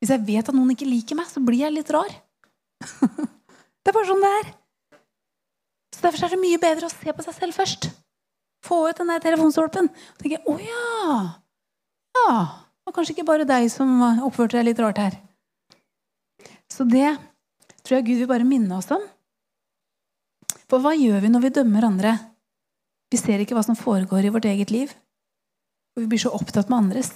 Hvis 0.00 0.12
jeg 0.14 0.24
vet 0.24 0.48
at 0.48 0.56
noen 0.56 0.72
ikke 0.72 0.88
liker 0.88 1.18
meg, 1.18 1.28
så 1.28 1.42
blir 1.44 1.66
jeg 1.66 1.74
litt 1.74 1.90
rar. 1.92 2.08
det 3.82 3.90
er 3.90 3.96
bare 3.96 4.08
sånn 4.08 4.24
det 4.24 4.32
er. 4.38 4.48
Så 5.94 6.04
Derfor 6.06 6.24
er 6.24 6.32
det 6.32 6.40
mye 6.40 6.60
bedre 6.62 6.88
å 6.88 6.92
se 6.92 7.12
på 7.12 7.26
seg 7.26 7.36
selv 7.36 7.58
først. 7.58 7.90
Få 8.64 8.80
ut 8.88 8.98
den 8.98 9.10
der 9.12 9.22
telefonstolpen. 9.22 9.90
Og 9.90 10.22
tenke 10.22 10.40
'Å 10.42 10.56
ja. 10.62 11.18
Ja. 12.16 12.32
Det 12.78 12.88
var 12.88 12.96
kanskje 12.96 13.14
ikke 13.16 13.28
bare 13.28 13.44
deg 13.48 13.68
som 13.70 14.00
oppførte 14.24 14.56
deg 14.56 14.70
litt 14.70 14.80
rart 14.80 14.98
her'. 15.02 15.18
Så 16.72 16.88
det 16.88 17.18
tror 17.82 17.98
jeg 17.98 18.06
Gud 18.06 18.18
vil 18.22 18.30
bare 18.30 18.48
minne 18.48 18.78
oss 18.78 18.90
om. 18.94 19.02
For 20.68 20.80
hva 20.80 20.94
gjør 20.96 21.20
vi 21.20 21.32
når 21.32 21.44
vi 21.44 21.54
dømmer 21.60 21.84
andre? 21.84 22.12
Vi 23.08 23.20
ser 23.20 23.40
ikke 23.40 23.56
hva 23.56 23.64
som 23.64 23.78
foregår 23.78 24.28
i 24.28 24.32
vårt 24.32 24.48
eget 24.48 24.72
liv. 24.74 24.92
Og 25.96 26.04
vi 26.04 26.10
blir 26.12 26.20
så 26.22 26.32
opptatt 26.36 26.68
med 26.68 26.78
andres. 26.78 27.12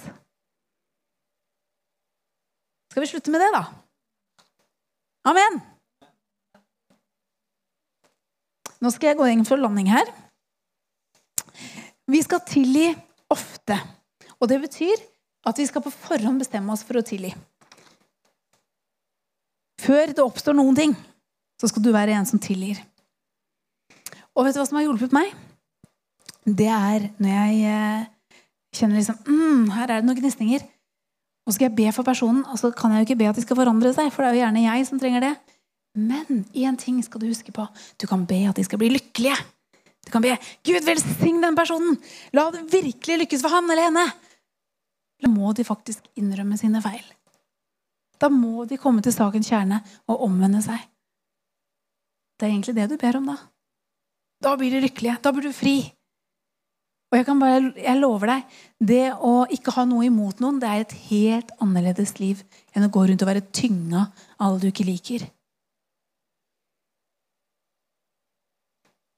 Skal 2.91 3.05
vi 3.05 3.09
slutte 3.09 3.31
med 3.33 3.41
det, 3.41 3.51
da? 3.53 3.63
Amen. 5.29 5.61
Nå 8.83 8.91
skal 8.91 9.13
jeg 9.13 9.19
gå 9.21 9.29
inn 9.31 9.45
for 9.47 9.61
landing 9.61 9.87
her. 9.93 10.09
Vi 12.11 12.19
skal 12.25 12.43
tilgi 12.45 12.89
ofte. 13.31 13.77
Og 14.41 14.49
det 14.51 14.59
betyr 14.65 14.99
at 15.47 15.59
vi 15.59 15.65
skal 15.69 15.83
på 15.85 15.93
forhånd 15.93 16.43
bestemme 16.43 16.73
oss 16.75 16.83
for 16.83 16.99
å 16.99 17.05
tilgi. 17.05 17.31
Før 19.83 20.11
det 20.11 20.23
oppstår 20.23 20.55
noen 20.55 20.75
ting, 20.77 20.93
så 21.59 21.69
skal 21.71 21.83
du 21.83 21.91
være 21.95 22.15
en 22.15 22.27
som 22.27 22.39
tilgir. 22.39 22.79
Og 24.33 24.45
vet 24.45 24.55
du 24.55 24.61
hva 24.61 24.67
som 24.67 24.79
har 24.79 24.87
hjulpet 24.87 25.15
meg? 25.15 25.31
Det 26.43 26.67
er 26.67 27.07
når 27.23 27.33
jeg 27.33 27.59
eh, 27.71 28.05
kjenner 28.75 28.99
liksom 28.99 29.19
mm, 29.23 29.69
Her 29.77 29.87
er 29.87 30.01
det 30.01 30.07
noen 30.07 30.19
gnisninger. 30.19 30.65
Og 31.43 31.51
så 31.51 31.57
skal 31.57 31.69
jeg 31.69 31.75
be 31.77 31.91
for 31.95 32.07
personen, 32.07 32.43
og 32.47 32.59
så 32.59 32.71
kan 32.71 32.93
jeg 32.93 33.03
jo 33.03 33.07
ikke 33.09 33.19
be 33.19 33.27
at 33.31 33.39
de 33.39 33.43
skal 33.43 33.59
forandre 33.59 33.91
seg. 33.95 34.11
For 34.11 34.23
det 34.23 34.29
er 34.29 34.37
jo 34.37 34.43
gjerne 34.45 34.63
jeg 34.63 34.87
som 34.87 34.99
trenger 34.99 35.25
det. 35.25 35.33
Men 35.99 36.45
én 36.55 36.77
ting 36.79 37.01
skal 37.05 37.21
du 37.21 37.27
huske 37.27 37.51
på. 37.53 37.65
Du 37.99 38.07
kan 38.09 38.23
be 38.25 38.39
at 38.49 38.57
de 38.57 38.63
skal 38.65 38.79
bli 38.81 38.93
lykkelige. 38.95 39.35
Du 40.03 40.11
kan 40.11 40.23
be 40.23 40.35
Gud 40.65 40.87
velsign 40.87 41.41
den 41.43 41.55
personen. 41.55 41.97
La 42.35 42.49
det 42.51 42.63
virkelig 42.71 43.19
lykkes 43.23 43.43
for 43.43 43.53
han 43.53 43.69
eller 43.69 43.89
henne. 43.89 44.07
Da 45.23 45.31
må 45.31 45.53
de 45.55 45.67
faktisk 45.67 46.07
innrømme 46.19 46.57
sine 46.59 46.81
feil. 46.83 47.03
Da 48.19 48.29
må 48.31 48.65
de 48.67 48.79
komme 48.79 49.03
til 49.03 49.15
sakens 49.15 49.51
kjerne 49.51 49.81
og 50.07 50.25
omvende 50.25 50.63
seg. 50.63 50.79
Det 52.39 52.47
er 52.47 52.53
egentlig 52.53 52.75
det 52.75 52.89
du 52.91 52.97
ber 52.99 53.19
om 53.19 53.29
da. 53.31 53.37
Da 54.43 54.55
blir 54.59 54.73
de 54.73 54.81
lykkelige. 54.83 55.19
Da 55.23 55.31
blir 55.31 55.47
du 55.47 55.55
fri. 55.55 55.77
Og 57.13 57.19
jeg, 57.19 57.27
bare, 57.37 57.67
jeg 57.77 57.99
lover 57.99 58.31
deg, 58.31 58.53
det 58.81 59.03
å 59.21 59.43
ikke 59.53 59.75
ha 59.75 59.83
noe 59.85 60.07
imot 60.07 60.39
noen, 60.41 60.57
det 60.57 60.65
er 60.65 60.81
et 60.81 60.95
helt 61.11 61.51
annerledes 61.61 62.15
liv 62.17 62.39
enn 62.73 62.87
å 62.87 62.89
gå 62.89 63.03
rundt 63.05 63.21
og 63.21 63.29
være 63.29 63.43
tynga 63.53 64.07
av 64.09 64.47
alle 64.47 64.63
du 64.63 64.71
ikke 64.71 64.87
liker. 64.87 65.27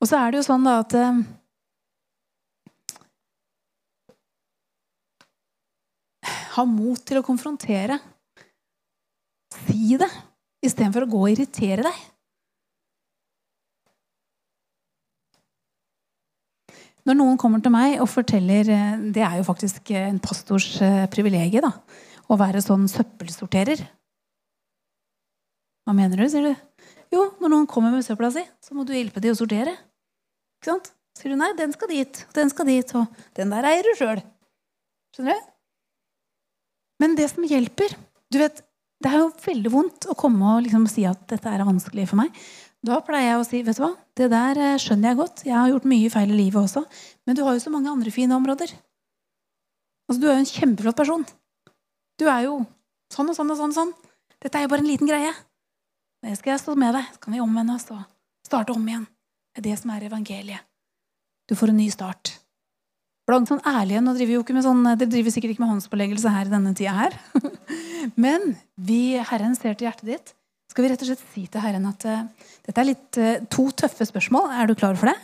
Og 0.03 0.09
så 0.11 0.19
er 0.19 0.33
det 0.33 0.41
jo 0.41 0.47
sånn 0.49 0.67
da 0.67 0.75
at 0.83 0.97
eh, 0.99 1.23
Ha 6.55 6.63
mot 6.63 7.01
til 7.03 7.19
å 7.19 7.23
konfrontere. 7.25 7.97
Si 9.65 9.97
det 9.99 10.07
istedenfor 10.63 11.03
å 11.03 11.09
gå 11.11 11.23
og 11.25 11.31
irritere 11.33 11.83
deg. 11.83 12.03
Når 17.05 17.17
noen 17.19 17.37
kommer 17.37 17.61
til 17.61 17.73
meg 17.73 17.99
og 18.01 18.09
forteller 18.09 18.69
eh, 18.73 19.01
Det 19.13 19.21
er 19.21 19.37
jo 19.37 19.45
faktisk 19.45 19.91
en 19.93 20.17
pastors 20.23 20.71
privilegium 21.13 21.67
da, 21.67 21.73
å 22.29 22.37
være 22.39 22.63
sånn 22.65 22.87
søppelsorterer. 22.89 23.83
Hva 25.85 25.93
mener 25.93 26.17
du, 26.17 26.25
sier 26.31 26.49
du? 26.49 26.85
Jo, 27.13 27.27
når 27.39 27.51
noen 27.51 27.67
kommer 27.69 27.93
med 27.93 28.05
søpla 28.05 28.31
si, 28.33 28.41
så 28.63 28.73
må 28.73 28.85
du 28.87 28.95
hjelpe 28.95 29.21
dem 29.21 29.35
å 29.35 29.37
sortere. 29.37 29.75
Ikke 30.57 30.71
sant? 30.71 30.89
Sier 31.15 31.31
du 31.31 31.39
nei, 31.39 31.51
den 31.55 31.71
skal 31.75 31.91
dit, 31.91 32.21
den 32.35 32.49
skal 32.51 32.67
dit, 32.67 32.95
og 32.97 33.19
den 33.37 33.53
der 33.53 33.67
eier 33.69 33.85
du 33.85 33.93
sjøl. 33.99 34.21
Skjønner 35.15 35.37
du? 35.37 35.51
Men 37.03 37.15
det 37.19 37.29
som 37.31 37.45
hjelper 37.47 37.93
du 38.31 38.39
vet, 38.41 38.63
Det 39.03 39.11
er 39.11 39.19
jo 39.19 39.27
veldig 39.43 39.69
vondt 39.69 40.05
å 40.09 40.15
komme 40.17 40.53
og 40.55 40.61
liksom 40.63 40.85
si 40.89 41.03
at 41.05 41.19
dette 41.29 41.51
er 41.51 41.61
vanskelig 41.67 42.07
for 42.09 42.17
meg. 42.17 42.31
Da 42.85 42.99
pleier 43.01 43.31
jeg 43.31 43.37
å 43.39 43.45
si 43.47 43.61
vet 43.65 43.77
du 43.79 43.81
hva, 43.81 43.93
det 44.19 44.27
der 44.29 44.59
eh, 44.61 44.75
skjønner 44.81 45.11
jeg 45.11 45.17
godt. 45.17 45.43
Jeg 45.47 45.55
har 45.57 45.71
gjort 45.71 45.87
mye 45.89 46.11
feil 46.13 46.33
i 46.33 46.37
livet 46.37 46.59
også. 46.59 46.83
Men 47.25 47.37
du 47.37 47.41
har 47.45 47.55
jo 47.55 47.63
så 47.63 47.73
mange 47.73 47.89
andre 47.89 48.13
fine 48.13 48.35
områder. 48.37 48.75
Altså, 50.05 50.19
Du 50.21 50.27
er 50.27 50.35
jo 50.35 50.43
en 50.43 50.51
kjempeflott 50.51 50.99
person. 50.99 51.25
Du 52.19 52.27
er 52.29 52.45
jo 52.45 52.59
sånn 53.13 53.31
og 53.31 53.37
sånn 53.37 53.49
og 53.49 53.57
sånn. 53.57 53.73
og 53.73 53.79
sånn. 53.79 53.95
Dette 54.43 54.59
er 54.59 54.67
jo 54.67 54.71
bare 54.75 54.85
en 54.85 54.91
liten 54.91 55.09
greie. 55.09 55.33
Det 56.21 56.37
skal 56.37 56.53
jeg 56.53 56.61
stå 56.61 56.77
med 56.77 56.93
deg. 56.93 57.09
Så 57.15 57.25
kan 57.25 57.33
vi 57.33 57.41
omvende 57.41 57.73
oss 57.79 57.89
og 57.89 58.05
starte 58.45 58.75
om 58.75 58.85
igjen. 58.85 59.09
Det 59.55 59.63
er 59.63 59.67
det 59.71 59.81
som 59.81 59.95
er 59.95 60.05
evangeliet. 60.05 60.69
Du 61.49 61.57
får 61.57 61.73
en 61.73 61.81
ny 61.81 61.89
start. 61.93 62.35
Blant 63.25 63.49
sånn 63.49 63.65
ærlige, 63.65 64.03
nå 64.05 64.13
driver 64.13 64.29
vi 64.29 64.37
jo 64.37 64.45
ikke 64.45 64.53
med 64.53 64.65
sånn, 64.65 64.85
Dere 64.85 65.09
driver 65.09 65.33
sikkert 65.33 65.55
ikke 65.55 65.63
med 65.63 65.71
håndspåleggelse 65.73 66.29
her 66.29 66.45
i 66.45 66.53
denne 66.53 66.73
tida 66.77 66.93
her. 66.93 67.15
Men 68.23 68.51
vi, 68.77 69.17
Herren 69.17 69.57
ser 69.57 69.73
til 69.73 69.89
hjertet 69.89 70.11
ditt 70.11 70.35
skal 70.75 70.83
vi 70.83 70.89
rett 70.91 71.03
og 71.05 71.07
slett 71.07 71.21
si 71.31 71.41
til 71.47 71.63
Herren 71.63 71.85
at 71.87 72.03
uh, 72.03 72.23
dette 72.65 72.81
er 72.81 72.87
litt 72.89 73.17
uh, 73.23 73.37
to 73.47 73.69
tøffe 73.79 74.03
spørsmål. 74.09 74.49
Er 74.59 74.67
du 74.67 74.73
klar 74.75 74.97
for 74.99 75.07
det? 75.07 75.15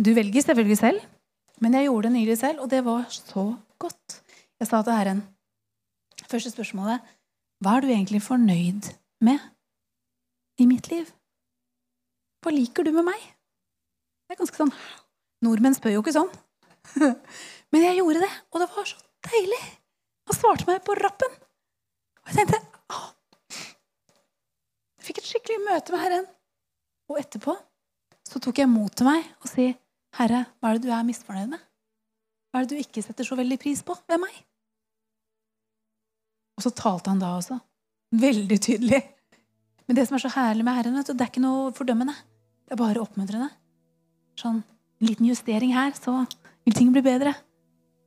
Du 0.00 0.08
velger 0.16 0.40
selvfølgelig 0.40 0.78
selv, 0.80 1.02
men 1.60 1.76
jeg 1.76 1.90
gjorde 1.90 2.08
det 2.08 2.14
nylig 2.14 2.38
selv, 2.40 2.62
og 2.64 2.70
det 2.72 2.80
var 2.86 3.02
så 3.12 3.44
godt. 3.76 4.22
Jeg 4.56 4.70
sa 4.70 4.80
til 4.86 4.96
Herren 4.96 5.20
Første 6.30 6.48
spørsmålet 6.54 7.04
Hva 7.60 7.74
er 7.76 7.84
du 7.84 7.90
egentlig 7.90 8.22
fornøyd 8.24 8.88
med 9.26 9.42
i 10.62 10.64
mitt 10.70 10.88
liv? 10.88 11.10
Hva 12.40 12.54
liker 12.54 12.86
du 12.88 12.94
med 12.94 13.04
meg? 13.10 13.20
Det 13.20 14.32
er 14.32 14.40
ganske 14.40 14.62
sånn 14.62 14.72
Nordmenn 15.44 15.76
spør 15.76 15.98
jo 15.98 16.04
ikke 16.06 16.16
sånn. 16.16 16.32
Men 17.74 17.84
jeg 17.84 17.98
gjorde 17.98 18.24
det, 18.24 18.32
og 18.48 18.64
det 18.64 18.70
var 18.72 18.88
så 18.88 18.96
deilig. 19.28 19.60
Han 20.30 20.38
svarte 20.38 20.70
meg 20.70 20.80
på 20.86 20.96
rappen. 20.96 21.36
Og 22.24 22.32
jeg 22.32 22.38
tenkte 22.40 22.62
Jeg 25.04 25.10
fikk 25.10 25.18
et 25.20 25.26
skikkelig 25.28 25.60
møte 25.66 25.92
med 25.92 26.00
Herren. 26.00 26.26
Og 27.12 27.18
etterpå 27.20 27.52
så 28.24 28.40
tok 28.40 28.62
jeg 28.62 28.70
mot 28.72 28.88
til 28.88 29.04
meg 29.04 29.26
og 29.42 29.50
si, 29.50 29.66
'Herre, 30.16 30.46
hva 30.56 30.70
er 30.70 30.78
det 30.78 30.86
du 30.86 30.92
er 30.96 31.04
misfornøyd 31.04 31.50
med?' 31.50 31.60
'Hva 31.60 32.56
er 32.56 32.64
det 32.64 32.72
du 32.72 32.80
ikke 32.80 33.02
setter 33.04 33.28
så 33.28 33.36
veldig 33.36 33.58
pris 33.60 33.82
på 33.84 33.92
ved 34.08 34.16
meg?' 34.22 34.38
Og 36.56 36.64
så 36.64 36.72
talte 36.72 37.12
han 37.12 37.20
da 37.20 37.36
også. 37.36 37.60
Veldig 38.16 38.56
tydelig. 38.56 39.02
Men 39.86 39.96
det 39.96 40.08
som 40.08 40.14
er 40.14 40.24
så 40.24 40.32
herlig 40.32 40.64
med 40.64 40.72
Herren, 40.72 40.96
det 40.96 41.20
er 41.20 41.28
ikke 41.28 41.44
noe 41.44 41.76
fordømmende. 41.76 42.16
Det 42.64 42.72
er 42.72 42.80
bare 42.80 43.04
oppmuntrende. 43.04 43.50
Sånn 44.40 44.64
en 44.64 45.06
liten 45.06 45.28
justering 45.28 45.74
her, 45.74 45.92
så 45.92 46.24
vil 46.64 46.72
ting 46.72 46.90
bli 46.92 47.04
bedre. 47.04 47.36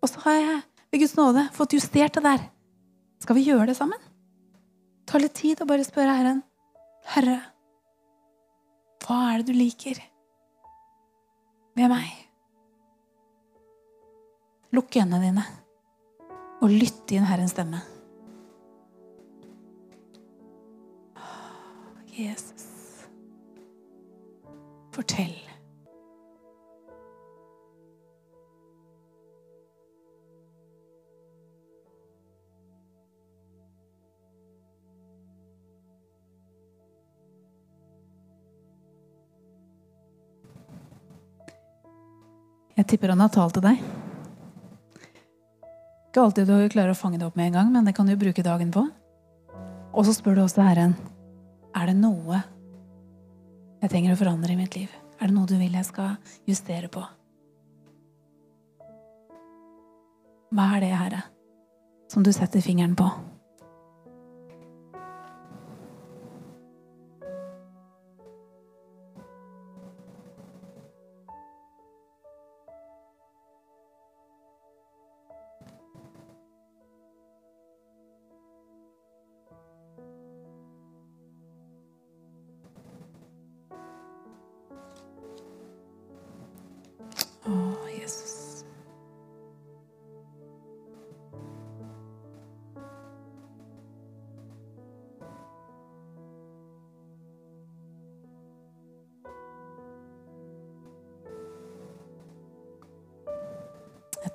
Og 0.02 0.10
så 0.10 0.18
har 0.26 0.34
jeg 0.34 0.62
ved 0.90 1.00
Guds 1.06 1.16
nåde 1.16 1.46
fått 1.54 1.78
justert 1.78 2.18
det 2.18 2.24
der. 2.24 2.50
Skal 3.22 3.36
vi 3.36 3.46
gjøre 3.46 3.68
det 3.68 3.78
sammen? 3.78 4.02
Ta 5.06 5.22
litt 5.22 5.38
tid 5.38 5.62
og 5.62 5.68
bare 5.68 5.86
spørre 5.86 6.18
Herren. 6.18 6.42
Herre, 7.08 7.38
hva 9.04 9.18
er 9.32 9.42
det 9.42 9.54
du 9.54 9.58
liker 9.58 10.00
med 11.78 11.92
meg? 11.94 12.10
Lukk 14.76 15.00
øynene 15.00 15.22
dine 15.24 15.46
og 16.62 16.74
lytt 16.74 17.14
inn 17.16 17.28
Herrens 17.30 17.56
stemme. 17.56 17.80
Jesus, 22.18 22.66
fortell. 24.92 25.47
Jeg 42.78 42.86
tipper 42.92 43.10
han 43.14 43.24
har 43.24 43.32
talt 43.34 43.58
til 43.58 43.66
deg. 43.66 43.82
Ikke 46.08 46.24
alltid 46.24 46.50
du 46.50 46.56
klarer 46.74 46.94
å 46.94 46.98
fange 46.98 47.18
det 47.18 47.26
opp 47.26 47.38
med 47.38 47.50
en 47.50 47.58
gang, 47.60 47.72
men 47.74 47.88
det 47.88 47.96
kan 47.98 48.08
du 48.08 48.14
bruke 48.18 48.46
dagen 48.46 48.70
på. 48.74 48.86
Og 49.98 50.06
så 50.06 50.14
spør 50.14 50.38
du 50.38 50.44
også 50.44 50.66
Herren 50.66 50.94
er 51.78 51.90
det 51.90 51.98
noe 51.98 52.40
jeg 53.82 53.92
trenger 53.92 54.14
å 54.14 54.20
forandre 54.20 54.54
i 54.54 54.58
mitt 54.60 54.78
liv. 54.78 54.94
Er 55.18 55.30
det 55.30 55.36
noe 55.36 55.50
du 55.50 55.56
vil 55.58 55.74
jeg 55.74 55.86
skal 55.86 56.16
justere 56.50 56.90
på? 56.90 57.04
Hva 60.54 60.68
er 60.78 60.86
det, 60.86 60.94
Herre, 60.96 61.24
som 62.10 62.24
du 62.26 62.32
setter 62.34 62.64
fingeren 62.64 62.96
på? 62.98 63.10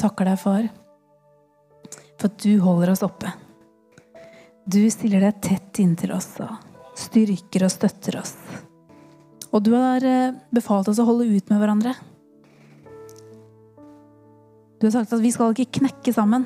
Takker 0.03 0.27
deg, 0.27 0.39
far, 0.41 0.69
for 2.19 2.29
at 2.29 2.39
du 2.43 2.59
holder 2.63 2.93
oss 2.93 3.05
oppe. 3.07 3.31
Du 4.65 4.83
stiller 4.91 5.23
deg 5.23 5.41
tett 5.43 5.83
inntil 5.83 6.15
oss 6.15 6.35
og 6.43 6.53
styrker 6.99 7.67
og 7.67 7.73
støtter 7.73 8.19
oss. 8.21 8.35
Og 9.53 9.63
du 9.65 9.73
har 9.77 10.05
eh, 10.07 10.35
befalt 10.55 10.89
oss 10.89 11.01
å 11.03 11.07
holde 11.07 11.29
ut 11.29 11.51
med 11.51 11.61
hverandre. 11.61 11.95
Du 14.83 14.89
har 14.89 14.97
sagt 14.97 15.13
at 15.15 15.23
vi 15.23 15.31
skal 15.31 15.53
ikke 15.55 15.79
knekke 15.79 16.11
sammen. 16.11 16.43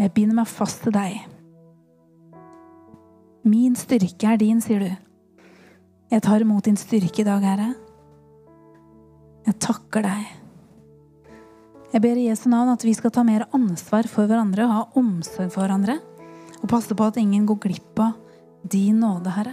Jeg 0.00 0.14
binder 0.16 0.38
meg 0.38 0.48
fast 0.48 0.80
til 0.80 0.94
deg. 0.96 1.18
Min 3.44 3.76
styrke 3.76 4.30
er 4.32 4.40
din, 4.40 4.62
sier 4.64 4.80
du. 4.80 4.88
Jeg 6.08 6.24
tar 6.24 6.40
imot 6.40 6.64
din 6.64 6.80
styrke 6.80 7.20
i 7.20 7.26
dag, 7.28 7.44
Herre. 7.44 7.68
Jeg 9.44 9.58
takker 9.60 10.08
deg. 10.08 10.32
Jeg 11.92 12.06
ber 12.06 12.16
i 12.16 12.26
Jesu 12.30 12.48
navn 12.48 12.72
at 12.72 12.88
vi 12.88 12.96
skal 12.96 13.12
ta 13.12 13.20
mer 13.28 13.44
ansvar 13.52 14.08
for 14.08 14.24
hverandre, 14.24 14.72
ha 14.72 14.88
omsorg 14.96 15.52
for 15.52 15.66
hverandre. 15.66 16.00
Og 16.62 16.68
passe 16.72 16.96
på 16.96 17.12
at 17.12 17.20
ingen 17.20 17.44
går 17.44 17.60
glipp 17.68 18.00
av 18.00 18.16
din 18.64 19.04
nåde, 19.04 19.36
Herre. 19.36 19.52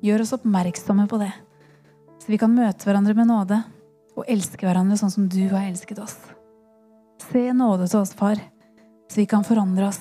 Gjør 0.00 0.24
oss 0.24 0.38
oppmerksomme 0.40 1.04
på 1.04 1.20
det, 1.20 1.34
så 2.22 2.30
vi 2.30 2.38
kan 2.38 2.52
møte 2.54 2.86
hverandre 2.86 3.16
med 3.18 3.26
nåde 3.26 3.56
og 4.14 4.28
elske 4.30 4.62
hverandre 4.62 4.94
sånn 5.00 5.10
som 5.10 5.26
du 5.26 5.40
har 5.50 5.66
elsket 5.66 5.98
oss. 5.98 6.14
Se 7.24 7.48
nåde 7.56 7.88
til 7.88 7.98
oss, 7.98 8.12
far, 8.14 8.38
så 9.10 9.18
vi 9.18 9.26
kan 9.26 9.42
forandre 9.46 9.88
oss, 9.88 9.98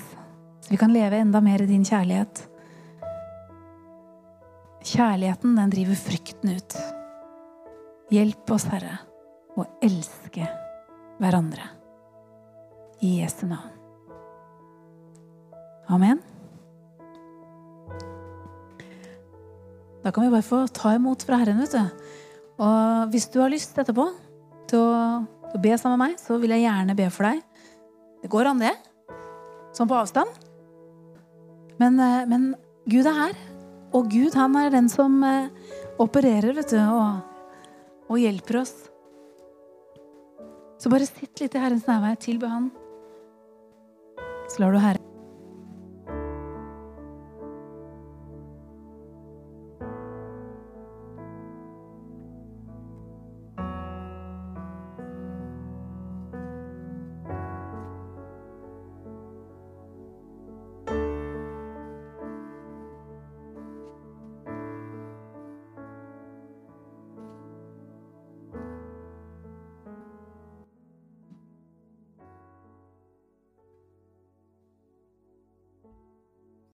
så 0.61 0.69
vi 0.69 0.77
kan 0.77 0.93
leve 0.93 1.17
enda 1.17 1.41
mer 1.41 1.63
i 1.63 1.69
din 1.69 1.85
kjærlighet. 1.87 2.43
Kjærligheten, 4.85 5.57
den 5.57 5.73
driver 5.73 5.97
frykten 5.97 6.53
ut. 6.57 6.77
Hjelp 8.13 8.53
oss, 8.53 8.67
Herre, 8.69 8.99
å 9.57 9.65
elske 9.81 10.45
hverandre. 11.21 11.69
I 13.01 13.15
Jesu 13.23 13.47
navn. 13.49 13.77
Amen. 15.89 16.21
Da 20.01 20.11
kan 20.11 20.25
vi 20.25 20.33
bare 20.33 20.45
få 20.45 20.63
ta 20.73 20.95
imot 20.97 21.23
fra 21.25 21.37
Herren. 21.41 21.61
vet 21.61 21.75
du. 21.75 22.07
Og 22.61 23.11
hvis 23.13 23.27
du 23.29 23.39
har 23.41 23.51
lyst 23.53 23.77
etterpå 23.77 24.07
til 24.69 24.81
å, 24.81 25.25
til 25.49 25.59
å 25.59 25.61
be 25.61 25.77
sammen 25.77 25.99
med 25.99 26.11
meg, 26.11 26.21
så 26.21 26.37
vil 26.41 26.53
jeg 26.55 26.65
gjerne 26.65 26.97
be 26.97 27.09
for 27.13 27.29
deg. 27.29 27.41
Det 28.21 28.29
går 28.29 28.51
an, 28.51 28.61
det. 28.61 28.73
Sånn 29.77 29.89
på 29.89 29.97
avstand. 29.97 30.29
Men, 31.81 31.99
eh, 32.01 32.25
men 32.29 32.51
Gud 32.89 33.09
er 33.09 33.17
her. 33.17 33.35
Og 33.97 34.09
Gud 34.11 34.37
han 34.37 34.55
er 34.57 34.73
den 34.73 34.89
som 34.89 35.19
eh, 35.27 35.49
opererer 36.01 36.55
vet 36.57 36.73
du, 36.73 36.79
og, 36.81 37.21
og 38.09 38.21
hjelper 38.21 38.61
oss. 38.61 38.73
Så 40.81 40.89
bare 40.89 41.05
sitt 41.05 41.43
litt 41.43 41.53
i 41.53 41.61
Herrens 41.61 41.85
nærvær. 41.85 42.17
Tilbe 42.21 42.49
Han. 42.49 42.71
Så 44.49 44.63
lar 44.63 44.73
du 44.73 44.81
Herren 44.81 45.10